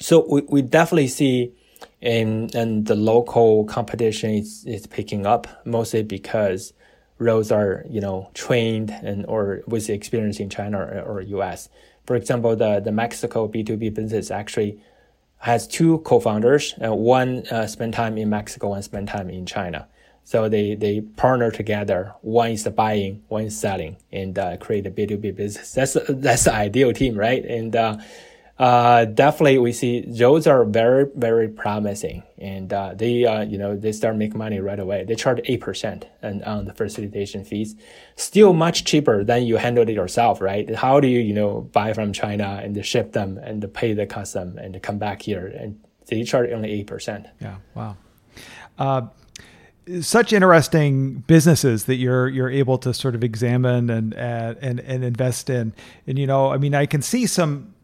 so 0.00 0.26
we, 0.28 0.42
we 0.42 0.62
definitely 0.62 1.08
see 1.08 1.54
in 2.00 2.50
and 2.54 2.86
the 2.86 2.94
local 2.94 3.64
competition 3.64 4.30
is, 4.30 4.64
is 4.66 4.86
picking 4.86 5.26
up 5.26 5.46
mostly 5.64 6.02
because 6.02 6.72
roles 7.18 7.52
are 7.52 7.84
you 7.88 8.00
know 8.00 8.30
trained 8.34 8.90
and 8.90 9.24
or 9.26 9.62
with 9.66 9.88
experience 9.88 10.40
in 10.40 10.50
China 10.50 10.78
or, 10.78 11.00
or 11.00 11.20
US. 11.20 11.68
For 12.06 12.16
example, 12.16 12.56
the 12.56 12.80
the 12.80 12.92
Mexico 12.92 13.46
B 13.46 13.62
two 13.62 13.76
B 13.76 13.88
business 13.88 14.30
actually 14.30 14.82
has 15.38 15.66
two 15.66 15.98
co-founders. 15.98 16.74
Uh, 16.82 16.94
one 16.94 17.46
uh, 17.50 17.66
spend 17.66 17.94
time 17.94 18.18
in 18.18 18.28
Mexico, 18.28 18.74
and 18.74 18.84
spend 18.84 19.08
time 19.08 19.30
in 19.30 19.46
China. 19.46 19.88
So 20.30 20.48
they 20.48 20.76
they 20.76 21.00
partner 21.00 21.50
together. 21.50 22.14
One 22.20 22.52
is 22.52 22.62
buying, 22.68 23.24
one 23.26 23.46
is 23.46 23.58
selling, 23.58 23.96
and 24.12 24.38
uh, 24.38 24.58
create 24.58 24.86
a 24.86 24.90
B 24.90 25.04
two 25.04 25.16
B 25.16 25.32
business. 25.32 25.72
That's 25.72 25.96
that's 26.08 26.44
the 26.44 26.54
ideal 26.54 26.92
team, 26.92 27.16
right? 27.18 27.44
And 27.44 27.74
uh, 27.74 27.98
uh, 28.56 29.06
definitely 29.06 29.58
we 29.58 29.72
see 29.72 30.02
those 30.02 30.46
are 30.46 30.64
very 30.64 31.06
very 31.16 31.48
promising. 31.48 32.22
And 32.38 32.72
uh, 32.72 32.94
they 32.94 33.24
uh, 33.24 33.40
you 33.42 33.58
know 33.58 33.74
they 33.74 33.90
start 33.90 34.14
making 34.14 34.38
money 34.38 34.60
right 34.60 34.78
away. 34.78 35.02
They 35.02 35.16
charge 35.16 35.38
8% 35.38 36.04
and 36.22 36.44
on 36.44 36.64
the 36.64 36.74
facilitation 36.74 37.42
fees. 37.42 37.74
Still 38.14 38.52
much 38.52 38.84
cheaper 38.84 39.24
than 39.24 39.42
you 39.42 39.56
handle 39.56 39.82
it 39.82 39.92
yourself 39.92 40.40
right? 40.40 40.72
How 40.76 41.00
do 41.00 41.08
you 41.08 41.18
you 41.18 41.34
know 41.34 41.62
buy 41.72 41.92
from 41.92 42.12
china 42.12 42.60
and 42.62 42.86
ship 42.86 43.14
them 43.14 43.36
and 43.38 43.58
pay 43.74 43.94
the 43.94 44.06
custom 44.06 44.58
and 44.58 44.80
come 44.80 44.98
back 44.98 45.22
here? 45.22 45.48
And 45.48 45.80
they 46.06 46.22
charge 46.22 46.52
only 46.52 46.84
8% 46.84 47.26
yeah. 47.40 47.56
Wow. 47.74 47.96
Uh, 48.78 49.02
such 50.00 50.32
interesting 50.32 51.24
businesses 51.26 51.84
that 51.84 51.96
you're 51.96 52.28
you're 52.28 52.50
able 52.50 52.78
to 52.78 52.94
sort 52.94 53.14
of 53.14 53.24
examine 53.24 53.90
and 53.90 54.14
and 54.14 54.80
and 54.80 55.04
invest 55.04 55.50
in 55.50 55.72
and 56.06 56.18
you 56.18 56.26
know 56.26 56.52
i 56.52 56.56
mean 56.56 56.74
i 56.74 56.86
can 56.86 57.02
see 57.02 57.26
some 57.26 57.74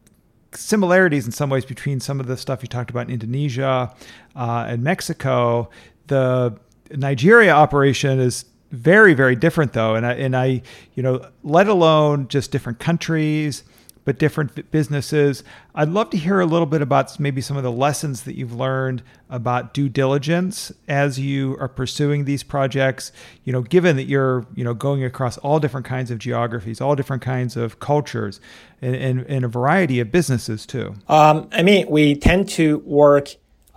similarities 0.58 1.26
in 1.26 1.32
some 1.32 1.50
ways 1.50 1.64
between 1.64 2.00
some 2.00 2.20
of 2.20 2.26
the 2.26 2.36
stuff 2.36 2.62
you 2.62 2.68
talked 2.68 2.90
about 2.90 3.06
in 3.06 3.12
Indonesia 3.12 3.94
uh, 4.34 4.66
and 4.68 4.82
Mexico. 4.82 5.68
The 6.06 6.58
Nigeria 6.90 7.52
operation 7.52 8.20
is 8.20 8.44
very, 8.70 9.14
very 9.14 9.36
different 9.36 9.72
though, 9.72 9.94
and 9.94 10.06
I 10.06 10.12
and 10.14 10.36
I, 10.36 10.62
you 10.94 11.02
know, 11.02 11.26
let 11.42 11.68
alone 11.68 12.28
just 12.28 12.50
different 12.50 12.78
countries 12.78 13.64
but 14.06 14.18
different 14.18 14.70
businesses. 14.70 15.42
I'd 15.74 15.88
love 15.88 16.10
to 16.10 16.16
hear 16.16 16.40
a 16.40 16.46
little 16.46 16.64
bit 16.64 16.80
about 16.80 17.18
maybe 17.20 17.40
some 17.42 17.56
of 17.56 17.64
the 17.64 17.72
lessons 17.72 18.22
that 18.22 18.36
you've 18.36 18.54
learned 18.54 19.02
about 19.28 19.74
due 19.74 19.88
diligence 19.88 20.72
as 20.88 21.18
you 21.18 21.56
are 21.58 21.68
pursuing 21.68 22.24
these 22.24 22.44
projects. 22.44 23.10
You 23.44 23.52
know, 23.52 23.62
given 23.62 23.96
that 23.96 24.04
you're 24.04 24.46
you 24.54 24.64
know 24.64 24.74
going 24.74 25.04
across 25.04 25.36
all 25.38 25.58
different 25.58 25.84
kinds 25.84 26.10
of 26.12 26.18
geographies, 26.18 26.80
all 26.80 26.94
different 26.94 27.20
kinds 27.20 27.56
of 27.56 27.80
cultures, 27.80 28.40
and, 28.80 28.94
and, 28.94 29.26
and 29.26 29.44
a 29.44 29.48
variety 29.48 29.98
of 29.98 30.12
businesses 30.12 30.64
too. 30.64 30.94
Um, 31.08 31.48
I 31.52 31.62
mean, 31.62 31.90
we 31.90 32.14
tend 32.14 32.48
to 32.50 32.78
work. 32.78 33.28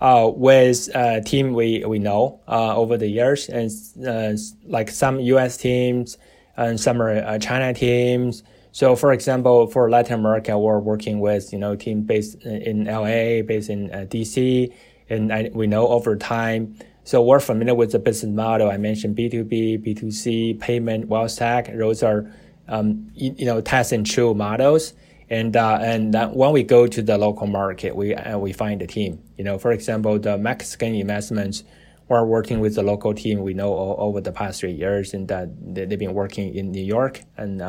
Uh, 0.02 0.32
with 0.34 0.88
a 0.94 1.20
team 1.20 1.52
we, 1.52 1.84
we 1.84 1.98
know 1.98 2.40
uh, 2.48 2.74
over 2.74 2.96
the 2.96 3.06
years, 3.06 3.50
and 3.50 3.70
uh, 4.08 4.32
like 4.64 4.88
some 4.88 5.20
U.S. 5.20 5.58
teams 5.58 6.16
and 6.56 6.80
some 6.80 7.02
are 7.02 7.18
uh, 7.18 7.38
China 7.38 7.74
teams, 7.74 8.42
so, 8.72 8.94
for 8.94 9.12
example, 9.12 9.66
for 9.66 9.90
Latin 9.90 10.20
America, 10.20 10.56
we're 10.58 10.78
working 10.78 11.20
with 11.20 11.52
you 11.52 11.58
know 11.58 11.74
team 11.74 12.02
based 12.02 12.42
in 12.44 12.84
LA, 12.84 13.42
based 13.42 13.68
in 13.68 13.90
uh, 13.90 14.06
DC, 14.08 14.72
and 15.08 15.32
I, 15.32 15.50
we 15.52 15.66
know 15.66 15.88
over 15.88 16.16
time. 16.16 16.76
So 17.02 17.22
we're 17.22 17.40
familiar 17.40 17.74
with 17.74 17.92
the 17.92 17.98
business 17.98 18.32
model. 18.32 18.70
I 18.70 18.76
mentioned 18.76 19.16
B2B, 19.16 19.84
B2C, 19.84 20.60
payment, 20.60 21.08
wealth 21.08 21.36
tech. 21.36 21.66
Those 21.76 22.02
are 22.02 22.30
um, 22.68 23.10
you, 23.14 23.34
you, 23.38 23.46
know 23.46 23.60
test 23.60 23.90
and 23.90 24.06
true 24.06 24.34
models. 24.34 24.92
And 25.28 25.56
uh, 25.56 25.78
and 25.80 26.14
when 26.32 26.52
we 26.52 26.62
go 26.62 26.86
to 26.86 27.02
the 27.02 27.18
local 27.18 27.48
market, 27.48 27.96
we 27.96 28.14
uh, 28.14 28.38
we 28.38 28.52
find 28.52 28.82
a 28.82 28.86
team. 28.86 29.20
You 29.36 29.44
know, 29.44 29.58
for 29.58 29.72
example, 29.72 30.18
the 30.18 30.38
Mexican 30.38 30.94
investments. 30.94 31.64
We're 32.08 32.24
working 32.24 32.58
with 32.58 32.74
the 32.74 32.82
local 32.82 33.14
team 33.14 33.40
we 33.40 33.54
know 33.54 33.72
all, 33.72 33.94
over 34.00 34.20
the 34.20 34.32
past 34.32 34.58
three 34.58 34.72
years, 34.72 35.14
and 35.14 35.30
uh, 35.30 35.46
they, 35.60 35.82
have 35.82 35.96
been 35.96 36.12
working 36.12 36.52
in 36.52 36.72
New 36.72 36.82
York 36.82 37.20
and 37.36 37.62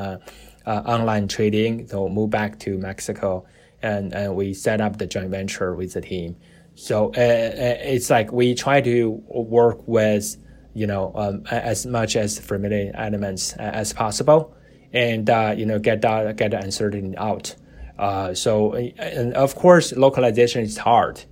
uh, 0.65 0.69
uh, 0.69 0.83
online 0.85 1.27
trading. 1.27 1.87
So 1.87 2.09
move 2.09 2.29
back 2.29 2.59
to 2.59 2.77
Mexico, 2.77 3.45
and, 3.81 4.13
and 4.13 4.35
we 4.35 4.53
set 4.53 4.81
up 4.81 4.97
the 4.97 5.07
joint 5.07 5.29
venture 5.29 5.75
with 5.75 5.93
the 5.93 6.01
team. 6.01 6.35
So 6.75 7.07
uh, 7.07 7.19
uh 7.19 7.77
it's 7.83 8.09
like 8.09 8.31
we 8.31 8.55
try 8.55 8.81
to 8.81 9.09
work 9.27 9.87
with 9.87 10.37
you 10.73 10.87
know 10.87 11.11
um, 11.15 11.43
as 11.51 11.85
much 11.85 12.15
as 12.15 12.39
familiar 12.39 12.91
elements 12.95 13.53
as 13.53 13.93
possible, 13.93 14.55
and 14.93 15.29
uh, 15.29 15.53
you 15.57 15.65
know 15.65 15.79
get 15.79 16.01
that 16.01 16.37
get 16.37 16.51
the 16.51 16.59
uncertainty 16.59 17.17
out. 17.17 17.55
Uh, 17.99 18.33
so 18.33 18.73
and 18.73 19.33
of 19.33 19.55
course 19.55 19.91
localization 19.93 20.63
is 20.63 20.77
hard, 20.77 21.23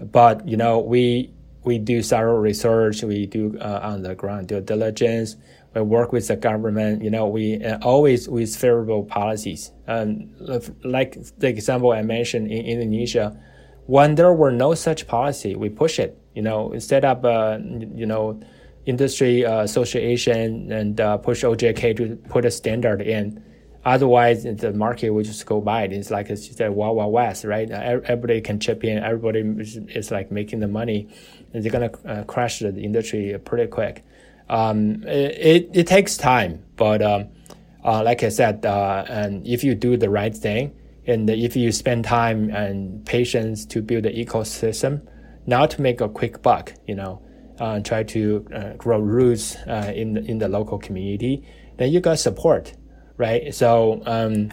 but 0.00 0.48
you 0.48 0.56
know 0.56 0.78
we 0.78 1.30
we 1.64 1.78
do 1.78 2.02
thorough 2.02 2.38
research, 2.38 3.02
we 3.02 3.26
do 3.26 3.58
uh, 3.60 3.80
on 3.82 4.02
the 4.02 4.14
ground 4.14 4.48
due 4.48 4.60
diligence, 4.60 5.36
we 5.74 5.82
work 5.82 6.12
with 6.12 6.28
the 6.28 6.36
government. 6.36 7.02
You 7.02 7.10
know, 7.10 7.26
we 7.26 7.62
uh, 7.64 7.78
always 7.82 8.28
with 8.28 8.54
favorable 8.54 9.04
policies. 9.04 9.72
Um, 9.86 10.30
like 10.84 11.18
the 11.38 11.48
example 11.48 11.92
I 11.92 12.02
mentioned 12.02 12.50
in 12.50 12.64
Indonesia, 12.64 13.38
when 13.86 14.14
there 14.14 14.32
were 14.32 14.52
no 14.52 14.74
such 14.74 15.06
policy, 15.06 15.54
we 15.54 15.68
push 15.68 15.98
it. 15.98 16.18
You 16.34 16.42
know, 16.42 16.78
set 16.78 17.04
up 17.04 17.24
a 17.24 17.60
you 17.94 18.06
know 18.06 18.40
industry 18.86 19.44
uh, 19.44 19.60
association 19.62 20.72
and 20.72 21.00
uh, 21.00 21.18
push 21.18 21.44
OJK 21.44 21.96
to 21.98 22.16
put 22.30 22.44
a 22.44 22.50
standard 22.50 23.02
in. 23.02 23.44
Otherwise, 23.84 24.42
the 24.42 24.72
market 24.72 25.10
will 25.10 25.22
just 25.22 25.46
go 25.46 25.60
by. 25.60 25.84
It's 25.84 26.10
like 26.10 26.30
it's 26.30 26.46
just 26.48 26.60
a 26.60 26.70
wild, 26.70 26.96
wild 26.96 27.12
west, 27.12 27.44
right? 27.44 27.70
Everybody 27.70 28.40
can 28.40 28.58
chip 28.60 28.84
in. 28.84 28.98
Everybody 28.98 29.40
is, 29.40 30.10
like 30.10 30.30
making 30.30 30.60
the 30.60 30.68
money, 30.68 31.08
and 31.52 31.62
they're 31.62 31.72
gonna 31.72 31.90
uh, 32.04 32.24
crash 32.24 32.58
the 32.58 32.76
industry 32.76 33.38
pretty 33.44 33.66
quick. 33.68 34.04
Um, 34.48 35.02
it, 35.04 35.70
it 35.74 35.86
takes 35.86 36.16
time, 36.16 36.64
but 36.76 37.02
um, 37.02 37.28
uh, 37.84 38.02
like 38.02 38.22
I 38.22 38.28
said, 38.28 38.64
uh, 38.64 39.04
and 39.08 39.46
if 39.46 39.62
you 39.62 39.74
do 39.74 39.96
the 39.96 40.10
right 40.10 40.34
thing, 40.34 40.74
and 41.06 41.28
if 41.30 41.56
you 41.56 41.72
spend 41.72 42.04
time 42.04 42.50
and 42.50 43.04
patience 43.06 43.64
to 43.66 43.80
build 43.82 44.04
the 44.04 44.10
ecosystem, 44.10 45.06
not 45.46 45.70
to 45.72 45.82
make 45.82 46.00
a 46.00 46.08
quick 46.08 46.42
buck, 46.42 46.74
you 46.86 46.94
know, 46.94 47.22
uh, 47.58 47.80
try 47.80 48.02
to 48.02 48.46
uh, 48.54 48.72
grow 48.74 49.00
roots 49.00 49.56
uh, 49.66 49.92
in 49.94 50.14
the, 50.14 50.24
in 50.24 50.38
the 50.38 50.48
local 50.48 50.78
community, 50.78 51.46
then 51.78 51.90
you 51.90 52.00
got 52.00 52.18
support, 52.18 52.74
right? 53.16 53.54
So 53.54 54.02
um, 54.04 54.50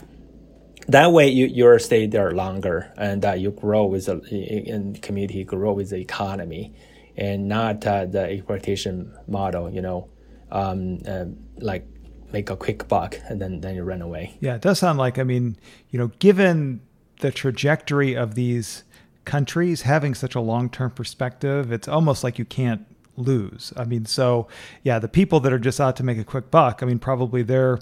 that 0.87 1.11
way 1.11 1.27
you 1.27 1.47
you 1.47 1.77
stay 1.79 2.07
there 2.07 2.31
longer 2.31 2.93
and 2.97 3.25
you 3.41 3.51
grow 3.51 3.85
with 3.85 4.05
the 4.05 4.99
community, 5.01 5.43
grow 5.43 5.73
with 5.73 5.89
the 5.89 5.97
economy 5.97 6.73
and 7.17 7.47
not 7.47 7.85
uh, 7.85 8.05
the 8.05 8.21
exploitation 8.21 9.13
model, 9.27 9.69
you 9.69 9.81
know, 9.81 10.09
um, 10.51 10.99
uh, 11.07 11.25
like 11.57 11.85
make 12.31 12.49
a 12.49 12.55
quick 12.55 12.87
buck 12.87 13.17
and 13.29 13.41
then, 13.41 13.61
then 13.61 13.75
you 13.75 13.83
run 13.83 14.01
away. 14.01 14.35
Yeah, 14.39 14.55
it 14.55 14.61
does 14.61 14.79
sound 14.79 14.97
like, 14.97 15.17
I 15.17 15.23
mean, 15.23 15.57
you 15.89 15.99
know, 15.99 16.07
given 16.19 16.81
the 17.21 17.31
trajectory 17.31 18.15
of 18.15 18.35
these 18.35 18.83
countries 19.23 19.83
having 19.83 20.13
such 20.13 20.35
a 20.35 20.41
long 20.41 20.69
term 20.69 20.91
perspective, 20.91 21.71
it's 21.71 21.87
almost 21.87 22.23
like 22.23 22.37
you 22.37 22.45
can't 22.45 22.85
lose. 23.17 23.71
I 23.77 23.85
mean, 23.85 24.05
so 24.05 24.47
yeah, 24.83 24.99
the 24.99 25.07
people 25.07 25.39
that 25.41 25.53
are 25.53 25.59
just 25.59 25.79
out 25.79 25.95
to 25.97 26.03
make 26.03 26.17
a 26.17 26.23
quick 26.23 26.51
buck, 26.51 26.83
I 26.83 26.85
mean, 26.85 26.99
probably 26.99 27.41
they're 27.41 27.79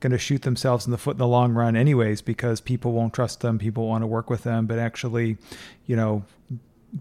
going 0.00 0.12
to 0.12 0.18
shoot 0.18 0.42
themselves 0.42 0.86
in 0.86 0.92
the 0.92 0.98
foot 0.98 1.12
in 1.12 1.18
the 1.18 1.28
long 1.28 1.52
run 1.52 1.76
anyways 1.76 2.22
because 2.22 2.60
people 2.60 2.92
won't 2.92 3.12
trust 3.12 3.40
them 3.40 3.58
people 3.58 3.86
want 3.86 4.02
to 4.02 4.06
work 4.06 4.30
with 4.30 4.44
them 4.44 4.66
but 4.66 4.78
actually 4.78 5.36
you 5.86 5.94
know 5.94 6.24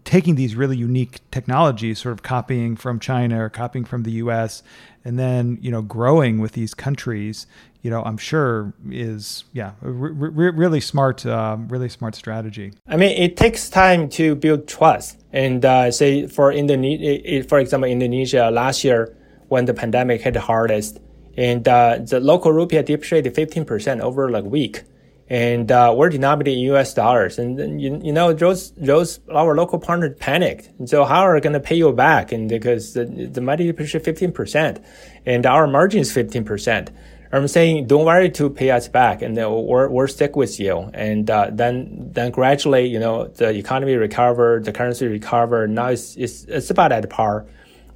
taking 0.04 0.36
these 0.36 0.56
really 0.56 0.78
unique 0.78 1.20
technologies, 1.32 2.00
sort 2.00 2.14
of 2.14 2.24
copying 2.24 2.76
from 2.76 3.00
China 3.00 3.44
or 3.44 3.50
copying 3.50 3.86
from 3.86 4.04
the 4.04 4.12
U.S., 4.12 4.64
and 5.06 5.18
then 5.18 5.58
you 5.62 5.72
know 5.72 5.82
growing 5.82 6.40
with 6.40 6.54
these 6.54 6.74
countries. 6.74 7.48
You 7.82 7.90
know, 7.90 8.04
I'm 8.04 8.18
sure 8.18 8.74
is 8.90 9.46
yeah, 9.54 9.72
re- 9.82 10.52
really 10.52 10.82
smart, 10.82 11.26
uh, 11.26 11.58
really 11.68 11.88
smart 11.88 12.16
strategy. 12.16 12.74
I 12.88 12.98
mean, 12.98 13.12
it 13.12 13.38
takes 13.38 13.70
time 13.70 14.10
to 14.10 14.36
build 14.36 14.68
trust, 14.68 15.24
and 15.32 15.64
uh, 15.64 15.92
say 15.92 16.28
for 16.28 16.52
Indonesia, 16.52 17.48
for 17.48 17.60
example, 17.60 17.90
Indonesia 17.90 18.50
last 18.52 18.84
year 18.84 19.16
when 19.48 19.66
the 19.66 19.74
pandemic 19.74 20.22
hit 20.22 20.36
hardest, 20.36 21.00
and 21.38 21.68
uh, 21.68 22.00
the 22.00 22.20
local 22.20 22.52
rupiah 22.52 22.86
depreciated 22.86 23.34
15% 23.34 24.02
over 24.02 24.30
like 24.30 24.44
a 24.44 24.48
week 24.48 24.84
and 25.30 25.72
uh, 25.72 25.94
we're 25.96 26.10
denominated 26.10 26.58
in 26.58 26.66
U.S. 26.66 26.94
dollars. 26.94 27.38
And 27.38 27.80
you, 27.80 28.02
you 28.04 28.12
know 28.12 28.34
those 28.34 28.72
those 28.72 29.20
our 29.32 29.56
local 29.56 29.80
partners 29.80 30.16
panicked. 30.20 30.70
And 30.80 30.90
so 30.90 31.06
how 31.06 31.22
are 31.22 31.36
we 31.36 31.42
going 31.42 31.54
to 31.54 31.60
pay 31.60 31.76
you 31.76 31.92
back? 31.94 32.32
And 32.32 32.50
because 32.50 32.94
the, 32.94 33.06
the 33.06 33.42
money 33.42 33.66
depreciated 33.68 34.06
fifteen 34.06 34.32
percent, 34.32 34.80
and 35.26 35.46
our 35.46 35.68
margin 35.68 36.02
is 36.02 36.12
fifteen 36.12 36.44
percent, 36.44 36.90
I'm 37.32 37.48
saying 37.48 37.86
don't 37.86 38.06
worry 38.06 38.32
to 38.32 38.50
pay 38.50 38.72
us 38.72 38.88
back, 38.88 39.22
and 39.22 39.38
then 39.38 39.52
we're 39.52 39.88
we're 39.88 40.08
stick 40.08 40.36
with 40.36 40.60
you. 40.60 40.90
And 40.96 41.30
uh, 41.30 41.50
then 41.52 42.10
then 42.12 42.32
gradually, 42.32 42.88
you 42.88 43.00
know, 43.00 43.28
the 43.28 43.50
economy 43.50 43.96
recover, 43.96 44.60
the 44.64 44.72
currency 44.72 45.08
recover. 45.08 45.68
Now 45.68 45.88
it's 45.88 46.16
it's, 46.16 46.46
it's 46.46 46.72
about 46.72 46.92
at 46.92 47.08
par 47.10 47.46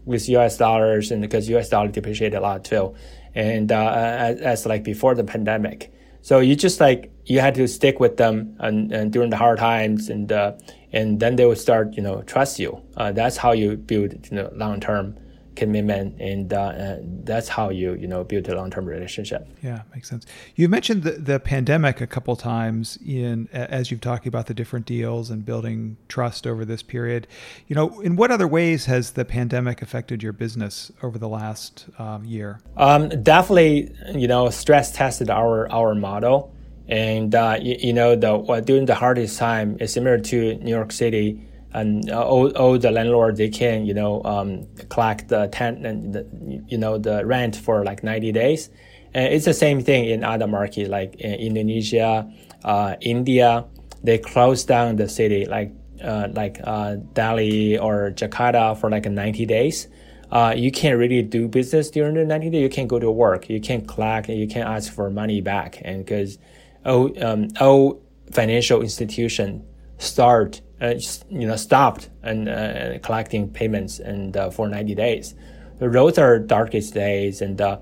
with 0.06 0.30
U.S. 0.30 0.58
dollars, 0.58 1.10
and 1.10 1.22
because 1.22 1.50
U.S. 1.50 1.70
dollar 1.70 1.88
depreciated 1.88 2.38
a 2.38 2.42
lot 2.42 2.64
too, 2.64 2.94
and 3.34 3.72
uh, 3.72 3.92
as, 3.96 4.40
as 4.40 4.66
like 4.68 4.84
before 4.84 5.16
the 5.16 5.24
pandemic. 5.24 5.92
So 6.22 6.40
you 6.40 6.56
just 6.56 6.80
like 6.80 7.13
you 7.26 7.40
had 7.40 7.56
to 7.56 7.68
stick 7.68 8.00
with 8.00 8.18
them 8.18 8.56
and, 8.60 8.92
and 8.92 9.14
during 9.14 9.30
the 9.30 9.38
hard 9.38 9.60
times, 9.60 10.10
and 10.10 10.32
uh, 10.32 10.54
and 10.92 11.20
then 11.20 11.36
they 11.36 11.46
will 11.46 11.56
start 11.56 11.94
you 11.96 12.04
know 12.04 12.22
trust 12.24 12.60
you. 12.60 12.82
Uh, 12.98 13.12
that's 13.12 13.38
how 13.38 13.52
you 13.52 13.78
build 13.78 14.14
you 14.30 14.38
know 14.38 14.50
long 14.56 14.80
term 14.80 15.18
commitment, 15.56 16.20
and 16.20 16.52
uh, 16.52 16.98
that's 17.24 17.48
how 17.48 17.70
you 17.70 17.94
you 17.94 18.08
know 18.08 18.24
build 18.24 18.48
a 18.50 18.56
long 18.56 18.70
term 18.70 18.86
relationship. 18.86 19.48
Yeah, 19.62 19.84
makes 19.94 20.10
sense. 20.10 20.26
You 20.56 20.68
mentioned 20.68 21.04
the, 21.04 21.12
the 21.12 21.40
pandemic 21.40 22.02
a 22.02 22.08
couple 22.08 22.36
times 22.36 22.98
in 23.06 23.48
as 23.52 23.92
you've 23.92 24.02
talked 24.02 24.28
about 24.28 24.48
the 24.48 24.54
different 24.54 24.86
deals 24.86 25.30
and 25.30 25.46
building 25.46 25.98
trust 26.08 26.46
over 26.46 26.66
this 26.66 26.84
period. 26.84 27.28
You 27.68 27.76
know, 27.76 28.00
in 28.02 28.16
what 28.16 28.32
other 28.32 28.48
ways 28.48 28.86
has 28.86 29.12
the 29.12 29.26
pandemic 29.26 29.82
affected 29.82 30.24
your 30.24 30.34
business 30.34 30.92
over 31.02 31.18
the 31.18 31.30
last 31.30 31.86
um, 31.98 32.26
year? 32.26 32.60
Um, 32.78 33.10
definitely, 33.24 33.94
you 34.14 34.28
know, 34.28 34.50
stress 34.50 34.92
tested 34.92 35.30
our 35.30 35.72
our 35.72 35.96
model. 35.96 36.53
And 36.88 37.34
uh, 37.34 37.58
you, 37.62 37.78
you, 37.80 37.94
know, 37.94 38.16
the 38.16 38.62
during 38.66 38.86
the 38.86 38.96
hardest 38.96 39.40
time, 39.40 39.78
it's 39.80 39.94
similar 39.94 40.20
to 40.20 40.56
New 40.56 40.70
York 40.70 40.92
City 40.92 41.48
and 41.74 42.10
uh, 42.10 42.24
all, 42.24 42.56
all 42.56 42.78
the 42.78 42.92
landlord 42.92 43.36
they 43.36 43.50
can 43.50 43.86
you 43.86 43.94
know 43.94 44.24
um, 44.24 44.68
collect 44.90 45.28
the 45.30 45.48
tenant 45.48 45.86
and 45.86 46.14
the, 46.14 46.64
you 46.68 46.78
know 46.78 46.98
the 46.98 47.26
rent 47.26 47.56
for 47.56 47.84
like 47.84 48.04
90 48.04 48.32
days. 48.32 48.70
And 49.14 49.32
it's 49.34 49.46
the 49.46 49.54
same 49.54 49.84
thing 49.84 50.06
in 50.06 50.24
other 50.24 50.48
markets 50.48 50.90
like 50.90 51.16
in 51.16 51.34
Indonesia 51.34 52.32
uh, 52.64 52.96
India. 53.02 53.66
They 54.04 54.18
close 54.18 54.66
down 54.66 54.98
the 54.98 55.08
city 55.08 55.46
like 55.46 55.72
uh, 56.04 56.28
like 56.34 56.60
uh, 56.64 56.98
Delhi 57.14 57.78
or 57.78 58.12
Jakarta 58.12 58.78
for 58.78 58.90
like 58.90 59.06
90 59.06 59.46
days. 59.46 59.88
Uh, 60.32 60.54
you 60.56 60.72
can't 60.72 60.98
really 60.98 61.22
do 61.22 61.48
business 61.48 61.92
during 61.92 62.16
the 62.16 62.26
90 62.26 62.50
days. 62.50 62.62
You 62.62 62.70
can't 62.70 62.88
go 62.88 63.00
to 63.00 63.12
work. 63.12 63.50
You 63.50 63.62
can't 63.62 63.88
collect. 63.88 64.30
You 64.30 64.48
can't 64.48 64.68
ask 64.68 64.92
for 64.92 65.10
money 65.12 65.42
back. 65.42 65.80
And 65.86 66.04
because 66.04 66.40
all, 66.86 67.24
um, 67.24 67.50
all 67.60 68.02
financial 68.32 68.82
institution 68.82 69.66
start 69.98 70.62
uh, 70.82 70.96
you 71.30 71.48
know 71.48 71.56
stopped 71.56 72.10
and 72.24 72.50
uh, 72.50 73.00
collecting 73.00 73.50
payments 73.50 74.00
and 74.00 74.36
uh, 74.36 74.50
for 74.50 74.68
90 74.68 74.96
days. 74.96 75.34
Those 75.80 76.18
are 76.18 76.40
darkest 76.40 76.94
days, 76.94 77.42
and 77.42 77.60
uh, 77.60 77.80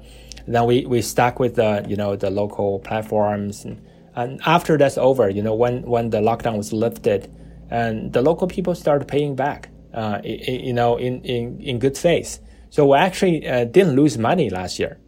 then 0.48 0.66
we, 0.66 0.86
we 0.86 1.02
stuck 1.02 1.40
with 1.40 1.56
the 1.56 1.86
you 1.88 1.96
know 1.96 2.16
the 2.16 2.30
local 2.30 2.80
platforms, 2.80 3.66
and, 3.66 3.82
and 4.16 4.40
after 4.46 4.78
that's 4.78 4.98
over, 4.98 5.30
you 5.30 5.42
know 5.42 5.54
when 5.54 5.82
when 5.84 6.10
the 6.10 6.20
lockdown 6.20 6.58
was 6.58 6.72
lifted, 6.72 7.32
and 7.70 8.14
the 8.14 8.22
local 8.22 8.48
people 8.48 8.76
started 8.76 9.08
paying 9.08 9.36
back, 9.36 9.70
uh, 9.94 10.20
you 10.24 10.74
know 10.74 10.98
in, 10.98 11.22
in 11.24 11.60
in 11.60 11.80
good 11.80 11.98
faith. 11.98 12.40
So 12.70 12.88
we 12.88 12.98
actually 12.98 13.48
uh, 13.48 13.66
didn't 13.66 13.96
lose 13.96 14.18
money 14.18 14.50
last 14.50 14.80
year, 14.80 15.00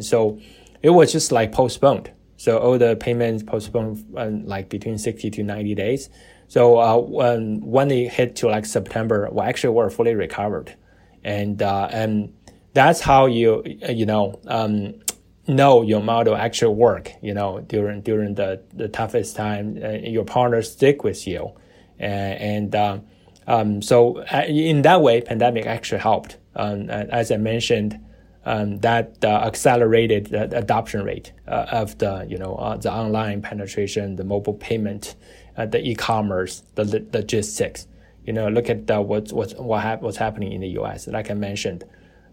so 0.00 0.38
it 0.82 0.90
was 0.90 1.12
just 1.12 1.32
like 1.32 1.52
postponed. 1.52 2.10
So 2.36 2.58
all 2.58 2.78
the 2.78 2.96
payments 2.96 3.42
postponed 3.42 4.04
like 4.46 4.68
between 4.68 4.98
60 4.98 5.30
to 5.30 5.42
90 5.42 5.74
days. 5.74 6.10
So 6.48 6.78
uh, 6.78 6.98
when 6.98 7.60
when 7.60 7.90
it 7.90 8.12
hit 8.12 8.36
to 8.36 8.48
like 8.48 8.66
September, 8.66 9.28
we 9.32 9.42
actually 9.42 9.74
were 9.74 9.90
fully 9.90 10.14
recovered, 10.14 10.74
and 11.24 11.60
uh, 11.60 11.88
and 11.90 12.34
that's 12.72 13.00
how 13.00 13.26
you 13.26 13.62
you 13.64 14.06
know 14.06 14.40
um, 14.46 14.94
know 15.48 15.82
your 15.82 16.00
model 16.02 16.36
actually 16.36 16.74
work. 16.74 17.12
You 17.20 17.34
know 17.34 17.60
during 17.60 18.02
during 18.02 18.34
the, 18.34 18.62
the 18.72 18.88
toughest 18.88 19.34
time, 19.34 19.78
uh, 19.82 19.90
your 19.90 20.24
partners 20.24 20.70
stick 20.70 21.02
with 21.02 21.26
you, 21.26 21.50
and, 21.98 22.40
and 22.40 22.74
uh, 22.74 22.98
um, 23.48 23.82
so 23.82 24.18
uh, 24.18 24.44
in 24.46 24.82
that 24.82 25.02
way, 25.02 25.20
pandemic 25.22 25.66
actually 25.66 26.00
helped. 26.00 26.38
Um, 26.54 26.88
as 26.88 27.30
I 27.30 27.36
mentioned. 27.36 28.00
Um, 28.48 28.78
that 28.78 29.24
uh, 29.24 29.42
accelerated 29.44 30.26
the 30.26 30.56
adoption 30.56 31.02
rate 31.02 31.32
uh, 31.48 31.66
of 31.72 31.98
the 31.98 32.24
you 32.28 32.38
know 32.38 32.54
uh, 32.54 32.76
the 32.76 32.92
online 32.92 33.42
penetration, 33.42 34.14
the 34.14 34.22
mobile 34.22 34.54
payment, 34.54 35.16
uh, 35.56 35.66
the 35.66 35.84
e-commerce, 35.84 36.62
the 36.76 37.04
logistics. 37.12 37.88
You 38.24 38.32
know, 38.32 38.48
look 38.48 38.70
at 38.70 38.86
the, 38.86 39.00
what's 39.00 39.32
what's 39.32 39.54
what 39.54 39.82
hap- 39.82 40.00
what's 40.00 40.16
happening 40.16 40.52
in 40.52 40.60
the 40.60 40.68
U.S. 40.80 41.08
Like 41.08 41.28
I 41.28 41.34
mentioned, 41.34 41.82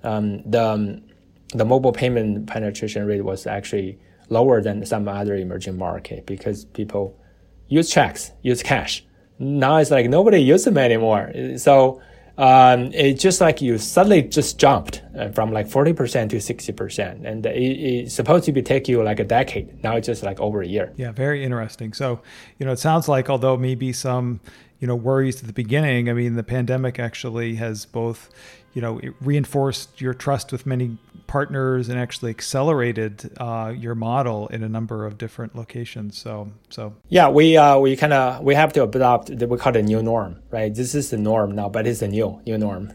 um, 0.04 0.44
the 0.50 0.64
um, 0.64 1.02
the 1.50 1.66
mobile 1.66 1.92
payment 1.92 2.46
penetration 2.46 3.08
rate 3.08 3.22
was 3.22 3.48
actually 3.48 3.98
lower 4.30 4.62
than 4.62 4.86
some 4.86 5.08
other 5.08 5.36
emerging 5.36 5.78
market 5.78 6.28
because 6.28 6.66
people 6.66 7.20
use 7.68 7.90
checks, 7.90 8.32
use 8.44 8.62
cash. 8.62 9.04
Now 9.40 9.78
it's 9.78 9.92
like 9.92 10.10
nobody 10.10 10.40
uses 10.40 10.66
them 10.66 10.78
anymore. 10.78 11.32
So 11.58 12.02
um, 12.38 12.92
it's 12.94 13.22
just 13.22 13.42
like 13.42 13.62
you 13.62 13.78
suddenly 13.78 14.24
just 14.24 14.58
jumped 14.58 15.04
uh, 15.18 15.30
from 15.30 15.52
like 15.52 15.68
40% 15.68 16.30
to 16.30 16.38
60%. 16.38 17.26
And 17.26 17.46
it, 17.46 17.52
it's 17.52 18.14
supposed 18.14 18.46
to 18.46 18.52
be 18.52 18.62
take 18.62 18.88
you 18.88 19.04
like 19.04 19.20
a 19.20 19.24
decade. 19.24 19.84
Now 19.84 19.96
it's 19.96 20.08
just 20.08 20.24
like 20.24 20.40
over 20.40 20.62
a 20.62 20.68
year. 20.68 20.94
Yeah, 20.96 21.12
very 21.12 21.44
interesting. 21.44 21.94
So, 21.94 22.22
you 22.58 22.66
know, 22.66 22.72
it 22.72 22.80
sounds 22.80 23.08
like 23.08 23.30
although 23.30 23.56
maybe 23.56 23.94
some, 23.94 24.40
you 24.84 24.88
know, 24.88 24.98
worries 24.98 25.40
at 25.40 25.48
the 25.48 25.54
beginning, 25.54 26.10
I 26.10 26.14
mean, 26.14 26.36
the 26.36 26.44
pandemic 26.44 27.00
actually 27.00 27.56
has 27.56 27.86
both, 27.86 28.30
you 28.74 28.82
know, 28.82 29.00
reinforced 29.22 30.02
your 30.02 30.14
trust 30.14 30.52
with 30.52 30.66
many 30.66 30.98
partners 31.26 31.88
and 31.88 31.98
actually 31.98 32.32
accelerated 32.32 33.32
uh, 33.38 33.74
your 33.74 33.96
model 33.96 34.48
in 34.48 34.62
a 34.62 34.68
number 34.68 35.06
of 35.06 35.18
different 35.18 35.56
locations. 35.56 36.18
So, 36.18 36.52
so 36.70 36.94
yeah, 37.08 37.30
we 37.30 37.56
uh, 37.56 37.78
we 37.80 37.96
kind 37.96 38.12
of 38.12 38.44
we 38.44 38.56
have 38.56 38.74
to 38.74 38.84
adopt 38.84 39.40
the, 39.40 39.48
we 39.48 39.58
call 39.58 39.74
it 39.74 39.80
a 39.80 39.84
new 39.84 40.04
norm, 40.04 40.42
right? 40.52 40.76
This 40.76 40.94
is 40.96 41.12
the 41.12 41.18
norm 41.18 41.56
now, 41.56 41.70
but 41.70 41.88
it's 41.88 42.02
a 42.02 42.10
new 42.10 42.42
new 42.46 42.58
norm. 42.58 42.92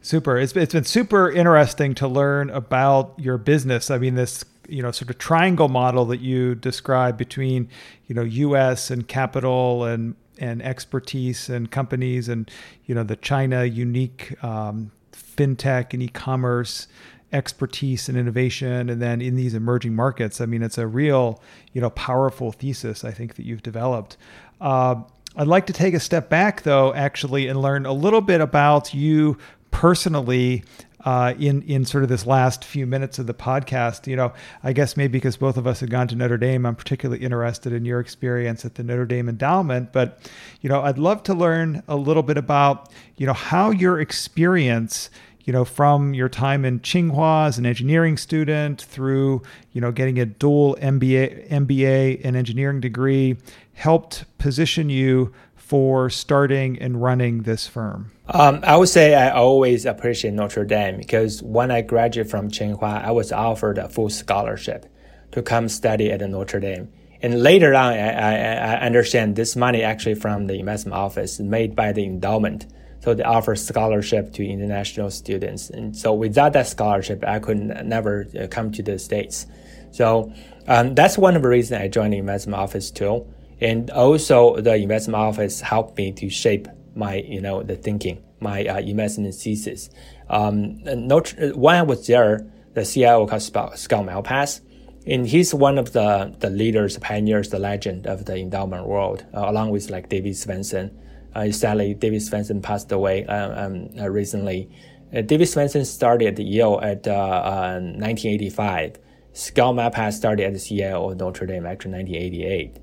Super. 0.00 0.38
It's 0.38 0.56
it's 0.56 0.72
been 0.72 0.84
super 0.84 1.30
interesting 1.30 1.94
to 1.96 2.08
learn 2.08 2.48
about 2.48 3.12
your 3.18 3.36
business. 3.36 3.90
I 3.90 3.98
mean, 3.98 4.14
this 4.14 4.46
you 4.66 4.82
know 4.82 4.92
sort 4.92 5.10
of 5.10 5.18
triangle 5.18 5.68
model 5.68 6.06
that 6.06 6.20
you 6.20 6.54
describe 6.54 7.18
between 7.18 7.68
you 8.06 8.14
know 8.14 8.22
U.S. 8.22 8.90
and 8.90 9.06
capital 9.06 9.84
and 9.84 10.14
and 10.38 10.62
expertise 10.62 11.48
and 11.48 11.70
companies 11.70 12.28
and 12.28 12.50
you 12.86 12.94
know 12.94 13.02
the 13.02 13.16
China 13.16 13.64
unique 13.64 14.42
um, 14.42 14.90
fintech 15.12 15.92
and 15.92 16.02
e-commerce 16.02 16.88
expertise 17.32 18.08
and 18.08 18.16
innovation 18.16 18.88
and 18.88 19.02
then 19.02 19.20
in 19.20 19.36
these 19.36 19.52
emerging 19.52 19.94
markets 19.94 20.40
i 20.40 20.46
mean 20.46 20.62
it's 20.62 20.78
a 20.78 20.86
real 20.86 21.42
you 21.74 21.80
know 21.80 21.90
powerful 21.90 22.52
thesis 22.52 23.04
i 23.04 23.10
think 23.10 23.34
that 23.34 23.44
you've 23.44 23.62
developed. 23.62 24.16
Uh, 24.62 24.94
i'd 25.36 25.46
like 25.46 25.66
to 25.66 25.72
take 25.74 25.92
a 25.92 26.00
step 26.00 26.30
back 26.30 26.62
though 26.62 26.94
actually 26.94 27.46
and 27.46 27.60
learn 27.60 27.84
a 27.84 27.92
little 27.92 28.22
bit 28.22 28.40
about 28.40 28.94
you 28.94 29.36
personally 29.70 30.64
uh, 31.04 31.34
in 31.38 31.62
in 31.62 31.84
sort 31.84 32.02
of 32.02 32.08
this 32.08 32.26
last 32.26 32.64
few 32.64 32.86
minutes 32.86 33.18
of 33.18 33.26
the 33.26 33.34
podcast. 33.34 34.06
You 34.06 34.16
know, 34.16 34.32
I 34.62 34.72
guess 34.72 34.96
maybe 34.96 35.12
because 35.12 35.36
both 35.36 35.56
of 35.56 35.66
us 35.66 35.80
had 35.80 35.90
gone 35.90 36.08
to 36.08 36.16
Notre 36.16 36.38
Dame, 36.38 36.66
I'm 36.66 36.76
particularly 36.76 37.22
interested 37.22 37.72
in 37.72 37.84
your 37.84 38.00
experience 38.00 38.64
at 38.64 38.74
the 38.74 38.82
Notre 38.82 39.06
Dame 39.06 39.28
Endowment. 39.28 39.92
But 39.92 40.30
you 40.60 40.68
know, 40.68 40.82
I'd 40.82 40.98
love 40.98 41.22
to 41.24 41.34
learn 41.34 41.82
a 41.88 41.96
little 41.96 42.22
bit 42.22 42.36
about 42.36 42.90
you 43.16 43.26
know 43.26 43.32
how 43.32 43.70
your 43.70 44.00
experience 44.00 45.10
you 45.48 45.52
know, 45.52 45.64
from 45.64 46.12
your 46.12 46.28
time 46.28 46.66
in 46.66 46.78
Tsinghua 46.80 47.46
as 47.46 47.56
an 47.56 47.64
engineering 47.64 48.18
student 48.18 48.82
through, 48.82 49.40
you 49.72 49.80
know, 49.80 49.90
getting 49.90 50.20
a 50.20 50.26
dual 50.26 50.76
MBA, 50.78 51.48
MBA 51.48 52.20
and 52.22 52.36
engineering 52.36 52.82
degree 52.82 53.38
helped 53.72 54.26
position 54.36 54.90
you 54.90 55.32
for 55.68 56.08
starting 56.08 56.78
and 56.78 57.02
running 57.02 57.42
this 57.42 57.66
firm? 57.66 58.10
Um, 58.26 58.60
I 58.62 58.74
would 58.74 58.88
say 58.88 59.14
I 59.14 59.30
always 59.30 59.84
appreciate 59.84 60.32
Notre 60.32 60.64
Dame 60.64 60.96
because 60.96 61.42
when 61.42 61.70
I 61.70 61.82
graduated 61.82 62.30
from 62.30 62.50
Tsinghua, 62.50 63.04
I 63.04 63.10
was 63.10 63.32
offered 63.32 63.76
a 63.76 63.86
full 63.86 64.08
scholarship 64.08 64.86
to 65.32 65.42
come 65.42 65.68
study 65.68 66.10
at 66.10 66.22
Notre 66.22 66.58
Dame. 66.58 66.90
And 67.20 67.42
later 67.42 67.74
on, 67.74 67.92
I, 67.92 68.08
I, 68.08 68.34
I 68.76 68.80
understand 68.80 69.36
this 69.36 69.56
money 69.56 69.82
actually 69.82 70.14
from 70.14 70.46
the 70.46 70.58
investment 70.58 70.94
office 70.94 71.38
made 71.38 71.76
by 71.76 71.92
the 71.92 72.04
endowment 72.04 72.66
so 73.00 73.12
they 73.12 73.22
offer 73.22 73.54
scholarship 73.54 74.32
to 74.34 74.46
international 74.46 75.10
students. 75.10 75.68
And 75.68 75.94
so 75.94 76.14
without 76.14 76.54
that 76.54 76.66
scholarship, 76.66 77.22
I 77.26 77.40
could 77.40 77.58
never 77.58 78.26
uh, 78.38 78.46
come 78.48 78.72
to 78.72 78.82
the 78.82 78.98
States. 78.98 79.46
So 79.90 80.32
um, 80.66 80.94
that's 80.94 81.18
one 81.18 81.36
of 81.36 81.42
the 81.42 81.48
reasons 81.48 81.80
I 81.80 81.88
joined 81.88 82.14
the 82.14 82.18
investment 82.18 82.58
office 82.58 82.90
too. 82.90 83.26
And 83.60 83.90
also 83.90 84.56
the 84.60 84.74
investment 84.74 85.16
office 85.16 85.60
helped 85.60 85.96
me 85.96 86.12
to 86.12 86.28
shape 86.30 86.68
my, 86.94 87.16
you 87.16 87.40
know, 87.40 87.62
the 87.62 87.76
thinking, 87.76 88.22
my 88.40 88.64
uh, 88.66 88.78
investment 88.78 89.34
thesis. 89.34 89.90
Um, 90.28 90.78
when 90.84 91.76
I 91.76 91.82
was 91.82 92.06
there, 92.06 92.46
the 92.74 92.84
CIO 92.84 93.26
called 93.26 93.42
Scott 93.42 93.72
Malpass, 93.74 94.60
and 95.06 95.26
he's 95.26 95.54
one 95.54 95.78
of 95.78 95.92
the, 95.92 96.34
the 96.38 96.50
leaders, 96.50 96.98
pioneers, 96.98 97.48
the 97.48 97.58
legend 97.58 98.06
of 98.06 98.26
the 98.26 98.36
endowment 98.36 98.86
world, 98.86 99.24
uh, 99.34 99.44
along 99.48 99.70
with 99.70 99.90
like 99.90 100.08
David 100.08 100.34
Swensen 100.34 100.90
uh, 101.34 101.50
sadly, 101.52 101.94
David 101.94 102.20
Swensen 102.20 102.62
passed 102.62 102.90
away 102.90 103.24
uh, 103.26 103.66
um, 103.66 103.90
uh, 103.98 104.08
recently. 104.10 104.68
David 105.12 105.46
Swensen 105.46 105.86
started 105.86 106.38
at 106.38 106.44
Yale 106.44 106.80
at 106.82 107.06
1985. 107.06 108.98
Scott 109.32 109.74
Malpass 109.74 110.14
started 110.14 110.44
at 110.46 110.52
the 110.52 110.58
CEO 110.58 111.10
of 111.10 111.16
Notre 111.18 111.46
Dame 111.46 111.64
in 111.64 111.64
1988. 111.64 112.76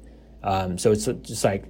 Um, 0.46 0.78
so 0.78 0.92
it's 0.92 1.06
just 1.06 1.44
like 1.44 1.66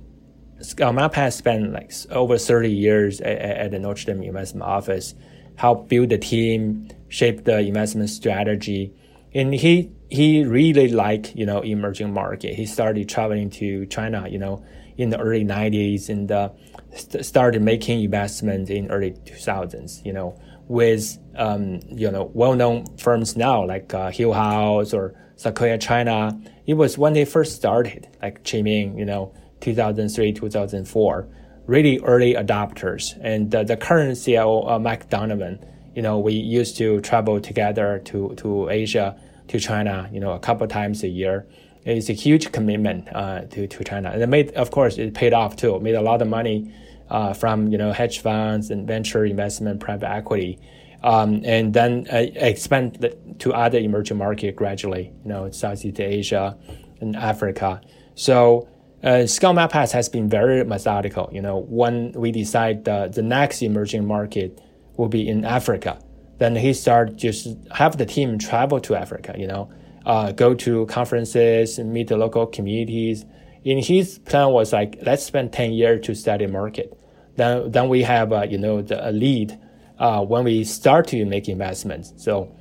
Scott 0.61 0.93
Malpass 0.93 1.34
spent 1.34 1.71
like 1.71 1.91
over 2.11 2.38
30 2.38 2.69
years 2.69 3.21
at, 3.21 3.38
at 3.38 3.71
the 3.71 3.80
Notre 3.80 4.05
Dame 4.05 4.21
investment 4.23 4.63
office, 4.63 5.15
helped 5.55 5.89
build 5.89 6.09
the 6.09 6.17
team, 6.17 6.89
shape 7.07 7.45
the 7.45 7.59
investment 7.59 8.09
strategy, 8.09 8.93
and 9.34 9.53
he 9.53 9.91
he 10.09 10.43
really 10.43 10.89
liked 10.89 11.36
you 11.36 11.45
know 11.45 11.61
emerging 11.61 12.13
market. 12.13 12.53
He 12.53 12.65
started 12.65 13.07
traveling 13.07 13.49
to 13.51 13.86
China, 13.88 14.28
you 14.30 14.39
know, 14.39 14.63
in 14.97 15.09
the 15.09 15.19
early 15.19 15.43
90s 15.43 16.09
and 16.09 16.32
uh, 16.32 16.49
st- 16.93 17.26
started 17.26 17.61
making 17.61 18.03
investments 18.03 18.69
in 18.69 18.91
early 18.91 19.11
2000s. 19.11 20.05
You 20.05 20.13
know, 20.13 20.39
with 20.67 21.17
um, 21.38 21.80
you 21.88 22.11
know 22.11 22.32
well-known 22.34 22.97
firms 22.97 23.38
now 23.38 23.65
like 23.65 23.93
uh, 23.93 24.09
Hillhouse 24.09 24.93
or 24.93 25.13
Sequoia 25.36 25.78
China. 25.78 26.39
It 26.66 26.76
was 26.76 26.97
when 26.97 27.13
they 27.13 27.26
first 27.26 27.55
started, 27.55 28.07
like 28.22 28.43
Qiming, 28.43 28.97
you 28.97 29.05
know, 29.05 29.34
2003, 29.61 30.34
2004, 30.34 31.28
really 31.68 31.99
early 31.99 32.34
adopters. 32.34 33.18
And 33.22 33.53
uh, 33.53 33.63
the 33.63 33.78
current 33.78 34.11
CEO, 34.13 34.70
uh, 34.70 34.80
Mike 34.80 35.09
Donovan, 35.09 35.63
you 35.95 36.01
know, 36.01 36.20
we 36.20 36.34
used 36.34 36.78
to 36.78 37.01
travel 37.01 37.39
together 37.39 38.01
to, 38.05 38.34
to 38.38 38.70
Asia, 38.70 39.20
to 39.47 39.59
China, 39.59 40.09
you 40.11 40.20
know, 40.20 40.32
a 40.32 40.39
couple 40.39 40.68
times 40.68 41.03
a 41.03 41.07
year. 41.07 41.47
It's 41.86 42.09
a 42.09 42.13
huge 42.13 42.51
commitment 42.51 43.07
uh, 43.13 43.41
to, 43.41 43.68
to 43.68 43.84
China. 43.84 44.09
And 44.09 44.22
it 44.22 44.28
made, 44.28 44.51
of 44.55 44.72
course, 44.72 44.97
it 44.97 45.13
paid 45.13 45.34
off 45.34 45.55
too. 45.55 45.76
It 45.76 45.84
made 45.84 45.95
a 45.95 46.01
lot 46.01 46.22
of 46.22 46.28
money 46.28 46.74
uh, 47.09 47.34
from 47.34 47.72
you 47.72 47.78
know 47.78 47.91
hedge 47.91 48.20
funds 48.20 48.70
and 48.70 48.88
venture 48.88 49.26
investment, 49.26 49.80
private 49.80 50.09
equity, 50.09 50.59
um, 51.06 51.41
and 51.45 51.74
then 51.74 52.08
uh, 52.12 52.18
expand 52.36 53.16
to 53.39 53.53
other 53.53 53.78
emerging 53.78 54.18
market 54.18 54.56
gradually. 54.56 55.14
You 55.24 55.30
know, 55.30 55.51
Southeast 55.51 55.99
Asia 55.99 56.58
and 57.01 57.16
Africa. 57.16 57.82
So. 58.16 58.68
Uh, 59.03 59.28
Scott 59.28 59.56
Malpass 59.56 59.91
has 59.91 60.10
been 60.10 60.28
very 60.28 60.66
methodical. 60.66 61.30
You 61.32 61.39
know, 61.39 61.60
when 61.60 62.12
we 62.14 62.32
decide 62.32 62.86
the, 62.86 63.08
the 63.14 63.22
next 63.22 63.62
emerging 63.62 64.08
market 64.08 64.60
will 64.97 65.10
be 65.10 65.28
in 65.28 65.45
Africa, 65.45 65.99
then 66.39 66.56
he 66.56 66.74
start 66.74 67.16
just 67.16 67.49
have 67.72 67.97
the 67.97 68.08
team 68.08 68.39
travel 68.39 68.80
to 68.80 68.95
Africa. 68.95 69.36
You 69.38 69.45
know, 69.45 69.70
uh, 70.08 70.32
go 70.32 70.56
to 70.56 70.88
conferences 70.88 71.78
meet 71.78 72.08
the 72.08 72.18
local 72.18 72.47
communities, 72.47 73.26
in 73.66 73.80
his 73.80 74.20
plan 74.20 74.51
was 74.51 74.72
like 74.72 74.97
let's 75.01 75.24
spend 75.24 75.51
10 75.51 75.74
years 75.74 76.06
to 76.06 76.16
study 76.16 76.47
market 76.47 76.97
then 77.36 77.72
then 77.72 77.89
we 77.89 78.03
have 78.03 78.32
uh, 78.32 78.43
you 78.43 78.58
know 78.58 78.82
the 78.82 79.10
a 79.10 79.12
lead 79.12 79.60
uh, 80.00 80.24
when 80.24 80.43
we 80.43 80.64
start 80.64 81.08
to 81.08 81.26
make 81.26 81.48
investments. 81.48 82.14
So 82.18 82.56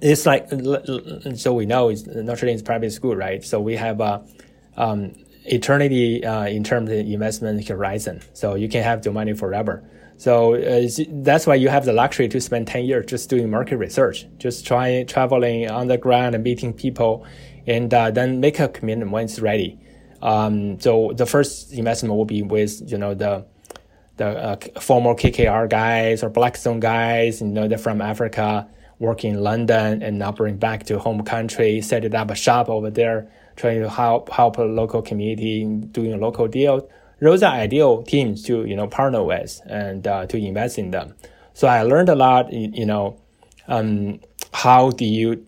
it's 0.00 0.26
like 0.26 0.48
so 1.36 1.52
we 1.52 1.66
know 1.66 1.88
it's 1.88 2.06
Notre 2.06 2.46
Dame 2.46 2.54
is 2.54 2.62
private 2.62 2.92
school 2.92 3.16
right? 3.16 3.44
So 3.44 3.60
we 3.60 3.76
have 3.76 4.00
a 4.00 4.24
um, 4.76 5.14
eternity 5.44 6.24
uh, 6.24 6.46
in 6.46 6.64
terms 6.64 6.90
of 6.90 6.96
investment 6.98 7.66
horizon. 7.66 8.20
So 8.32 8.54
you 8.54 8.68
can 8.68 8.82
have 8.82 9.02
the 9.02 9.10
money 9.10 9.34
forever. 9.34 9.82
So 10.16 10.54
uh, 10.54 10.88
that's 11.08 11.46
why 11.46 11.54
you 11.54 11.68
have 11.68 11.84
the 11.84 11.92
luxury 11.92 12.28
to 12.28 12.40
spend 12.40 12.66
10 12.66 12.84
years 12.84 13.06
just 13.06 13.30
doing 13.30 13.50
market 13.50 13.76
research 13.76 14.26
just 14.38 14.66
trying 14.66 15.06
traveling 15.06 15.70
on 15.70 15.86
the 15.86 15.96
ground 15.96 16.34
and 16.34 16.42
meeting 16.42 16.72
people 16.72 17.24
and 17.68 17.92
uh, 17.94 18.10
then 18.10 18.40
make 18.40 18.58
a 18.58 18.68
commitment 18.68 19.10
when 19.12 19.24
it's 19.26 19.38
ready. 19.38 19.78
Um, 20.20 20.80
so 20.80 21.12
the 21.14 21.26
first 21.26 21.72
investment 21.72 22.14
will 22.16 22.24
be 22.24 22.42
with 22.42 22.90
you 22.90 22.98
know 22.98 23.14
the 23.14 23.46
the 24.18 24.26
uh, 24.26 24.56
former 24.80 25.14
KKR 25.14 25.68
guys 25.68 26.22
or 26.22 26.28
Blackstone 26.28 26.80
guys. 26.80 27.40
You 27.40 27.48
know 27.48 27.66
they're 27.66 27.78
from 27.78 28.00
Africa, 28.00 28.68
working 28.98 29.34
in 29.34 29.40
London, 29.40 30.02
and 30.02 30.18
now 30.18 30.32
bring 30.32 30.56
back 30.56 30.84
to 30.86 30.98
home 30.98 31.22
country, 31.22 31.80
set 31.80 32.04
up 32.14 32.30
a 32.30 32.34
shop 32.34 32.68
over 32.68 32.90
there, 32.90 33.30
trying 33.56 33.80
to 33.80 33.88
help 33.88 34.30
help 34.30 34.58
a 34.58 34.62
local 34.62 35.02
community 35.02 35.64
doing 35.64 36.12
a 36.12 36.18
local 36.18 36.46
deal. 36.46 36.88
Those 37.20 37.42
are 37.42 37.52
ideal 37.52 38.02
teams 38.02 38.42
to 38.44 38.64
you 38.64 38.76
know 38.76 38.86
partner 38.86 39.24
with 39.24 39.60
and 39.66 40.06
uh, 40.06 40.26
to 40.26 40.36
invest 40.36 40.78
in 40.78 40.90
them. 40.90 41.14
So 41.54 41.66
I 41.66 41.82
learned 41.82 42.10
a 42.10 42.14
lot. 42.14 42.52
You 42.52 42.86
know, 42.86 43.20
um, 43.66 44.20
how 44.52 44.90
do 44.90 45.04
you 45.04 45.44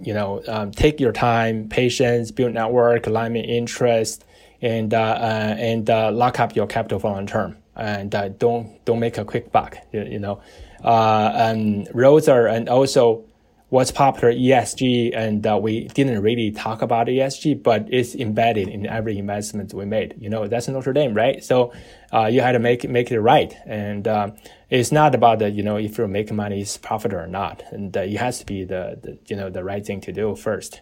you 0.00 0.14
know, 0.14 0.42
um, 0.46 0.70
take 0.70 1.00
your 1.00 1.12
time, 1.12 1.68
patience, 1.68 2.30
build 2.30 2.52
network, 2.54 3.06
alignment 3.06 3.46
interest, 3.46 4.24
and 4.60 4.92
uh, 4.92 4.98
uh, 4.98 5.56
and 5.58 5.88
uh, 5.88 6.10
lock 6.12 6.40
up 6.40 6.56
your 6.56 6.66
capital 6.66 6.98
for 6.98 7.10
long 7.10 7.26
term, 7.26 7.56
and 7.76 8.14
uh, 8.14 8.28
don't 8.28 8.84
don't 8.84 9.00
make 9.00 9.18
a 9.18 9.24
quick 9.24 9.52
buck. 9.52 9.76
You, 9.92 10.04
you 10.04 10.18
know, 10.18 10.40
uh, 10.82 11.32
and 11.34 11.88
roads 11.92 12.28
are 12.28 12.46
and 12.46 12.68
also 12.68 13.24
what's 13.68 13.90
popular 13.90 14.32
ESG, 14.32 15.16
and 15.16 15.46
uh, 15.46 15.58
we 15.60 15.88
didn't 15.88 16.22
really 16.22 16.52
talk 16.52 16.82
about 16.82 17.08
ESG, 17.08 17.62
but 17.62 17.86
it's 17.90 18.14
embedded 18.14 18.68
in 18.68 18.86
every 18.86 19.18
investment 19.18 19.74
we 19.74 19.84
made. 19.84 20.14
You 20.18 20.30
know, 20.30 20.46
that's 20.46 20.68
Notre 20.68 20.92
Dame, 20.92 21.14
right? 21.14 21.42
So 21.42 21.72
uh, 22.12 22.26
you 22.26 22.40
had 22.40 22.52
to 22.52 22.58
make 22.58 22.88
make 22.88 23.10
it 23.10 23.20
right, 23.20 23.54
and 23.66 24.06
uh, 24.06 24.30
it's 24.70 24.92
not 24.92 25.14
about 25.14 25.40
the 25.40 25.50
you 25.50 25.62
know 25.62 25.76
if 25.76 25.98
you 25.98 26.06
make 26.08 26.32
money, 26.32 26.60
it's 26.60 26.76
profit 26.76 27.12
or 27.12 27.26
not, 27.26 27.62
and 27.72 27.96
uh, 27.96 28.00
it 28.00 28.16
has 28.16 28.38
to 28.38 28.46
be 28.46 28.64
the, 28.64 28.98
the, 29.02 29.18
you 29.26 29.36
know 29.36 29.50
the 29.50 29.64
right 29.64 29.84
thing 29.84 30.00
to 30.02 30.12
do 30.12 30.36
first. 30.36 30.80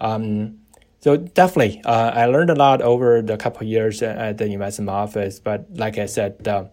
Um, 0.00 0.58
so 1.04 1.18
definitely, 1.18 1.82
uh, 1.84 2.12
I 2.14 2.24
learned 2.24 2.48
a 2.48 2.54
lot 2.54 2.80
over 2.80 3.20
the 3.20 3.36
couple 3.36 3.66
years 3.66 4.00
at 4.00 4.38
the 4.38 4.46
investment 4.46 4.88
office. 4.88 5.38
But 5.38 5.66
like 5.74 5.98
I 5.98 6.06
said, 6.06 6.48
uh, 6.48 6.64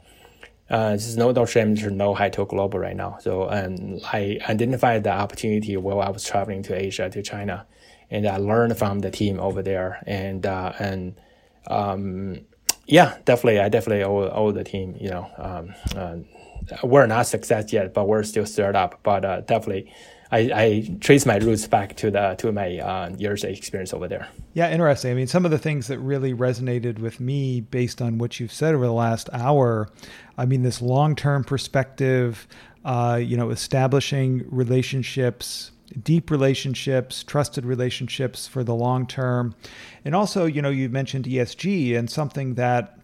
uh, 0.70 0.92
there's 0.92 1.18
no 1.18 1.32
no 1.32 1.46
shame 1.46 1.76
to 1.76 1.90
know 1.90 2.16
Haitou 2.16 2.48
Global 2.48 2.80
right 2.80 2.96
now. 2.96 3.18
So 3.20 3.52
um, 3.52 4.00
I 4.06 4.40
identified 4.48 5.04
the 5.04 5.12
opportunity 5.12 5.76
while 5.76 6.00
I 6.00 6.12
was 6.12 6.24
traveling 6.24 6.64
to 6.64 6.74
Asia 6.74 7.10
to 7.10 7.22
China, 7.22 7.68
and 8.10 8.26
I 8.26 8.38
learned 8.38 8.78
from 8.78 9.00
the 9.00 9.12
team 9.12 9.38
over 9.38 9.62
there. 9.62 10.02
And 10.08 10.46
uh, 10.46 10.72
and 10.80 11.20
um, 11.68 12.40
yeah, 12.86 13.18
definitely, 13.26 13.60
I 13.60 13.68
definitely 13.68 14.06
owe, 14.06 14.32
owe 14.32 14.54
the 14.54 14.64
team. 14.64 14.96
You 14.98 15.10
know, 15.10 15.30
um, 15.38 15.76
uh, 15.94 16.16
we're 16.86 17.06
not 17.06 17.28
success 17.28 17.74
yet, 17.74 17.94
but 17.94 18.08
we're 18.08 18.24
still 18.24 18.46
startup. 18.46 19.04
But 19.04 19.26
uh, 19.26 19.42
definitely. 19.42 19.92
I, 20.34 20.40
I, 20.40 20.98
trace 21.02 21.26
my 21.26 21.36
roots 21.38 21.68
back 21.68 21.98
to 21.98 22.10
the 22.10 22.36
to 22.38 22.52
my 22.54 22.78
uh, 22.78 23.10
years 23.18 23.44
of 23.44 23.50
experience 23.50 23.94
over 23.94 24.08
there. 24.08 24.30
Yeah, 24.54 24.72
interesting. 24.72 25.12
I 25.12 25.14
mean, 25.14 25.28
some 25.28 25.44
of 25.44 25.52
the 25.52 25.58
things 25.58 25.88
that 25.88 26.00
really 26.00 26.34
resonated 26.34 27.00
with 27.00 27.20
me 27.20 27.60
based 27.60 28.02
on 28.02 28.18
what 28.18 28.40
you've 28.40 28.54
said 28.54 28.74
over 28.74 28.86
the 28.86 28.94
last 28.94 29.30
hour 29.34 29.92
I 30.42 30.46
mean, 30.46 30.64
this 30.64 30.82
long 30.82 31.16
term 31.16 31.44
perspective, 31.44 32.48
uh, 32.84 33.20
you 33.22 33.38
know, 33.38 33.52
establishing 33.52 34.44
relationships, 34.50 35.72
deep 36.02 36.32
relationships, 36.32 37.24
trusted 37.24 37.64
relationships 37.64 38.48
for 38.48 38.64
the 38.64 38.74
long 38.74 39.06
term. 39.06 39.54
And 40.04 40.16
also, 40.16 40.46
you 40.46 40.62
know, 40.64 40.72
you 40.72 40.90
mentioned 40.90 41.26
ESG 41.26 41.96
and 41.96 42.10
something 42.10 42.56
that, 42.56 42.98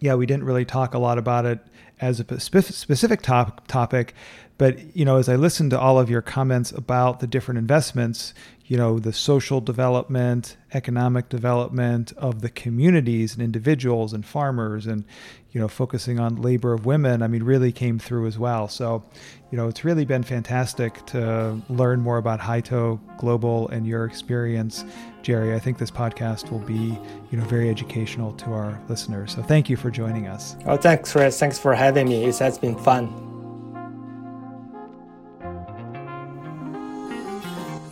yeah, 0.00 0.14
we 0.14 0.24
didn't 0.24 0.44
really 0.44 0.64
talk 0.64 0.94
a 0.94 0.98
lot 0.98 1.18
about 1.18 1.44
it 1.44 1.58
as 2.00 2.20
a 2.20 2.40
specific 2.40 3.20
top, 3.20 3.66
topic. 3.68 4.14
But, 4.62 4.94
you 4.94 5.04
know, 5.04 5.16
as 5.16 5.28
I 5.28 5.34
listened 5.34 5.72
to 5.72 5.80
all 5.80 5.98
of 5.98 6.08
your 6.08 6.22
comments 6.22 6.70
about 6.70 7.18
the 7.18 7.26
different 7.26 7.58
investments, 7.58 8.32
you 8.66 8.76
know, 8.76 9.00
the 9.00 9.12
social 9.12 9.60
development, 9.60 10.56
economic 10.72 11.28
development 11.28 12.12
of 12.16 12.42
the 12.42 12.48
communities 12.48 13.34
and 13.34 13.42
individuals 13.42 14.12
and 14.12 14.24
farmers 14.24 14.86
and, 14.86 15.04
you 15.50 15.60
know, 15.60 15.66
focusing 15.66 16.20
on 16.20 16.40
labor 16.40 16.72
of 16.72 16.86
women, 16.86 17.22
I 17.22 17.26
mean, 17.26 17.42
really 17.42 17.72
came 17.72 17.98
through 17.98 18.28
as 18.28 18.38
well. 18.38 18.68
So, 18.68 19.02
you 19.50 19.58
know, 19.58 19.66
it's 19.66 19.84
really 19.84 20.04
been 20.04 20.22
fantastic 20.22 21.04
to 21.06 21.60
learn 21.68 22.00
more 22.00 22.18
about 22.18 22.38
Haitou 22.38 23.00
Global 23.18 23.66
and 23.70 23.84
your 23.84 24.04
experience, 24.04 24.84
Jerry. 25.22 25.56
I 25.56 25.58
think 25.58 25.78
this 25.78 25.90
podcast 25.90 26.52
will 26.52 26.60
be, 26.60 26.96
you 27.32 27.36
know, 27.36 27.44
very 27.46 27.68
educational 27.68 28.32
to 28.34 28.52
our 28.52 28.80
listeners. 28.88 29.34
So 29.34 29.42
thank 29.42 29.68
you 29.68 29.76
for 29.76 29.90
joining 29.90 30.28
us. 30.28 30.54
Oh, 30.66 30.76
thanks, 30.76 31.10
Chris. 31.10 31.36
Thanks 31.40 31.58
for 31.58 31.74
having 31.74 32.08
me. 32.08 32.26
It 32.26 32.38
has 32.38 32.58
been 32.58 32.76
fun. 32.76 33.31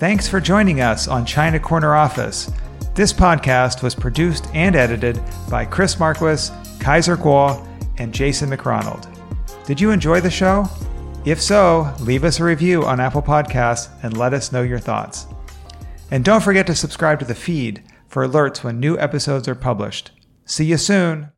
Thanks 0.00 0.26
for 0.26 0.40
joining 0.40 0.80
us 0.80 1.08
on 1.08 1.26
China 1.26 1.60
Corner 1.60 1.94
Office. 1.94 2.50
This 2.94 3.12
podcast 3.12 3.82
was 3.82 3.94
produced 3.94 4.46
and 4.54 4.74
edited 4.74 5.20
by 5.50 5.66
Chris 5.66 6.00
Marquis, 6.00 6.50
Kaiser 6.78 7.18
Kuo, 7.18 7.68
and 7.98 8.10
Jason 8.10 8.48
McRonald. 8.48 9.06
Did 9.66 9.78
you 9.78 9.90
enjoy 9.90 10.22
the 10.22 10.30
show? 10.30 10.66
If 11.26 11.38
so, 11.38 11.94
leave 12.00 12.24
us 12.24 12.40
a 12.40 12.44
review 12.44 12.82
on 12.82 12.98
Apple 12.98 13.20
Podcasts 13.20 13.90
and 14.02 14.16
let 14.16 14.32
us 14.32 14.52
know 14.52 14.62
your 14.62 14.78
thoughts. 14.78 15.26
And 16.10 16.24
don't 16.24 16.42
forget 16.42 16.66
to 16.68 16.74
subscribe 16.74 17.18
to 17.18 17.26
the 17.26 17.34
feed 17.34 17.82
for 18.08 18.26
alerts 18.26 18.64
when 18.64 18.80
new 18.80 18.98
episodes 18.98 19.48
are 19.48 19.54
published. 19.54 20.12
See 20.46 20.64
you 20.64 20.78
soon! 20.78 21.28